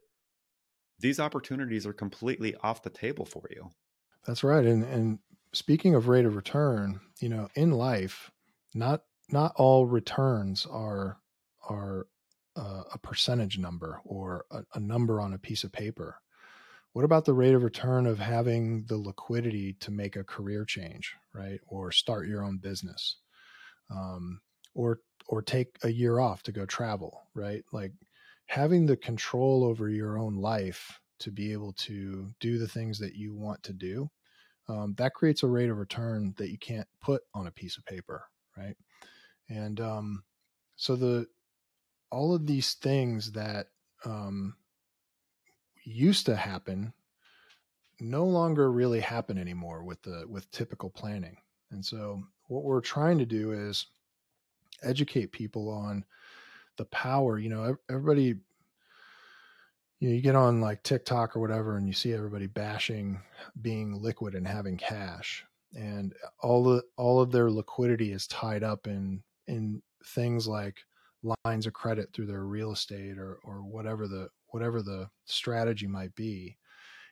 these 1.00 1.20
opportunities 1.20 1.86
are 1.86 1.94
completely 1.94 2.56
off 2.64 2.84
the 2.84 2.90
table 2.90 3.26
for 3.26 3.44
you. 3.50 3.70
That's 4.26 4.44
right. 4.44 4.66
And 4.66 4.84
and 4.84 5.20
speaking 5.54 5.96
of 5.96 6.08
rate 6.08 6.26
of 6.26 6.36
return, 6.36 7.00
you 7.20 7.30
know, 7.30 7.50
in 7.56 7.72
life, 7.72 8.32
not 8.74 9.04
not 9.30 9.54
all 9.56 9.86
returns 9.86 10.66
are 10.66 11.18
are 11.68 12.08
uh, 12.56 12.84
a 12.94 12.98
percentage 12.98 13.58
number 13.58 14.02
or 14.06 14.46
a, 14.52 14.64
a 14.76 14.80
number 14.80 15.20
on 15.20 15.34
a 15.34 15.38
piece 15.38 15.64
of 15.64 15.72
paper. 15.72 16.22
What 16.96 17.06
about 17.06 17.26
the 17.26 17.36
rate 17.36 17.56
of 17.56 17.64
return 17.64 18.08
of 18.08 18.20
having 18.20 18.86
the 18.86 18.98
liquidity 18.98 19.74
to 19.82 19.92
make 19.92 20.16
a 20.16 20.24
career 20.24 20.66
change, 20.66 21.14
right, 21.34 21.60
or 21.68 21.92
start 21.92 22.28
your 22.28 22.44
own 22.44 22.58
business, 22.58 23.18
um, 23.92 24.42
or 24.76 25.02
or 25.28 25.44
take 25.44 25.78
a 25.84 25.92
year 25.92 26.20
off 26.20 26.44
to 26.44 26.54
go 26.54 26.66
travel, 26.66 27.24
right? 27.36 27.64
Like 27.74 27.94
having 28.48 28.88
the 28.88 28.98
control 28.98 29.66
over 29.66 29.90
your 29.90 30.18
own 30.18 30.38
life 30.38 31.02
to 31.20 31.32
be 31.32 31.54
able 31.54 31.74
to 31.74 32.34
do 32.40 32.60
the 32.60 32.70
things 32.70 33.00
that 33.00 33.16
you 33.16 33.36
want 33.36 33.64
to 33.64 33.74
do 33.74 34.10
um, 34.70 34.96
that 34.98 35.14
creates 35.14 35.44
a 35.44 35.48
rate 35.48 35.70
of 35.70 35.78
return 35.78 36.34
that 36.38 36.52
you 36.52 36.58
can't 36.60 36.88
put 37.02 37.24
on 37.34 37.48
a 37.48 37.52
piece 37.52 37.78
of 37.78 37.86
paper, 37.86 38.26
right? 38.58 38.78
And 39.50 39.80
um, 39.82 40.24
so 40.78 40.96
the 40.96 41.28
all 42.12 42.36
of 42.36 42.48
these 42.48 42.76
things 42.76 43.34
that 43.34 43.68
um, 44.06 44.56
used 45.86 46.26
to 46.26 46.36
happen 46.36 46.94
no 48.00 48.26
longer 48.26 48.72
really 48.72 49.00
happen 49.00 49.38
anymore 49.38 49.84
with 49.84 50.02
the 50.02 50.26
with 50.28 50.50
typical 50.52 50.90
planning. 50.90 51.38
And 51.72 51.86
so 51.86 52.24
what 52.48 52.64
we're 52.64 52.82
trying 52.82 53.18
to 53.20 53.26
do 53.26 53.52
is 53.52 53.88
educate 54.84 55.32
people 55.32 55.70
on 55.70 56.04
the 56.78 56.86
power. 56.86 57.40
You 57.40 57.50
know, 57.50 57.78
everybody 57.90 58.36
you 60.00 60.10
know, 60.10 60.16
you 60.16 60.22
get 60.22 60.36
on 60.36 60.60
like 60.60 60.84
TikTok 60.84 61.36
or 61.36 61.40
whatever, 61.40 61.78
and 61.78 61.88
you 61.88 61.94
see 61.94 62.14
everybody 62.14 62.48
bashing 62.48 63.22
being 63.62 63.94
liquid 64.02 64.36
and 64.36 64.48
having 64.48 64.78
cash, 64.78 65.46
and 65.74 66.14
all 66.42 66.64
the 66.64 66.84
all 66.98 67.22
of 67.22 67.32
their 67.32 67.50
liquidity 67.50 68.12
is 68.12 68.28
tied 68.28 68.64
up 68.64 68.88
in 68.88 69.24
in 69.48 69.82
things 70.04 70.48
like 70.48 70.78
lines 71.24 71.66
of 71.66 71.74
credit 71.74 72.10
through 72.14 72.28
their 72.28 72.46
real 72.46 72.72
estate 72.72 73.18
or 73.18 73.40
or 73.44 73.64
whatever 73.64 74.08
the 74.08 74.30
whatever 74.48 74.82
the 74.82 75.10
strategy 75.26 75.88
might 75.88 76.16
be. 76.16 76.58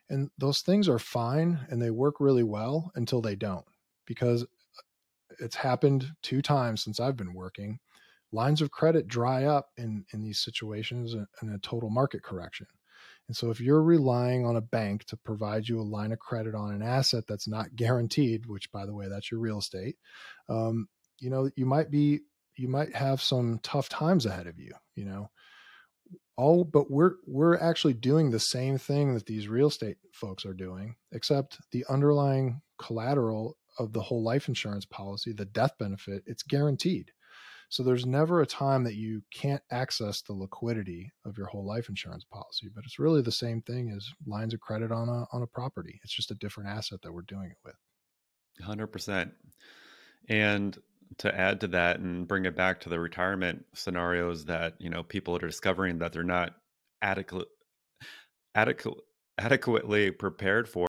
And 0.10 0.30
those 0.38 0.62
things 0.62 0.88
are 0.90 1.00
fine 1.00 1.66
and 1.70 1.82
they 1.82 1.90
work 1.90 2.16
really 2.20 2.44
well 2.44 2.92
until 2.96 3.22
they 3.22 3.36
don't, 3.36 3.66
because 4.06 4.46
it's 5.40 5.56
happened 5.56 6.12
two 6.22 6.42
times 6.42 6.84
since 6.84 7.00
I've 7.00 7.18
been 7.18 7.34
working. 7.34 7.80
Lines 8.32 8.62
of 8.62 8.72
credit 8.72 9.08
dry 9.08 9.46
up 9.46 9.70
in 9.78 10.06
in 10.14 10.22
these 10.22 10.40
situations 10.40 11.14
in 11.14 11.50
a 11.50 11.60
total 11.60 11.90
market 11.90 12.24
correction 12.24 12.68
and 13.28 13.36
so 13.38 13.50
if 13.50 13.60
you're 13.60 13.82
relying 13.82 14.46
on 14.46 14.58
a 14.58 14.62
bank 14.62 15.06
to 15.06 15.18
provide 15.18 15.68
you 15.68 15.80
a 15.80 15.84
line 15.84 16.12
of 16.12 16.20
credit 16.20 16.56
on 16.56 16.74
an 16.74 16.82
asset 16.82 17.24
that's 17.28 17.48
not 17.48 17.76
guaranteed, 17.76 18.46
which 18.46 18.72
by 18.72 18.86
the 18.86 18.94
way, 18.94 19.08
that's 19.08 19.32
your 19.32 19.40
real 19.40 19.60
estate, 19.60 19.96
um, 20.50 20.88
you 21.20 21.30
know, 21.30 21.50
you 21.56 21.66
might 21.66 21.90
be, 21.90 22.22
you 22.56 22.68
might 22.68 22.96
have 22.96 23.22
some 23.22 23.60
tough 23.64 23.90
times 23.90 24.26
ahead 24.26 24.48
of 24.48 24.60
you, 24.60 24.74
you 24.96 25.06
know, 25.06 25.30
all, 26.36 26.64
but 26.64 26.90
we're, 26.90 27.16
we're 27.26 27.58
actually 27.60 27.94
doing 27.94 28.32
the 28.32 28.40
same 28.40 28.78
thing 28.78 29.14
that 29.14 29.26
these 29.26 29.48
real 29.48 29.68
estate 29.68 29.98
folks 30.12 30.46
are 30.46 30.54
doing, 30.54 30.96
except 31.12 31.60
the 31.72 31.86
underlying 31.90 32.62
collateral 32.80 33.58
of 33.80 33.94
the 33.94 34.02
whole 34.02 34.24
life 34.24 34.48
insurance 34.48 34.86
policy, 34.86 35.34
the 35.34 35.46
death 35.46 35.78
benefit, 35.78 36.24
it's 36.26 36.44
guaranteed. 36.44 37.12
So 37.70 37.82
there's 37.82 38.06
never 38.06 38.42
a 38.42 38.46
time 38.46 38.84
that 38.84 38.96
you 38.96 39.24
can't 39.34 39.64
access 39.72 40.22
the 40.22 40.34
liquidity 40.34 41.12
of 41.26 41.38
your 41.40 41.48
whole 41.48 41.66
life 41.66 41.90
insurance 41.90 42.24
policy, 42.24 42.70
but 42.74 42.84
it's 42.86 43.00
really 43.00 43.24
the 43.24 43.32
same 43.32 43.64
thing 43.64 43.92
as 43.96 44.08
lines 44.28 44.54
of 44.54 44.60
credit 44.60 44.92
on 44.92 45.10
a 45.10 45.26
on 45.36 45.42
a 45.42 45.48
property. 45.48 46.00
It's 46.04 46.14
just 46.14 46.30
a 46.30 46.36
different 46.36 46.70
asset 46.70 47.02
that 47.02 47.12
we're 47.12 47.24
doing 47.24 47.50
it 47.50 47.58
with. 47.66 47.76
100%. 48.62 49.32
And 50.30 50.78
to 51.20 51.34
add 51.38 51.62
to 51.62 51.68
that 51.68 52.00
and 52.00 52.28
bring 52.28 52.46
it 52.46 52.56
back 52.56 52.80
to 52.82 52.90
the 52.90 53.00
retirement 53.00 53.66
scenarios 53.74 54.46
that, 54.46 54.76
you 54.80 54.90
know, 54.90 55.04
people 55.04 55.36
are 55.36 55.40
discovering 55.40 56.00
that 56.00 56.14
they're 56.14 56.24
not 56.24 56.56
adequate 57.02 57.48
adequate 58.56 58.98
adequately 59.38 60.12
prepared 60.12 60.70
for. 60.70 60.88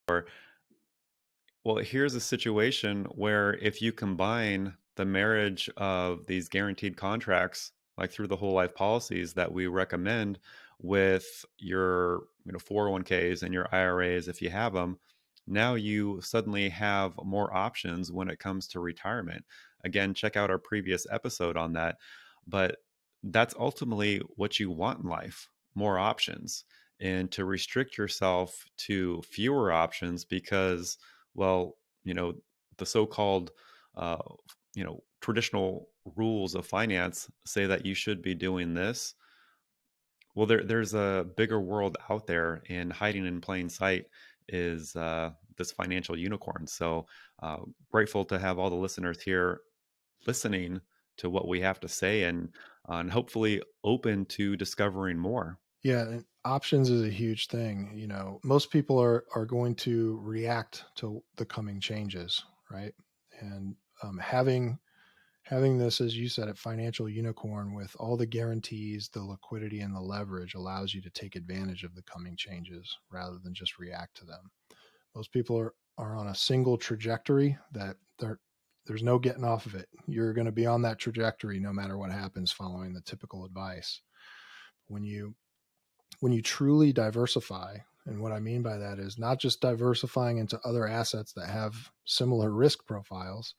Well, 1.64 1.76
here's 1.76 2.14
a 2.14 2.20
situation 2.20 3.04
where 3.06 3.54
if 3.54 3.80
you 3.80 3.92
combine 3.92 4.74
the 4.96 5.04
marriage 5.04 5.70
of 5.76 6.26
these 6.26 6.48
guaranteed 6.48 6.96
contracts 6.96 7.72
like 7.96 8.10
through 8.10 8.26
the 8.26 8.36
whole 8.36 8.52
life 8.52 8.74
policies 8.74 9.34
that 9.34 9.52
we 9.52 9.66
recommend 9.66 10.38
with 10.80 11.44
your 11.58 12.24
you 12.44 12.52
know 12.52 12.58
401ks 12.58 13.42
and 13.42 13.54
your 13.54 13.68
IRAs 13.72 14.28
if 14.28 14.42
you 14.42 14.50
have 14.50 14.72
them 14.72 14.98
now 15.46 15.74
you 15.74 16.20
suddenly 16.20 16.68
have 16.68 17.14
more 17.22 17.54
options 17.54 18.10
when 18.10 18.28
it 18.28 18.38
comes 18.38 18.66
to 18.68 18.80
retirement 18.80 19.44
again 19.84 20.14
check 20.14 20.36
out 20.36 20.50
our 20.50 20.58
previous 20.58 21.06
episode 21.10 21.56
on 21.56 21.72
that 21.72 21.96
but 22.46 22.76
that's 23.24 23.54
ultimately 23.58 24.20
what 24.36 24.58
you 24.60 24.70
want 24.70 25.02
in 25.02 25.08
life 25.08 25.48
more 25.74 25.98
options 25.98 26.64
and 27.00 27.30
to 27.30 27.44
restrict 27.44 27.98
yourself 27.98 28.64
to 28.76 29.22
fewer 29.22 29.72
options 29.72 30.24
because 30.24 30.98
well 31.34 31.76
you 32.04 32.14
know 32.14 32.34
the 32.78 32.86
so-called 32.86 33.50
uh, 33.96 34.18
you 34.74 34.84
know 34.84 35.02
traditional 35.20 35.88
rules 36.16 36.54
of 36.54 36.66
finance 36.66 37.30
say 37.46 37.66
that 37.66 37.86
you 37.86 37.94
should 37.94 38.20
be 38.20 38.34
doing 38.34 38.74
this. 38.74 39.14
Well 40.34 40.46
there, 40.46 40.62
there's 40.62 40.94
a 40.94 41.26
bigger 41.36 41.60
world 41.60 41.96
out 42.10 42.26
there 42.26 42.62
and 42.68 42.92
hiding 42.92 43.26
in 43.26 43.40
plain 43.40 43.68
sight 43.68 44.06
is 44.48 44.94
uh, 44.96 45.30
this 45.56 45.72
financial 45.72 46.18
unicorn. 46.18 46.66
So 46.66 47.06
uh, 47.42 47.58
grateful 47.90 48.24
to 48.26 48.38
have 48.38 48.58
all 48.58 48.70
the 48.70 48.76
listeners 48.76 49.22
here 49.22 49.60
listening 50.26 50.80
to 51.16 51.30
what 51.30 51.46
we 51.48 51.60
have 51.60 51.80
to 51.80 51.88
say 51.88 52.24
and 52.24 52.50
uh, 52.88 52.94
and 52.94 53.12
hopefully 53.12 53.62
open 53.82 54.24
to 54.26 54.56
discovering 54.56 55.18
more 55.18 55.58
yeah 55.82 56.18
options 56.44 56.90
is 56.90 57.02
a 57.02 57.10
huge 57.10 57.46
thing 57.48 57.92
you 57.94 58.06
know 58.06 58.40
most 58.42 58.70
people 58.70 59.00
are 59.00 59.24
are 59.34 59.46
going 59.46 59.74
to 59.74 60.18
react 60.22 60.84
to 60.94 61.22
the 61.36 61.44
coming 61.44 61.80
changes 61.80 62.44
right 62.70 62.94
and 63.40 63.74
um, 64.02 64.18
having 64.18 64.78
having 65.44 65.76
this, 65.76 66.00
as 66.00 66.16
you 66.16 66.28
said, 66.28 66.48
a 66.48 66.54
financial 66.54 67.08
unicorn 67.08 67.74
with 67.74 67.94
all 68.00 68.16
the 68.16 68.26
guarantees, 68.26 69.10
the 69.10 69.22
liquidity, 69.22 69.80
and 69.80 69.94
the 69.94 70.00
leverage 70.00 70.54
allows 70.54 70.94
you 70.94 71.02
to 71.02 71.10
take 71.10 71.36
advantage 71.36 71.84
of 71.84 71.94
the 71.94 72.02
coming 72.02 72.34
changes 72.36 72.96
rather 73.10 73.38
than 73.44 73.54
just 73.54 73.78
react 73.78 74.16
to 74.16 74.24
them. 74.24 74.50
Most 75.14 75.32
people 75.32 75.58
are, 75.58 75.74
are 75.98 76.16
on 76.16 76.28
a 76.28 76.34
single 76.34 76.78
trajectory 76.78 77.56
that 77.72 77.96
there's 78.86 79.02
no 79.02 79.18
getting 79.18 79.44
off 79.44 79.66
of 79.66 79.74
it. 79.74 79.88
You're 80.06 80.34
going 80.34 80.46
to 80.46 80.52
be 80.52 80.66
on 80.66 80.82
that 80.82 80.98
trajectory 80.98 81.58
no 81.58 81.72
matter 81.72 81.96
what 81.96 82.10
happens 82.10 82.52
following 82.52 82.92
the 82.92 83.00
typical 83.00 83.44
advice. 83.44 84.00
When 84.86 85.04
you 85.04 85.34
when 86.20 86.32
you 86.32 86.42
truly 86.42 86.92
diversify, 86.92 87.76
and 88.06 88.20
what 88.20 88.32
I 88.32 88.38
mean 88.38 88.62
by 88.62 88.78
that 88.78 88.98
is 88.98 89.18
not 89.18 89.40
just 89.40 89.60
diversifying 89.60 90.38
into 90.38 90.60
other 90.64 90.86
assets 90.86 91.32
that 91.32 91.48
have 91.48 91.90
similar 92.04 92.50
risk 92.50 92.86
profiles, 92.86 93.54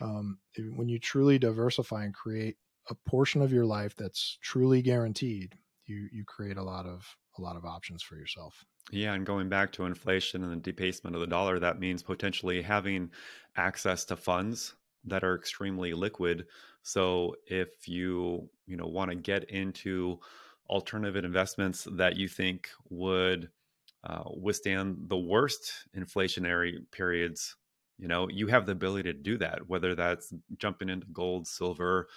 um, 0.00 0.38
when 0.74 0.88
you 0.88 0.98
truly 0.98 1.38
diversify 1.38 2.04
and 2.04 2.14
create 2.14 2.56
a 2.90 2.94
portion 3.08 3.42
of 3.42 3.52
your 3.52 3.64
life 3.64 3.94
that's 3.96 4.38
truly 4.42 4.82
guaranteed, 4.82 5.54
you 5.86 6.08
you 6.12 6.24
create 6.24 6.56
a 6.56 6.62
lot 6.62 6.86
of 6.86 7.16
a 7.38 7.42
lot 7.42 7.56
of 7.56 7.64
options 7.64 8.02
for 8.02 8.16
yourself. 8.16 8.64
Yeah, 8.90 9.14
and 9.14 9.26
going 9.26 9.48
back 9.48 9.72
to 9.72 9.84
inflation 9.84 10.44
and 10.44 10.52
the 10.52 10.72
debasement 10.72 11.16
of 11.16 11.20
the 11.20 11.26
dollar, 11.26 11.58
that 11.58 11.80
means 11.80 12.02
potentially 12.02 12.62
having 12.62 13.10
access 13.56 14.04
to 14.06 14.16
funds 14.16 14.74
that 15.04 15.24
are 15.24 15.34
extremely 15.34 15.92
liquid. 15.92 16.46
So 16.82 17.34
if 17.46 17.88
you 17.88 18.48
you 18.66 18.76
know 18.76 18.86
want 18.86 19.10
to 19.10 19.16
get 19.16 19.50
into 19.50 20.20
alternative 20.68 21.24
investments 21.24 21.86
that 21.92 22.16
you 22.16 22.28
think 22.28 22.68
would 22.90 23.50
uh, 24.04 24.24
withstand 24.40 24.96
the 25.08 25.16
worst 25.16 25.72
inflationary 25.96 26.78
periods 26.92 27.56
you 27.98 28.08
know 28.08 28.28
you 28.28 28.46
have 28.46 28.66
the 28.66 28.72
ability 28.72 29.12
to 29.12 29.18
do 29.18 29.38
that 29.38 29.68
whether 29.68 29.94
that's 29.94 30.32
jumping 30.58 30.88
into 30.88 31.06
gold 31.12 31.46
silver 31.46 32.08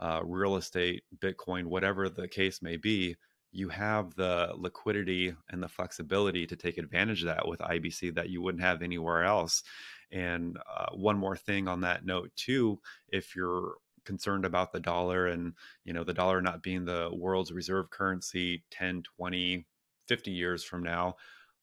uh, 0.00 0.20
real 0.24 0.56
estate 0.56 1.02
bitcoin 1.18 1.66
whatever 1.66 2.08
the 2.08 2.28
case 2.28 2.62
may 2.62 2.76
be 2.76 3.16
you 3.50 3.68
have 3.68 4.14
the 4.14 4.52
liquidity 4.56 5.34
and 5.50 5.62
the 5.62 5.68
flexibility 5.68 6.46
to 6.46 6.56
take 6.56 6.78
advantage 6.78 7.22
of 7.22 7.28
that 7.28 7.48
with 7.48 7.60
ibc 7.60 8.14
that 8.14 8.28
you 8.28 8.42
wouldn't 8.42 8.62
have 8.62 8.82
anywhere 8.82 9.24
else. 9.24 9.62
And 10.10 10.58
uh, 10.74 10.86
one 10.92 11.18
more 11.18 11.36
thing 11.36 11.68
on 11.68 11.82
that 11.82 12.04
note 12.04 12.30
too 12.36 12.80
if 13.08 13.34
you're 13.36 13.74
concerned 14.04 14.44
about 14.44 14.72
the 14.72 14.80
dollar 14.80 15.26
and 15.26 15.52
you 15.84 15.92
know 15.92 16.04
the 16.04 16.14
dollar 16.14 16.40
not 16.40 16.62
being 16.62 16.84
the 16.84 17.10
world's 17.12 17.52
reserve 17.52 17.90
currency 17.90 18.64
10 18.70 19.02
20 19.18 19.66
50 20.06 20.30
years 20.30 20.64
from 20.64 20.82
now 20.82 21.14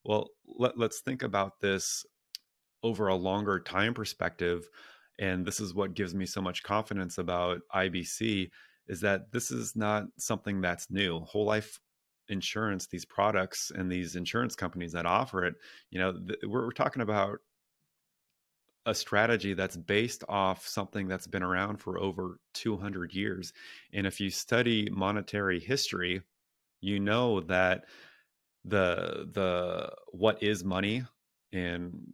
well 0.04 0.30
let, 0.46 0.78
let's 0.78 1.00
think 1.00 1.24
about 1.24 1.60
this 1.60 2.06
over 2.86 3.08
a 3.08 3.16
longer 3.16 3.60
time 3.60 3.96
perspective. 3.96 4.70
And 5.18 5.46
this 5.46 5.60
is 5.60 5.74
what 5.74 5.96
gives 5.96 6.14
me 6.14 6.26
so 6.28 6.40
much 6.40 6.62
confidence 6.62 7.18
about 7.18 7.62
ibc 7.74 8.50
is 8.88 9.02
that 9.02 9.32
this 9.32 9.52
is 9.52 9.76
not 9.76 10.06
something 10.18 10.62
that's 10.62 10.90
new 10.90 11.20
whole 11.22 11.46
life 11.46 11.80
insurance 12.30 12.88
these 12.88 13.06
products 13.06 13.72
and 13.76 13.92
these 13.92 14.16
insurance 14.16 14.56
companies 14.56 14.92
that 14.92 15.06
offer 15.06 15.46
it 15.46 15.56
you 15.92 16.00
know 16.00 16.12
th- 16.14 16.40
we're, 16.44 16.66
we're 16.66 16.72
talking 16.72 17.04
about 17.04 17.40
a 18.86 18.94
strategy 18.94 19.54
that's 19.54 19.78
based 19.78 20.24
off 20.30 20.68
something 20.68 21.08
that's 21.08 21.28
been 21.28 21.44
around 21.44 21.78
for 21.78 22.00
over 22.00 22.40
200 22.54 23.14
years. 23.14 23.52
And 23.94 24.06
if 24.06 24.20
you 24.20 24.30
study 24.30 24.90
monetary 24.92 25.60
history, 25.60 26.22
you 26.82 27.00
know 27.00 27.42
that 27.42 27.86
the 28.64 29.30
the 29.34 29.92
what 30.12 30.42
is 30.42 30.64
money 30.64 31.04
and 31.52 32.14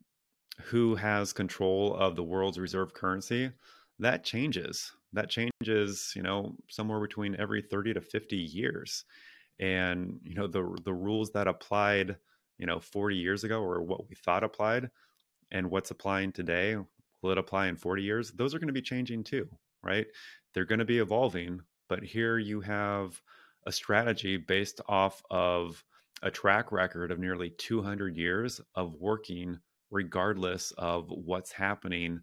who 0.61 0.95
has 0.95 1.33
control 1.33 1.95
of 1.95 2.15
the 2.15 2.23
world's 2.23 2.59
reserve 2.59 2.93
currency 2.93 3.51
that 3.99 4.23
changes 4.23 4.91
that 5.13 5.29
changes 5.29 6.13
you 6.15 6.23
know 6.23 6.55
somewhere 6.69 6.99
between 6.99 7.35
every 7.39 7.61
30 7.61 7.95
to 7.95 8.01
50 8.01 8.35
years. 8.35 9.05
And 9.59 10.19
you 10.23 10.35
know 10.35 10.47
the 10.47 10.77
the 10.83 10.93
rules 10.93 11.31
that 11.31 11.47
applied 11.47 12.17
you 12.57 12.65
know 12.65 12.79
40 12.79 13.15
years 13.15 13.43
ago 13.43 13.61
or 13.61 13.81
what 13.81 14.09
we 14.09 14.15
thought 14.15 14.43
applied 14.43 14.89
and 15.51 15.69
what's 15.69 15.91
applying 15.91 16.31
today 16.31 16.77
will 17.21 17.31
it 17.31 17.37
apply 17.37 17.67
in 17.67 17.75
40 17.75 18.03
years? 18.03 18.31
Those 18.31 18.55
are 18.55 18.59
going 18.59 18.67
to 18.67 18.73
be 18.73 18.81
changing 18.81 19.23
too 19.23 19.47
right? 19.83 20.05
They're 20.53 20.65
going 20.65 20.79
to 20.79 20.85
be 20.85 20.99
evolving 20.99 21.61
but 21.91 22.03
here 22.03 22.37
you 22.37 22.61
have 22.61 23.21
a 23.67 23.71
strategy 23.71 24.37
based 24.37 24.79
off 24.87 25.21
of 25.29 25.83
a 26.23 26.31
track 26.31 26.71
record 26.71 27.11
of 27.11 27.19
nearly 27.19 27.49
200 27.49 28.15
years 28.15 28.61
of 28.75 28.95
working 28.95 29.59
regardless 29.89 30.71
of 30.77 31.09
what's 31.09 31.51
happening 31.51 32.21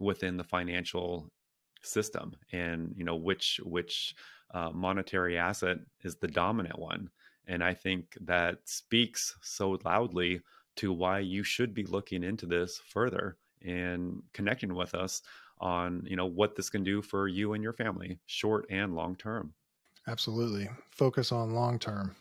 within 0.00 0.38
the 0.38 0.42
financial 0.42 1.30
system 1.84 2.34
and 2.52 2.94
you 2.96 3.04
know 3.04 3.16
which 3.16 3.60
which 3.64 4.14
uh, 4.52 4.70
monetary 4.70 5.36
asset 5.38 5.78
is 6.02 6.16
the 6.16 6.28
dominant 6.28 6.78
one. 6.78 7.10
And 7.46 7.62
i 7.62 7.74
think 7.74 8.16
that 8.22 8.58
speaks 8.64 9.36
so 9.42 9.78
loudly 9.84 10.40
to 10.76 10.92
why 10.92 11.20
you 11.20 11.42
should 11.42 11.74
be 11.74 11.84
looking 11.84 12.24
into 12.24 12.46
this 12.46 12.80
further 12.88 13.36
and 13.62 14.22
connecting 14.32 14.74
with 14.74 14.94
us 14.94 15.22
on 15.60 16.02
you 16.06 16.16
know 16.16 16.26
what 16.26 16.56
this 16.56 16.68
can 16.68 16.82
do 16.82 17.00
for 17.00 17.28
you 17.28 17.54
and 17.54 17.62
your 17.62 17.72
family 17.72 18.18
short 18.26 18.66
and 18.70 18.94
long 18.94 19.16
term. 19.16 19.54
Absolutely. 20.06 20.68
Focus 20.90 21.32
on 21.32 21.54
long 21.54 21.78
term. 21.78 22.14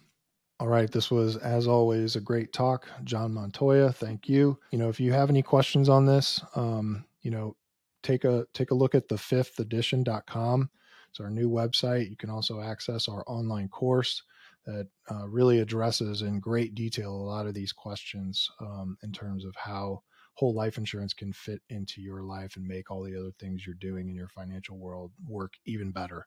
All 0.60 0.68
right. 0.68 0.90
This 0.90 1.12
was 1.12 1.36
as 1.38 1.68
always 1.68 2.16
a 2.16 2.22
great 2.22 2.54
talk. 2.54 2.88
John 3.04 3.34
montoya 3.34 3.92
thank 3.92 4.30
you. 4.30 4.58
You 4.72 4.80
know 4.80 4.90
if 4.90 5.00
you 5.00 5.12
have 5.12 5.30
any 5.30 5.42
questions 5.42 5.90
on 5.90 6.06
this 6.06 6.42
um, 6.56 7.06
you 7.22 7.32
know 7.32 7.56
take 8.04 8.24
a 8.24 8.46
take 8.54 8.72
a 8.72 8.76
look 8.76 8.96
at 8.96 9.08
the 9.08 9.18
fifth 9.18 9.60
edition.com 9.60 10.70
it's 11.10 11.20
our 11.20 11.30
new 11.30 11.50
website 11.50 12.10
you 12.10 12.18
can 12.18 12.30
also 12.30 12.62
access 12.62 13.08
our 13.08 13.24
online 13.28 13.68
course 13.70 14.22
that 14.66 14.88
uh, 15.12 15.28
really 15.28 15.60
addresses 15.60 16.22
in 16.22 16.40
great 16.40 16.76
detail 16.76 17.12
a 17.12 17.30
lot 17.30 17.48
of 17.48 17.54
these 17.54 17.74
questions 17.74 18.50
um, 18.62 18.98
in 19.04 19.12
terms 19.12 19.46
of 19.46 19.54
how 19.56 20.02
whole 20.36 20.54
life 20.54 20.78
insurance 20.78 21.14
can 21.14 21.32
fit 21.32 21.62
into 21.70 22.02
your 22.02 22.24
life 22.24 22.56
and 22.56 22.66
make 22.66 22.90
all 22.90 23.04
the 23.04 23.18
other 23.18 23.32
things 23.40 23.66
you're 23.66 23.76
doing 23.76 24.10
in 24.10 24.16
your 24.16 24.28
financial 24.28 24.78
world 24.78 25.12
work 25.28 25.54
even 25.66 25.92
better. 25.92 26.26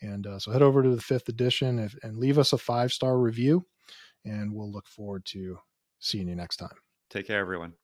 And 0.00 0.26
uh, 0.26 0.38
so 0.38 0.52
head 0.52 0.62
over 0.62 0.82
to 0.82 0.94
the 0.94 1.00
fifth 1.00 1.28
edition 1.28 1.78
if, 1.78 1.96
and 2.02 2.16
leave 2.16 2.38
us 2.38 2.52
a 2.52 2.58
five 2.58 2.92
star 2.92 3.18
review, 3.18 3.66
and 4.24 4.54
we'll 4.54 4.72
look 4.72 4.86
forward 4.86 5.24
to 5.26 5.58
seeing 5.98 6.28
you 6.28 6.36
next 6.36 6.56
time. 6.56 6.76
Take 7.10 7.26
care, 7.26 7.40
everyone. 7.40 7.78